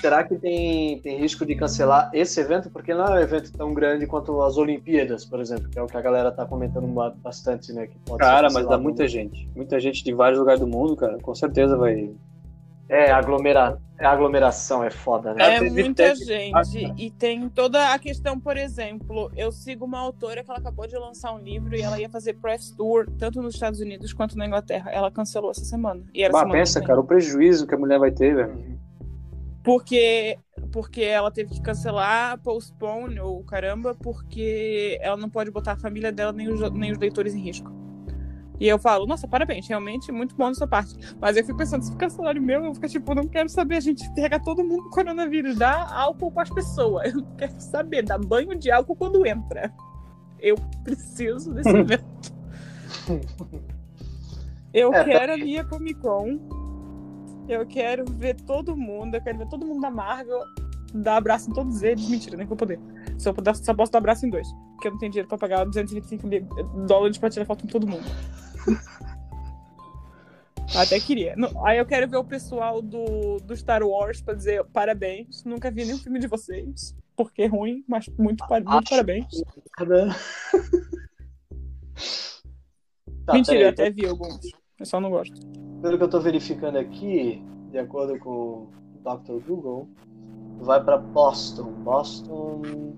será 0.00 0.24
que 0.24 0.36
tem, 0.36 0.98
tem 1.00 1.18
risco 1.18 1.44
de 1.44 1.54
cancelar 1.54 2.10
esse 2.12 2.40
evento? 2.40 2.70
Porque 2.70 2.94
não 2.94 3.04
é 3.06 3.10
um 3.10 3.20
evento 3.20 3.52
tão 3.52 3.72
grande 3.74 4.06
quanto 4.06 4.40
as 4.42 4.56
Olimpíadas, 4.56 5.24
por 5.24 5.40
exemplo, 5.40 5.68
que 5.68 5.78
é 5.78 5.82
o 5.82 5.86
que 5.86 5.96
a 5.96 6.00
galera 6.00 6.32
tá 6.32 6.46
comentando 6.46 6.86
ba- 6.88 7.14
bastante, 7.16 7.72
né? 7.72 7.86
Que 7.86 7.98
pode 7.98 8.24
ser 8.24 8.30
Cara, 8.30 8.48
mas 8.52 8.66
dá 8.66 8.78
muita 8.78 9.06
gente. 9.06 9.48
Muita 9.54 9.78
gente 9.78 10.02
de 10.02 10.12
vários 10.14 10.38
lugares 10.38 10.60
do 10.60 10.66
mundo, 10.66 10.96
cara. 10.96 11.18
Com 11.18 11.34
certeza 11.34 11.76
vai. 11.76 12.10
É, 12.88 13.12
aglomera... 13.12 13.78
é 14.00 14.04
aglomeração, 14.04 14.82
é 14.82 14.90
foda, 14.90 15.32
né? 15.32 15.54
É 15.54 15.58
teve- 15.60 15.82
muita 15.84 16.12
gente. 16.16 16.92
E 16.98 17.08
tem 17.08 17.48
toda 17.48 17.94
a 17.94 17.98
questão, 18.00 18.40
por 18.40 18.56
exemplo, 18.56 19.30
eu 19.36 19.52
sigo 19.52 19.84
uma 19.84 20.00
autora 20.00 20.42
que 20.42 20.50
ela 20.50 20.58
acabou 20.58 20.88
de 20.88 20.96
lançar 20.96 21.32
um 21.32 21.38
livro 21.38 21.76
e 21.76 21.82
ela 21.82 22.00
ia 22.00 22.08
fazer 22.10 22.34
press 22.34 22.72
tour 22.76 23.06
tanto 23.16 23.40
nos 23.40 23.54
Estados 23.54 23.78
Unidos 23.78 24.12
quanto 24.12 24.36
na 24.36 24.44
Inglaterra. 24.44 24.90
Ela 24.90 25.08
cancelou 25.08 25.52
essa 25.52 25.64
semana. 25.64 26.02
E 26.12 26.24
era 26.24 26.32
Bah, 26.32 26.40
semana 26.40 26.58
pensa, 26.58 26.80
cara, 26.80 26.98
o 26.98 27.04
prejuízo 27.04 27.64
que 27.64 27.74
a 27.76 27.78
mulher 27.78 28.00
vai 28.00 28.10
ter, 28.10 28.34
velho. 28.34 28.80
Porque, 29.62 30.38
porque 30.72 31.02
ela 31.02 31.30
teve 31.30 31.50
que 31.54 31.60
cancelar, 31.62 32.40
postpone 32.42 33.20
ou 33.20 33.44
caramba, 33.44 33.94
porque 33.94 34.98
ela 35.02 35.16
não 35.16 35.30
pode 35.30 35.50
botar 35.50 35.72
a 35.72 35.76
família 35.76 36.12
dela 36.12 36.32
nem 36.32 36.48
os, 36.48 36.60
nem 36.72 36.92
os 36.92 36.98
leitores 36.98 37.34
em 37.34 37.40
risco. 37.42 37.70
E 38.60 38.68
eu 38.68 38.78
falo, 38.78 39.06
nossa, 39.06 39.26
parabéns, 39.26 39.66
realmente 39.68 40.12
muito 40.12 40.36
bom 40.36 40.48
dessa 40.50 40.66
parte. 40.66 40.94
Mas 41.20 41.36
eu 41.36 41.44
fico 41.44 41.56
pensando, 41.58 41.82
se 41.82 41.92
ficar 41.92 42.10
salário 42.10 42.42
meu, 42.42 42.64
eu 42.64 42.74
fico 42.74 42.88
tipo, 42.88 43.14
não 43.14 43.26
quero 43.26 43.48
saber, 43.48 43.76
a 43.76 43.80
gente 43.80 44.08
pega 44.14 44.38
todo 44.38 44.62
mundo 44.64 44.84
com 44.84 44.90
coronavírus, 44.90 45.56
dá 45.56 45.86
álcool 45.94 46.30
para 46.32 46.42
as 46.44 46.50
pessoas. 46.50 47.06
Eu 47.14 47.22
não 47.22 47.36
quero 47.36 47.58
saber, 47.60 48.02
dá 48.04 48.18
banho 48.18 48.54
de 48.58 48.70
álcool 48.70 48.96
quando 48.96 49.26
entra. 49.26 49.72
Eu 50.38 50.56
preciso 50.84 51.54
desse 51.54 51.76
evento. 51.78 52.04
Eu 54.72 54.92
É, 54.92 55.02
quero 55.02 55.34
a 55.34 55.38
minha 55.38 55.64
Comic 55.64 56.00
Con. 56.00 56.38
Eu 57.52 57.66
quero 57.66 58.04
ver 58.04 58.36
todo 58.42 58.76
mundo. 58.76 59.16
Eu 59.16 59.20
quero 59.22 59.38
ver 59.38 59.48
todo 59.48 59.66
mundo 59.66 59.80
da 59.80 59.90
Marvel. 59.90 60.40
Dar 60.94 61.16
abraço 61.16 61.50
em 61.50 61.52
todos 61.52 61.82
eles. 61.82 62.08
Mentira, 62.08 62.36
nem 62.36 62.46
vou 62.46 62.56
poder. 62.56 62.78
Só, 63.18 63.32
puder- 63.32 63.54
só 63.56 63.74
posso 63.74 63.90
dar 63.92 63.98
abraço 63.98 64.24
em 64.26 64.30
dois. 64.30 64.46
Porque 64.74 64.88
eu 64.88 64.92
não 64.92 64.98
tenho 64.98 65.10
dinheiro 65.12 65.28
pra 65.28 65.36
pagar 65.38 65.64
225 65.64 66.26
li- 66.28 66.46
dólares 66.86 67.18
pra 67.18 67.28
tirar 67.30 67.44
foto 67.46 67.62
com 67.62 67.68
todo 67.68 67.86
mundo. 67.86 68.04
Até 70.76 71.00
queria. 71.00 71.34
Não, 71.36 71.66
aí 71.66 71.78
eu 71.78 71.86
quero 71.86 72.08
ver 72.08 72.16
o 72.16 72.24
pessoal 72.24 72.80
do, 72.80 73.38
do 73.38 73.56
Star 73.56 73.82
Wars 73.82 74.20
pra 74.22 74.34
dizer 74.34 74.64
parabéns. 74.66 75.42
Nunca 75.44 75.70
vi 75.70 75.84
nenhum 75.84 75.98
filme 75.98 76.20
de 76.20 76.28
vocês. 76.28 76.94
Porque 77.16 77.42
é 77.42 77.46
ruim, 77.46 77.84
mas 77.88 78.06
muito, 78.18 78.46
par- 78.46 78.62
muito 78.62 78.88
parabéns. 78.90 79.26
Tá, 83.26 83.34
Mentira, 83.34 83.60
eu 83.60 83.68
até 83.68 83.90
vi 83.90 84.06
alguns. 84.06 84.40
Eu 84.78 84.86
só 84.86 85.00
não 85.00 85.10
gosto. 85.10 85.38
Pelo 85.80 85.96
que 85.96 86.04
eu 86.04 86.10
tô 86.10 86.20
verificando 86.20 86.76
aqui, 86.76 87.42
de 87.70 87.78
acordo 87.78 88.18
com 88.18 88.30
o 88.30 88.66
Dr. 89.02 89.40
Google, 89.46 89.88
vai 90.60 90.82
pra 90.82 90.98
Boston. 90.98 91.72
Boston. 91.84 92.92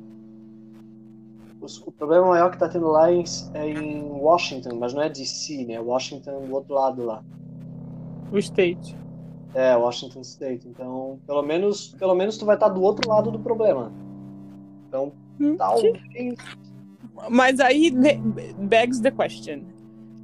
Os- 1.61 1.81
O 1.87 1.93
problema 1.93 2.27
maior 2.27 2.51
que 2.51 2.59
tá 2.59 2.69
tendo 2.69 2.89
lá 2.89 3.13
em- 3.13 3.23
é 3.55 3.69
em 3.69 4.03
Washington, 4.03 4.77
mas 4.81 4.93
não 4.93 5.03
é 5.03 5.09
DC, 5.09 5.65
né? 5.65 5.79
Washington 5.79 6.45
do 6.47 6.55
outro 6.55 6.75
lado 6.75 7.05
lá. 7.05 7.23
O 8.33 8.39
State. 8.39 8.97
É, 9.55 9.77
Washington 9.77 10.23
State. 10.23 10.67
Então, 10.67 11.21
pelo 11.27 11.43
menos, 11.43 11.95
pelo 11.99 12.15
menos 12.15 12.37
tu 12.37 12.45
vai 12.47 12.57
estar 12.57 12.69
do 12.69 12.83
outro 12.83 13.09
lado 13.09 13.31
do 13.31 13.39
problema. 13.39 13.93
Então, 14.89 15.13
Hum, 15.41 15.57
talvez. 15.57 16.01
Mas 17.31 17.61
aí 17.61 17.91
begs 18.59 19.01
the 19.01 19.11
question. 19.11 19.63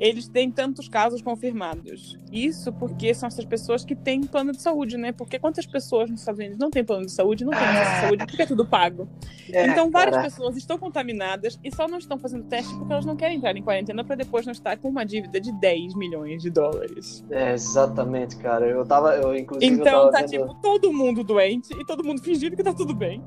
Eles 0.01 0.29
têm 0.29 0.51
tantos 0.51 0.89
casos 0.89 1.21
confirmados. 1.21 2.17
Isso 2.31 2.73
porque 2.73 3.13
são 3.13 3.27
essas 3.27 3.45
pessoas 3.45 3.85
que 3.85 3.97
têm 3.97 4.21
plano 4.23 4.53
de 4.53 4.63
saúde, 4.63 4.97
né? 4.97 5.11
Porque 5.13 5.39
quantas 5.39 5.67
pessoas 5.67 6.09
nos 6.09 6.21
Estados 6.21 6.39
Unidos 6.39 6.59
não 6.59 6.71
têm 6.71 6.85
plano 6.85 7.05
de 7.07 7.11
saúde, 7.13 7.45
não 7.45 7.51
têm 7.53 7.61
acesso 7.67 7.91
à 7.91 8.01
saúde, 8.03 8.27
porque 8.27 8.43
é 8.43 8.47
tudo 8.47 8.65
pago. 8.65 9.09
É, 9.53 9.67
então 9.67 9.91
várias 9.91 10.15
cara. 10.17 10.29
pessoas 10.31 10.57
estão 10.57 10.79
contaminadas 10.79 11.59
e 11.65 11.75
só 11.75 11.89
não 11.89 11.99
estão 11.99 12.17
fazendo 12.19 12.45
teste 12.45 12.73
porque 12.77 12.93
elas 12.93 13.05
não 13.05 13.17
querem 13.17 13.39
entrar 13.39 13.57
em 13.57 13.63
quarentena 13.63 14.05
para 14.05 14.15
depois 14.15 14.47
não 14.47 14.53
estar 14.53 14.77
com 14.77 14.89
uma 14.89 15.05
dívida 15.05 15.41
de 15.41 15.51
10 15.53 15.95
milhões 15.97 16.43
de 16.43 16.51
dólares. 16.51 17.25
É, 17.31 17.53
exatamente, 17.53 18.37
cara. 18.37 18.67
Eu 18.67 18.87
tava, 18.87 19.17
eu 19.17 19.35
inclusive 19.37 19.73
eu 19.75 19.79
Então 19.81 20.11
tava 20.11 20.13
tá 20.13 20.19
vendo... 20.21 20.31
tipo 20.31 20.55
todo 20.63 20.93
mundo 20.93 21.25
doente 21.25 21.73
e 21.75 21.85
todo 21.85 22.05
mundo 22.05 22.23
fingindo 22.23 22.55
que 22.57 22.63
tá 22.63 22.73
tudo 22.73 22.95
bem. 22.95 23.23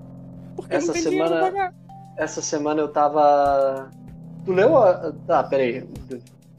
Porque 0.56 0.76
Essa 0.76 0.88
não 0.88 0.94
tem 0.94 1.04
semana- 1.04 1.26
dinheiro 1.30 1.52
pra 1.52 1.62
pagar. 1.70 1.76
Essa 2.18 2.42
semana 2.42 2.80
eu 2.82 2.88
tava. 2.88 3.90
Tu 4.46 4.52
leu 4.54 4.78
a. 4.78 5.12
Tá, 5.28 5.44
peraí. 5.44 5.88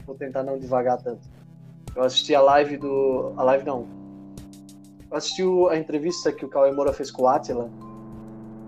Vou 0.05 0.15
tentar 0.15 0.43
não 0.43 0.57
devagar 0.57 1.01
tanto. 1.01 1.27
Eu 1.95 2.03
assisti 2.03 2.33
a 2.33 2.41
live 2.41 2.77
do. 2.77 3.33
A 3.37 3.43
live 3.43 3.65
não. 3.65 3.87
Eu 5.09 5.17
assisti 5.17 5.43
a 5.69 5.77
entrevista 5.77 6.31
que 6.31 6.43
o 6.43 6.49
Cauê 6.49 6.71
Moura 6.71 6.91
fez 6.91 7.11
com 7.11 7.23
o 7.23 7.27
Atila. 7.27 7.69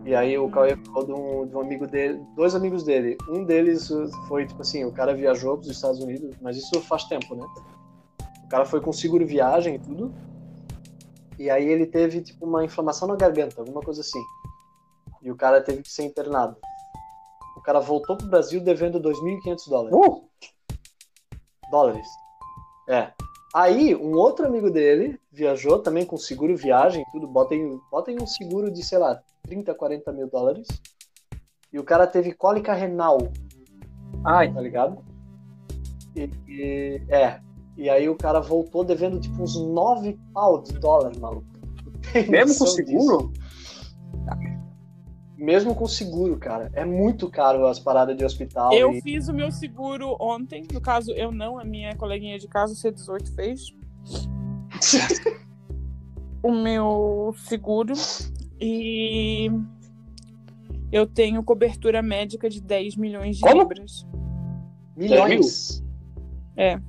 E 0.05 0.13
aí 0.13 0.37
o 0.37 0.47
Cauê 0.49 0.77
falou 0.85 1.05
de 1.05 1.11
um, 1.11 1.47
de 1.47 1.55
um 1.55 1.61
amigo 1.61 1.87
dele, 1.87 2.21
dois 2.35 2.53
amigos 2.53 2.83
dele. 2.83 3.17
Um 3.27 3.43
deles 3.43 3.89
foi, 4.27 4.45
tipo 4.45 4.61
assim, 4.61 4.85
o 4.85 4.91
cara 4.91 5.15
viajou 5.15 5.57
para 5.57 5.63
os 5.63 5.71
Estados 5.71 5.99
Unidos, 5.99 6.35
mas 6.39 6.55
isso 6.55 6.79
faz 6.81 7.05
tempo, 7.05 7.35
né? 7.35 7.43
O 8.43 8.47
cara 8.47 8.65
foi 8.65 8.79
com 8.79 8.93
seguro 8.93 9.25
viagem 9.25 9.75
e 9.75 9.79
tudo. 9.79 10.13
E 11.39 11.49
aí 11.49 11.67
ele 11.67 11.87
teve, 11.87 12.21
tipo, 12.21 12.45
uma 12.45 12.63
inflamação 12.63 13.07
na 13.07 13.15
garganta, 13.15 13.59
alguma 13.59 13.81
coisa 13.81 14.01
assim. 14.01 14.21
E 15.23 15.31
o 15.31 15.35
cara 15.35 15.59
teve 15.59 15.81
que 15.81 15.91
ser 15.91 16.03
internado. 16.03 16.55
O 17.57 17.61
cara 17.61 17.79
voltou 17.79 18.15
pro 18.15 18.27
Brasil 18.27 18.61
devendo 18.61 19.01
2.500 19.01 19.67
dólares. 19.67 19.97
Uh! 19.97 20.29
Dólares. 21.71 22.07
É. 22.87 23.11
Aí, 23.53 23.95
um 23.95 24.13
outro 24.15 24.45
amigo 24.45 24.69
dele 24.69 25.19
viajou 25.31 25.79
também 25.79 26.05
com 26.05 26.17
seguro 26.17 26.55
viagem 26.57 27.05
tudo. 27.11 27.27
Botem, 27.27 27.79
botem 27.91 28.17
um 28.21 28.27
seguro 28.27 28.69
de, 28.69 28.83
sei 28.83 28.97
lá, 28.97 29.21
30, 29.43 29.73
40 29.73 30.11
mil 30.11 30.29
dólares. 30.29 30.67
E 31.71 31.79
o 31.79 31.83
cara 31.83 32.05
teve 32.05 32.33
cólica 32.33 32.73
renal, 32.73 33.17
Ai, 34.23 34.51
tá 34.51 34.59
ligado? 34.59 35.03
E, 36.15 36.29
e- 36.47 37.01
é. 37.09 37.39
E 37.77 37.89
aí 37.89 38.07
o 38.07 38.15
cara 38.15 38.39
voltou 38.39 38.83
devendo 38.83 39.19
tipo 39.19 39.41
uns 39.43 39.55
9 39.55 40.17
pau 40.33 40.61
de 40.61 40.73
dólar, 40.79 41.11
maluco. 41.19 41.45
Mesmo 42.29 42.57
com 42.57 42.65
noção 42.65 42.85
disso? 42.85 43.33
Mesmo 45.45 45.75
com 45.75 45.87
seguro, 45.87 46.37
cara. 46.37 46.71
É 46.73 46.83
muito 46.83 47.29
caro 47.29 47.67
as 47.67 47.77
paradas 47.77 48.17
de 48.17 48.25
hospital. 48.25 48.73
Eu 48.73 48.91
e- 48.91 49.01
fiz 49.01 49.27
o 49.27 49.33
meu 49.33 49.51
seguro 49.51 50.17
ontem. 50.19 50.65
No 50.73 50.81
caso, 50.81 51.11
eu 51.11 51.31
não, 51.31 51.59
a 51.59 51.63
minha 51.63 51.95
coleguinha 51.95 52.39
de 52.39 52.47
casa, 52.47 52.73
C18, 52.73 53.35
fez. 53.35 53.67
o 56.41 56.51
meu 56.51 57.35
seguro 57.37 57.93
e 58.59 59.51
eu 60.91 61.05
tenho 61.05 61.43
cobertura 61.43 62.01
médica 62.01 62.49
de 62.49 62.59
10 62.59 62.95
milhões 62.95 63.35
de 63.37 63.43
Como? 63.43 63.59
libras. 63.61 64.03
Milhões. 64.97 65.83
É. 66.57 66.79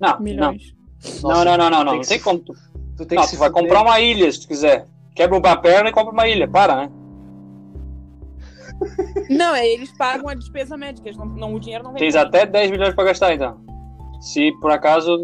Não, 0.00 0.12
não. 0.12 0.20
Milhões. 0.20 0.76
Não, 1.22 1.44
não, 1.44 1.56
não, 1.56 1.70
não, 1.70 1.84
não. 1.84 1.84
tem 1.84 1.94
Não 1.94 2.00
que 2.00 2.08
tem 2.08 2.20
como. 2.20 2.38
Tu, 2.40 2.54
Tu 2.96 3.04
tem 3.06 3.16
não, 3.16 3.22
que 3.24 3.30
se 3.30 3.36
tu 3.36 3.38
vai 3.38 3.48
fuder. 3.48 3.62
comprar 3.62 3.82
uma 3.82 4.00
ilha 4.00 4.30
se 4.32 4.40
tu 4.40 4.48
quiser. 4.48 4.86
Quebra 5.14 5.38
uma 5.38 5.56
perna 5.56 5.88
e 5.88 5.92
compra 5.92 6.12
uma 6.12 6.26
ilha. 6.28 6.48
Para, 6.48 6.76
né? 6.76 6.90
Não, 9.30 9.54
é, 9.54 9.66
eles 9.66 9.90
pagam 9.96 10.28
a 10.28 10.34
despesa 10.34 10.76
médica, 10.76 11.08
eles 11.08 11.18
não, 11.18 11.24
não- 11.26 11.54
o 11.54 11.58
dinheiro 11.60 11.82
não 11.82 11.92
vem. 11.92 11.98
Tens 12.00 12.12
pra 12.12 12.22
até 12.22 12.44
10 12.44 12.70
milhões 12.70 12.94
pra 12.94 13.04
gastar, 13.04 13.32
então. 13.34 13.58
Se 14.20 14.52
por 14.60 14.70
acaso. 14.70 15.16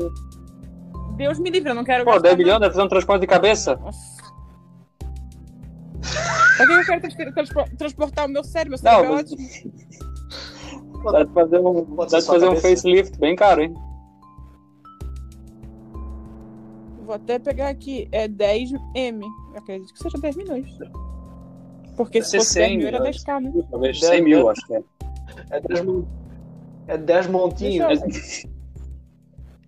Deus 1.16 1.38
me 1.38 1.50
livre, 1.50 1.70
eu 1.70 1.74
não 1.74 1.84
quero 1.84 2.04
Pô, 2.04 2.12
gastar 2.12 2.28
10 2.28 2.36
milhões 2.38 2.60
deve 2.60 2.72
fazer 2.72 2.84
um 2.84 2.88
transplante 2.88 3.20
de 3.20 3.26
cabeça. 3.26 3.76
Nossa. 3.76 4.22
Pra 6.56 6.66
que 6.66 6.72
eu 6.72 6.84
quero 6.84 7.00
trans- 7.00 7.34
transpo- 7.34 7.76
transportar 7.76 8.26
o 8.26 8.28
meu 8.30 8.42
cérebro? 8.44 8.78
Meu 8.82 8.90
Não, 8.92 8.98
cérebro 9.00 9.18
é 9.18 9.22
mas- 9.22 9.32
ótimo. 9.32 9.72
Dá 11.12 11.24
de 11.24 11.32
fazer 11.32 11.58
um, 11.58 11.84
Pode 11.84 12.10
dá 12.12 12.22
fazer 12.22 12.48
um 12.48 12.56
facelift 12.56 13.18
bem 13.18 13.34
caro, 13.36 13.62
hein? 13.62 13.74
Vou 17.12 17.16
até 17.16 17.38
pegar 17.38 17.68
aqui. 17.68 18.08
É 18.10 18.26
10M. 18.26 19.20
Eu 19.52 19.58
acredito 19.58 19.92
que 19.92 19.98
seja 19.98 20.16
10 20.16 20.34
milhões. 20.34 20.66
Porque 21.94 22.20
Deve 22.20 22.30
se 22.30 22.38
fosse 22.38 22.54
10 22.54 22.68
100 22.70 22.78
mil 22.78 22.86
era 22.88 22.98
milhões. 23.00 23.16
10k, 23.22 23.40
né? 23.42 23.52
Talvez 23.70 24.00
Dez 24.00 24.10
100 24.12 24.22
mil, 24.22 24.38
mil. 24.38 24.48
acho 24.48 24.66
que 24.66 24.74
é. 24.74 24.82
É 25.50 25.60
10 25.60 25.84
mon- 25.84 26.04
É 26.88 26.96
10 26.96 27.26
montinhos. 27.26 28.02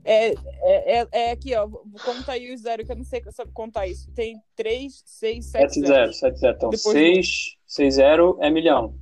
É, 0.06 0.28
é, 0.32 1.00
é, 1.02 1.08
é 1.12 1.30
aqui, 1.32 1.54
ó. 1.54 1.68
Contar 1.68 2.32
aí 2.32 2.52
o 2.54 2.56
zero, 2.56 2.84
que 2.84 2.92
eu 2.92 2.96
não 2.96 3.04
sei 3.04 3.22
sabe 3.30 3.50
contar 3.52 3.86
isso. 3.86 4.10
Tem 4.12 4.36
3, 4.56 5.02
6, 5.04 5.44
7 5.44 5.74
7 5.74 5.86
0, 5.86 6.12
7 6.14 6.38
0. 6.38 6.56
Então, 6.56 6.70
Depois 6.70 6.94
6, 6.96 7.56
6 7.66 7.94
0 7.96 8.38
é 8.40 8.50
milhão. 8.50 8.94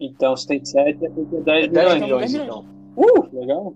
Então, 0.00 0.36
se 0.36 0.44
tem 0.48 0.64
7, 0.64 1.04
é 1.04 1.08
porque 1.08 1.36
é 1.36 1.40
10 1.40 1.64
É 1.66 1.68
10 1.68 1.94
milhões. 2.00 2.32
milhões, 2.32 2.34
então. 2.34 2.66
Uh, 2.96 3.38
legal. 3.38 3.74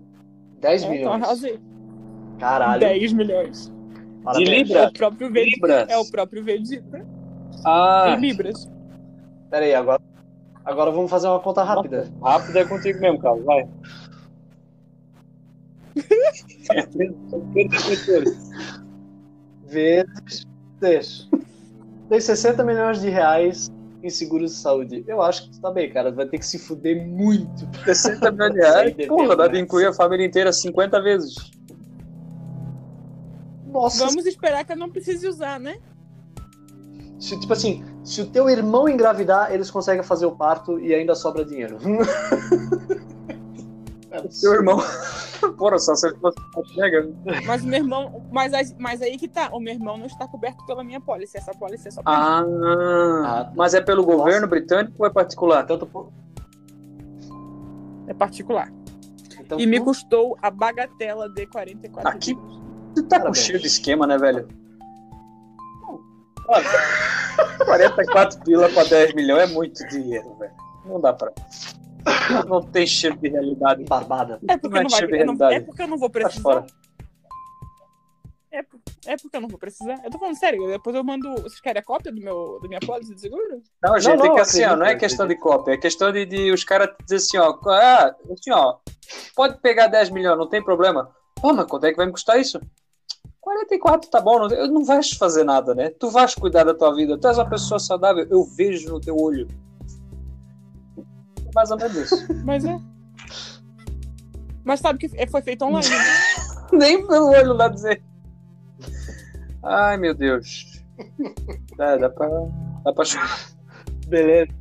10 0.59 0.81
É, 0.83 0.85
então 0.85 0.91
milhões. 0.97 1.23
arrasei. 1.23 1.59
Caralho. 2.39 2.79
10 2.81 3.13
milhões. 3.13 3.73
Parabéns. 4.23 4.49
De 4.49 4.55
Libra? 4.55 4.79
É 4.79 4.87
o 4.87 4.93
próprio 4.93 5.31
Vegeta. 5.31 5.55
Libras. 5.55 5.89
É 5.89 5.97
o 5.97 6.11
próprio 6.11 6.43
Vegeta. 6.43 7.05
Ah, 7.65 8.15
Em 8.17 8.21
Libras. 8.21 8.69
Pera 9.49 9.65
aí, 9.65 9.73
agora, 9.73 10.01
agora 10.63 10.91
vamos 10.91 11.09
fazer 11.09 11.27
uma 11.27 11.39
conta 11.39 11.63
rápida. 11.63 12.11
rápido 12.21 12.57
é 12.57 12.65
contigo 12.65 12.99
mesmo, 12.99 13.19
Carlos. 13.19 13.43
Vai. 13.45 13.67
Vezes 19.67 20.45
10. 20.79 21.29
Tem 22.09 22.19
60 22.19 22.63
milhões 22.63 23.01
de 23.01 23.09
reais 23.09 23.71
em 24.03 24.09
seguros 24.09 24.51
de 24.51 24.57
saúde. 24.57 25.03
Eu 25.07 25.21
acho 25.21 25.43
que 25.43 25.51
tu 25.51 25.61
tá 25.61 25.71
bem, 25.71 25.89
cara. 25.91 26.11
Vai 26.11 26.25
ter 26.25 26.39
que 26.39 26.45
se 26.45 26.59
fuder 26.59 27.05
muito. 27.07 27.67
60 27.85 28.29
milhões 28.31 28.53
de 28.53 28.59
reais. 28.59 28.95
Porra, 29.07 29.35
dá 29.35 29.47
de 29.47 29.59
incluir 29.59 29.85
a 29.85 29.93
família 29.93 30.25
inteira 30.25 30.51
50 30.51 31.01
vezes. 31.01 31.35
Nossa, 33.71 34.05
Vamos 34.05 34.25
esperar 34.25 34.63
que 34.65 34.73
eu 34.73 34.77
não 34.77 34.89
precise 34.89 35.27
usar, 35.27 35.59
né? 35.59 35.77
se, 37.19 37.39
tipo 37.39 37.53
assim, 37.53 37.83
se 38.03 38.19
o 38.21 38.25
teu 38.25 38.49
irmão 38.49 38.89
engravidar, 38.89 39.53
eles 39.53 39.69
conseguem 39.69 40.01
fazer 40.03 40.25
o 40.25 40.31
parto 40.31 40.79
e 40.79 40.91
ainda 40.93 41.13
sobra 41.13 41.45
dinheiro. 41.45 41.77
Seu 44.29 44.53
irmão. 44.55 44.77
Porra, 45.57 45.77
só 45.79 45.95
se 45.95 46.07
chega. 46.73 47.09
Mas 47.45 47.63
o 47.63 47.67
meu 47.67 47.79
irmão. 47.79 48.23
Mas, 48.31 48.53
aí- 48.53 48.75
mas 48.77 49.01
aí 49.01 49.17
que 49.17 49.27
tá. 49.27 49.49
O 49.53 49.59
meu 49.59 49.73
irmão 49.73 49.97
não 49.97 50.05
está 50.05 50.27
coberto 50.27 50.65
pela 50.65 50.83
minha 50.83 50.99
pólice. 50.99 51.37
Essa 51.37 51.51
pólice 51.53 51.87
é 51.87 51.91
só 51.91 52.01
pra. 52.03 52.11
Ah, 52.11 52.43
Ah, 52.43 53.51
mas 53.55 53.73
é 53.73 53.79
pelo 53.81 54.01
Nossa. 54.03 54.17
governo 54.17 54.47
britânico 54.47 54.93
ou 54.99 55.05
é 55.05 55.09
particular? 55.09 55.65
Tanto 55.65 55.85
por- 55.85 56.11
É 58.07 58.13
particular. 58.13 58.71
então, 59.39 59.59
E 59.59 59.65
me 59.65 59.79
custou 59.79 60.37
a 60.41 60.51
bagatela 60.51 61.29
de 61.29 61.45
44 61.47 62.09
Aqui- 62.09 62.31
libras. 62.33 62.70
Tu 62.95 63.03
tá 63.03 63.19
com 63.19 63.33
cheio 63.33 63.59
de 63.59 63.67
esquema, 63.67 64.05
né, 64.05 64.17
velho? 64.17 64.47
Olha, 66.47 67.89
44 67.91 68.39
pila 68.43 68.69
pra 68.69 68.83
10 68.83 69.13
milhões 69.13 69.49
é 69.49 69.53
muito 69.53 69.87
dinheiro, 69.87 70.35
velho. 70.35 70.51
Não 70.85 70.99
dá 70.99 71.13
pra. 71.13 71.31
Não 72.47 72.61
tem 72.61 72.85
cheiro 72.85 73.15
de 73.17 73.29
realidade. 73.29 73.83
Barbada. 73.85 74.39
É 74.47 74.57
porque, 74.57 74.69
Vai 74.69 74.83
não 74.83 74.89
vai, 74.89 74.99
encher 74.99 75.07
de 75.07 75.13
eu 75.13 75.25
não, 75.25 75.33
realidade. 75.37 75.55
é 75.55 75.59
porque 75.61 75.81
eu 75.83 75.87
não 75.87 75.97
vou 75.97 76.09
Tá 76.09 76.19
precisar. 76.19 76.41
fora. 76.41 76.65
É, 78.51 78.57
é 79.05 79.17
porque 79.17 79.37
eu 79.37 79.41
não 79.41 79.47
vou 79.47 79.57
precisar. 79.59 80.01
Eu 80.03 80.11
tô 80.11 80.19
falando 80.19 80.35
sério. 80.37 80.67
Depois 80.67 80.93
eu 80.95 81.03
mando. 81.03 81.33
Vocês 81.35 81.61
querem 81.61 81.79
a 81.79 81.83
cópia 81.85 82.11
do 82.11 82.19
meu, 82.19 82.59
da 82.61 82.67
minha 82.67 82.79
pólice 82.81 83.13
de 83.15 83.21
seguro? 83.21 83.61
Não, 83.81 83.97
gente, 83.97 84.17
não, 84.17 84.25
é 84.25 84.35
que 84.35 84.41
assim, 84.41 84.63
ó, 84.65 84.75
não 84.75 84.85
é 84.85 84.95
questão 84.95 85.25
de 85.27 85.35
cópia, 85.37 85.73
é 85.73 85.77
questão 85.77 86.11
de, 86.11 86.25
de 86.25 86.51
os 86.51 86.63
caras 86.65 86.89
dizer 87.03 87.15
assim, 87.15 87.37
ó, 87.37 87.57
ah, 87.69 88.13
assim, 88.33 88.51
ó, 88.51 88.77
pode 89.35 89.57
pegar 89.61 89.87
10 89.87 90.09
milhões, 90.09 90.37
não 90.37 90.49
tem 90.49 90.61
problema. 90.61 91.09
Pô, 91.41 91.53
mas 91.53 91.65
quanto 91.65 91.85
é 91.85 91.91
que 91.91 91.97
vai 91.97 92.07
me 92.07 92.11
custar 92.11 92.39
isso? 92.39 92.59
44 93.41 94.09
tá 94.09 94.21
bom, 94.21 94.47
não, 94.47 94.67
não 94.67 94.85
vais 94.85 95.09
fazer 95.11 95.43
nada, 95.43 95.73
né? 95.73 95.89
Tu 95.89 96.09
vais 96.11 96.35
cuidar 96.35 96.63
da 96.63 96.73
tua 96.75 96.93
vida, 96.95 97.17
tu 97.17 97.27
és 97.27 97.37
uma 97.37 97.49
pessoa 97.49 97.79
saudável, 97.79 98.25
eu 98.29 98.43
vejo 98.43 98.89
no 98.89 98.99
teu 98.99 99.17
olho. 99.17 99.47
Mais 101.53 101.71
ou 101.71 101.77
menos 101.77 101.95
isso. 101.95 102.15
Mas 102.45 102.63
é. 102.63 102.79
Mas 104.63 104.79
sabe 104.79 104.99
que 104.99 105.17
é- 105.19 105.25
foi 105.27 105.41
feito 105.41 105.65
online. 105.65 105.89
né? 105.89 105.95
Nem 106.71 107.05
pelo 107.05 107.29
olho 107.29 107.53
lá 107.53 107.67
dizer. 107.67 108.01
Ai, 109.63 109.97
meu 109.97 110.13
Deus. 110.13 110.81
Dá, 111.75 111.97
dá 111.97 112.09
pra. 112.09 112.29
Dá 112.83 112.93
pra 112.93 113.03
chorar. 113.05 113.39
Beleza. 114.07 114.51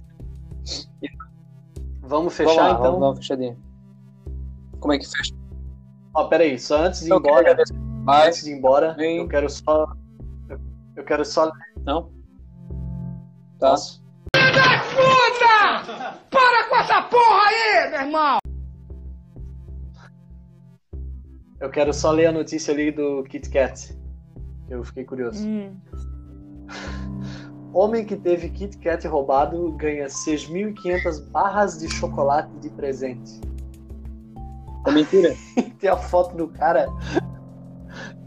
Vamos 2.02 2.34
fechar, 2.34 2.54
Vamos 2.54 2.62
lá, 2.66 2.70
então? 2.72 2.82
vamos 2.84 3.00
dar 3.00 3.06
uma 3.06 3.16
fechadinha. 3.16 3.56
Como 4.80 4.92
é 4.94 4.98
que 4.98 5.06
fecha? 5.06 5.34
Ó, 6.14 6.24
peraí, 6.24 6.58
só 6.58 6.84
antes 6.86 7.00
de 7.00 7.06
ir 7.06 7.10
Eu 7.12 7.20
quero 7.20 7.34
embora, 7.34 7.50
agradecer. 7.52 7.74
Vai, 8.10 8.26
antes 8.26 8.42
de 8.42 8.50
ir 8.50 8.54
embora, 8.54 8.94
Vem. 8.94 9.18
eu 9.18 9.28
quero 9.28 9.48
só. 9.48 9.86
eu- 10.96 11.04
quero 11.04 11.24
só. 11.24 11.48
não? 11.84 12.10
Tá. 13.60 13.70
Posso? 13.70 14.02
Eu 21.60 21.70
quero 21.70 21.92
só 21.92 22.10
ler 22.10 22.26
a 22.26 22.32
notícia 22.32 22.74
ali 22.74 22.90
do 22.90 23.22
Kit 23.22 23.48
Kat. 23.48 23.96
Eu 24.68 24.82
fiquei 24.82 25.04
curioso. 25.04 25.46
Hum. 25.46 25.76
Homem 27.72 28.04
que 28.04 28.16
teve 28.16 28.48
Kit 28.50 28.76
Kat 28.78 29.06
roubado 29.06 29.70
ganha 29.76 30.06
6.500 30.06 31.30
barras 31.30 31.78
de 31.78 31.88
chocolate 31.88 32.50
de 32.58 32.70
presente. 32.70 33.40
É 34.84 34.90
mentira? 34.90 35.36
Tem 35.78 35.88
a 35.88 35.96
foto 35.96 36.36
do 36.36 36.48
cara. 36.48 36.88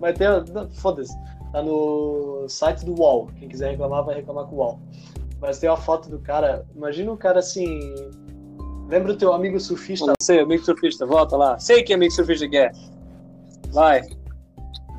Mas 0.04 0.18
tem. 0.18 0.28
Foda-se. 0.74 1.18
Tá 1.54 1.64
no 1.64 2.46
site 2.50 2.84
do 2.84 3.00
UOL. 3.00 3.30
Quem 3.40 3.48
quiser 3.48 3.72
reclamar, 3.72 4.04
vai 4.04 4.16
reclamar 4.16 4.46
com 4.48 4.58
o 4.58 4.60
UOL. 4.60 4.80
Mas 5.40 5.60
tem 5.60 5.70
a 5.70 5.78
foto 5.78 6.10
do 6.10 6.20
cara. 6.20 6.68
Imagina 6.76 7.10
um 7.10 7.16
cara 7.16 7.40
assim. 7.40 7.80
Lembra 8.90 9.14
o 9.14 9.18
teu 9.18 9.32
amigo 9.32 9.58
surfista? 9.62 10.08
Não 10.08 10.16
sei, 10.22 10.42
amigo 10.42 10.64
surfista, 10.66 11.06
volta 11.06 11.38
lá. 11.38 11.58
Sei 11.58 11.84
que 11.84 11.94
amigo 11.94 12.12
surfista 12.12 12.50
que 12.50 12.58
é. 12.58 12.70
Vai. 13.70 14.02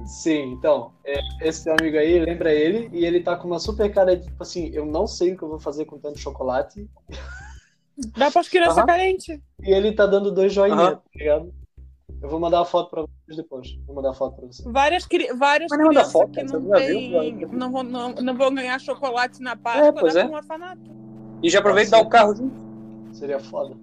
Sim, 0.07 0.53
então. 0.53 0.93
é, 1.05 1.19
esse 1.43 1.65
teu 1.65 1.77
amigo 1.79 1.99
aí, 1.99 2.19
lembra 2.19 2.53
ele. 2.53 2.89
E 2.91 3.05
ele 3.05 3.21
tá 3.21 3.37
com 3.37 3.47
uma 3.47 3.59
super 3.59 3.93
cara 3.93 4.17
de 4.17 4.25
tipo 4.25 4.43
assim: 4.43 4.71
eu 4.73 4.87
não 4.87 5.07
sei 5.07 5.35
o 5.35 5.37
que 5.37 5.43
eu 5.43 5.49
vou 5.51 5.59
fazer 5.59 5.85
com 5.85 5.99
tanto 5.99 6.19
chocolate. 6.19 6.89
Dá 8.17 8.31
para 8.31 8.41
as 8.41 8.49
crianças 8.49 8.79
Aham. 8.79 8.87
carentes. 8.87 9.39
E 9.63 9.71
ele 9.71 9.93
tá 9.93 10.07
dando 10.07 10.33
dois 10.33 10.53
joinhas, 10.53 10.79
Aham. 10.79 10.95
tá 10.95 11.03
ligado? 11.15 11.64
Eu 12.23 12.29
vou 12.29 12.41
mandar 12.41 12.61
a 12.61 12.65
foto 12.65 12.91
pra 12.91 13.03
vocês 13.03 13.37
depois. 13.37 13.77
Vou 13.87 13.97
mandar 13.97 14.11
a 14.11 14.15
foto 14.15 14.37
pra 14.37 14.47
vocês. 14.47 14.67
Várias, 14.71 15.07
cri... 15.07 15.33
Várias 15.35 15.69
Mas 15.71 15.89
crianças 15.89 16.13
foto, 16.13 16.31
que 16.33 16.47
você 16.49 16.55
não, 16.55 16.61
viu, 16.63 16.73
tem... 16.73 17.47
Não, 17.53 17.71
vão, 17.73 17.83
não, 17.83 18.13
não 18.15 18.35
vão 18.37 18.55
ganhar 18.55 18.79
chocolate 18.81 19.43
na 19.43 19.57
Páscoa, 19.57 19.87
É, 19.87 19.93
pois 19.93 20.15
dá 20.15 20.21
é. 20.21 20.27
um 20.27 20.35
orfanato. 20.35 20.91
E 21.43 21.51
já 21.51 21.59
aproveita 21.59 21.89
e 21.89 21.91
dá 21.91 21.99
o 22.01 22.09
carro 22.09 22.35
junto. 22.35 22.55
Seria 23.13 23.39
foda. 23.39 23.77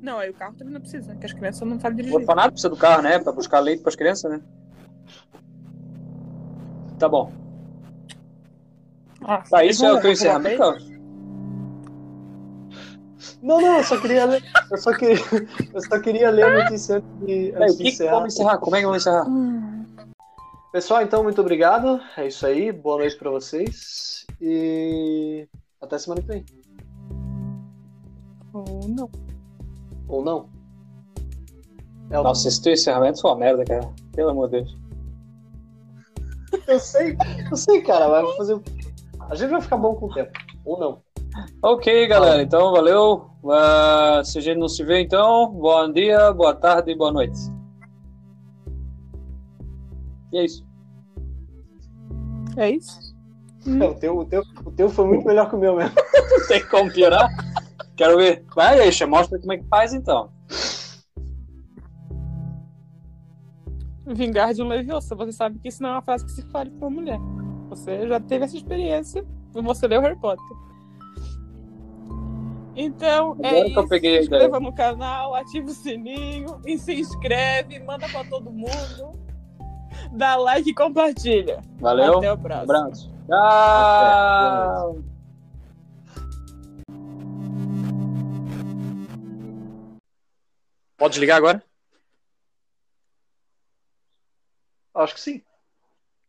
Não, 0.00 0.18
aí 0.18 0.30
o 0.30 0.34
carro 0.34 0.54
também 0.54 0.72
não 0.74 0.80
precisa, 0.80 1.14
que 1.16 1.26
as 1.26 1.32
crianças 1.32 1.66
não 1.68 1.78
sabem 1.78 1.94
O 1.94 1.96
dirigir. 1.98 2.16
orfanato 2.18 2.50
precisa 2.52 2.70
do 2.70 2.76
carro, 2.76 3.02
né? 3.02 3.18
Pra 3.18 3.32
buscar 3.32 3.60
leite 3.60 3.82
pras 3.82 3.94
crianças, 3.96 4.30
né? 4.30 4.40
Tá 6.98 7.08
bom. 7.08 7.32
Ah, 9.20 9.38
Tá, 9.48 9.64
isso 9.64 9.84
é 9.84 9.88
o 9.90 9.94
teu 9.94 10.02
vamos 10.02 10.18
encerramento? 10.18 10.91
Não, 13.42 13.60
não, 13.60 13.78
eu 13.78 13.84
só 13.84 14.00
queria 14.00 14.24
ler. 14.24 14.42
Eu 14.70 14.78
só 14.78 14.92
queria, 14.92 15.16
eu 15.74 15.80
só 15.82 16.00
queria 16.00 16.30
ler 16.30 16.44
a 16.44 16.64
notícia 16.64 16.96
antes 16.96 17.26
de, 17.26 17.52
antes 17.56 17.74
o 17.74 17.78
de 17.78 17.88
encerrar. 17.88 18.12
vamos 18.12 18.34
encerrar? 18.34 18.58
Como 18.58 18.76
é 18.76 18.78
que 18.80 18.86
vamos 18.86 19.02
encerrar? 19.02 19.28
Hum. 19.28 19.86
Pessoal, 20.72 21.02
então, 21.02 21.22
muito 21.22 21.40
obrigado. 21.40 22.00
É 22.16 22.26
isso 22.26 22.46
aí. 22.46 22.72
Boa 22.72 22.98
noite 22.98 23.16
pra 23.16 23.30
vocês. 23.30 24.24
E 24.40 25.46
até 25.80 25.98
semana 25.98 26.22
que 26.22 26.28
vem. 26.28 26.44
Ou 28.52 28.88
não. 28.88 29.10
Ou 30.08 30.24
não. 30.24 30.48
Elton. 32.10 32.22
Nossa, 32.22 32.48
esse 32.48 32.62
teu 32.62 32.72
encerramento 32.72 33.20
foi 33.20 33.30
uma 33.30 33.38
merda, 33.38 33.64
cara. 33.64 33.88
Pelo 34.14 34.30
amor 34.30 34.50
de 34.50 34.58
Deus. 34.58 34.76
Eu 36.66 36.78
sei, 36.78 37.16
eu 37.50 37.56
sei, 37.56 37.80
cara, 37.80 38.08
mas 38.08 38.36
fazer 38.36 38.54
o? 38.54 38.62
A 39.30 39.34
gente 39.34 39.50
vai 39.50 39.60
ficar 39.60 39.78
bom 39.78 39.94
com 39.94 40.06
o 40.06 40.14
tempo. 40.14 40.30
Ou 40.64 40.78
não. 40.78 41.02
Ok, 41.64 42.08
galera. 42.08 42.42
Então, 42.42 42.72
valeu. 42.72 43.30
Ah, 43.48 44.20
se 44.24 44.36
a 44.38 44.40
gente 44.40 44.58
não 44.58 44.68
se 44.68 44.82
vê, 44.82 45.00
então, 45.00 45.48
bom 45.48 45.92
dia, 45.92 46.32
boa 46.32 46.52
tarde 46.52 46.90
e 46.90 46.96
boa 46.96 47.12
noite. 47.12 47.38
E 50.32 50.38
é 50.38 50.44
isso. 50.44 50.66
É 52.56 52.70
isso? 52.70 53.00
O, 53.64 53.94
teu, 53.94 54.18
o, 54.18 54.24
teu, 54.24 54.42
o 54.66 54.72
teu 54.72 54.90
foi 54.90 55.06
muito 55.06 55.24
melhor 55.24 55.48
que 55.48 55.54
o 55.54 55.58
meu 55.58 55.76
mesmo. 55.76 55.94
Tem 56.48 56.66
como 56.66 56.92
piorar. 56.92 57.28
Quero 57.96 58.16
ver. 58.16 58.44
Vai, 58.56 58.80
Eixa, 58.80 59.06
mostra 59.06 59.38
como 59.38 59.52
é 59.52 59.58
que 59.58 59.68
faz, 59.68 59.94
então. 59.94 60.32
Vingar 64.04 64.52
de 64.52 64.62
um 64.64 64.66
Leviosa. 64.66 65.14
Você 65.14 65.30
sabe 65.30 65.60
que 65.60 65.68
isso 65.68 65.80
não 65.80 65.90
é 65.90 65.92
uma 65.92 66.02
frase 66.02 66.24
que 66.24 66.32
se 66.32 66.42
fale 66.50 66.70
pra 66.70 66.88
uma 66.88 67.00
mulher. 67.00 67.20
Você 67.68 68.08
já 68.08 68.18
teve 68.18 68.46
essa 68.46 68.56
experiência. 68.56 69.24
Você 69.52 69.86
leu 69.86 70.00
Harry 70.00 70.18
Potter. 70.18 70.71
Então, 72.74 73.36
é 73.42 73.48
Agora 73.48 73.64
que 73.64 73.70
isso. 73.70 73.88
se 73.88 73.96
ideia. 73.96 74.20
inscreva 74.20 74.60
no 74.60 74.72
canal, 74.74 75.34
ativa 75.34 75.66
o 75.66 75.74
sininho 75.74 76.60
e 76.66 76.78
se 76.78 76.94
inscreve, 76.94 77.78
manda 77.80 78.08
pra 78.08 78.24
todo 78.24 78.50
mundo. 78.50 79.12
Dá 80.12 80.36
like 80.36 80.70
e 80.70 80.74
compartilha. 80.74 81.60
Valeu. 81.78 82.18
Até 82.18 82.32
o 82.32 82.38
próximo. 82.38 82.62
Abraço. 82.62 83.12
Tchau. 83.28 85.02
Pode 90.96 91.12
desligar 91.14 91.36
agora? 91.38 91.62
Acho 94.94 95.14
que 95.14 95.20
sim. 95.20 95.42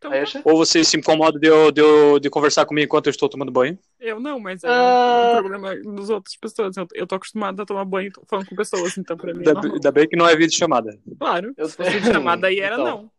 Então, 0.07 0.11
Acha? 0.21 0.41
Ou 0.43 0.57
você 0.57 0.83
se 0.83 0.97
incomoda 0.97 1.39
de, 1.39 1.47
eu- 1.47 1.71
de, 1.71 1.79
eu- 1.81 2.19
de 2.19 2.29
conversar 2.29 2.65
comigo 2.65 2.85
enquanto 2.85 3.07
eu 3.07 3.11
estou 3.11 3.29
tomando 3.29 3.51
banho? 3.51 3.77
Eu 3.99 4.19
não, 4.19 4.39
mas 4.39 4.63
é 4.63 4.67
Ah. 4.69 5.35
um 5.35 5.39
problema 5.39 5.75
dos 5.77 6.09
outras 6.09 6.35
pessoas. 6.35 6.75
Eu, 6.75 6.87
eu 6.93 7.07
tô 7.07 7.15
acostumado 7.15 7.61
a 7.61 7.65
tomar 7.65 7.85
banho 7.85 8.11
falando 8.27 8.47
com 8.47 8.55
pessoas, 8.55 8.97
então 8.97 9.15
pra 9.15 9.33
mim 9.33 9.43
é 9.45 9.49
Ainda, 9.49 9.91
bem 9.91 10.07
que 10.07 10.15
não 10.17 10.27
é 10.27 10.35
vídeo 10.35 10.57
chamada. 10.57 10.97
Claro, 11.17 11.53
Eu 11.57 11.69
se 11.69 11.77
fosse 11.77 11.91
tenho- 11.91 12.03
chamada 12.13 12.47
aí 12.47 12.59
era 12.59 12.75
Então. 12.75 12.85
não. 12.85 13.11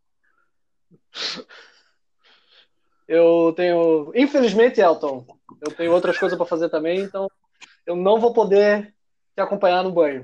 Eu 3.07 3.53
tenho. 3.57 4.11
Infelizmente, 4.15 4.81
Elton, 4.81 5.27
eu 5.67 5.73
tenho 5.73 5.93
outras 5.93 6.19
coisas 6.19 6.37
pra 6.37 6.47
fazer 6.47 6.69
também, 6.71 7.01
então 7.01 7.31
eu 7.87 7.95
não 7.97 8.19
vou 8.19 8.33
poder 8.33 8.95
te 9.35 9.41
acompanhar 9.41 9.83
no 9.83 9.93
banho. 9.93 10.23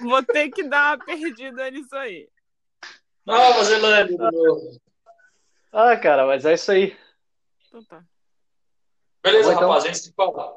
Vou 0.00 0.22
ter 0.22 0.48
que 0.50 0.62
dar 0.64 0.96
uma 0.96 1.04
perdida 1.04 1.70
nisso 1.70 1.94
aí. 1.96 2.28
Nova 3.26 3.64
Zelândia 3.64 4.16
de 4.16 4.16
novo. 4.16 4.80
Ah, 5.72 5.96
cara, 5.96 6.26
mas 6.26 6.44
é 6.44 6.54
isso 6.54 6.70
aí. 6.72 6.96
Então 7.66 7.84
tá. 7.84 8.02
Beleza, 9.22 9.52
Então- 9.52 9.68
rapaz, 9.68 9.84
a 9.84 9.86
gente 9.88 9.98
se 9.98 10.12
fala. 10.12 10.56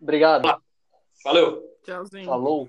Obrigado. 0.00 0.62
Valeu. 1.24 1.62
Tchauzinho. 1.84 2.26
Falou. 2.26 2.68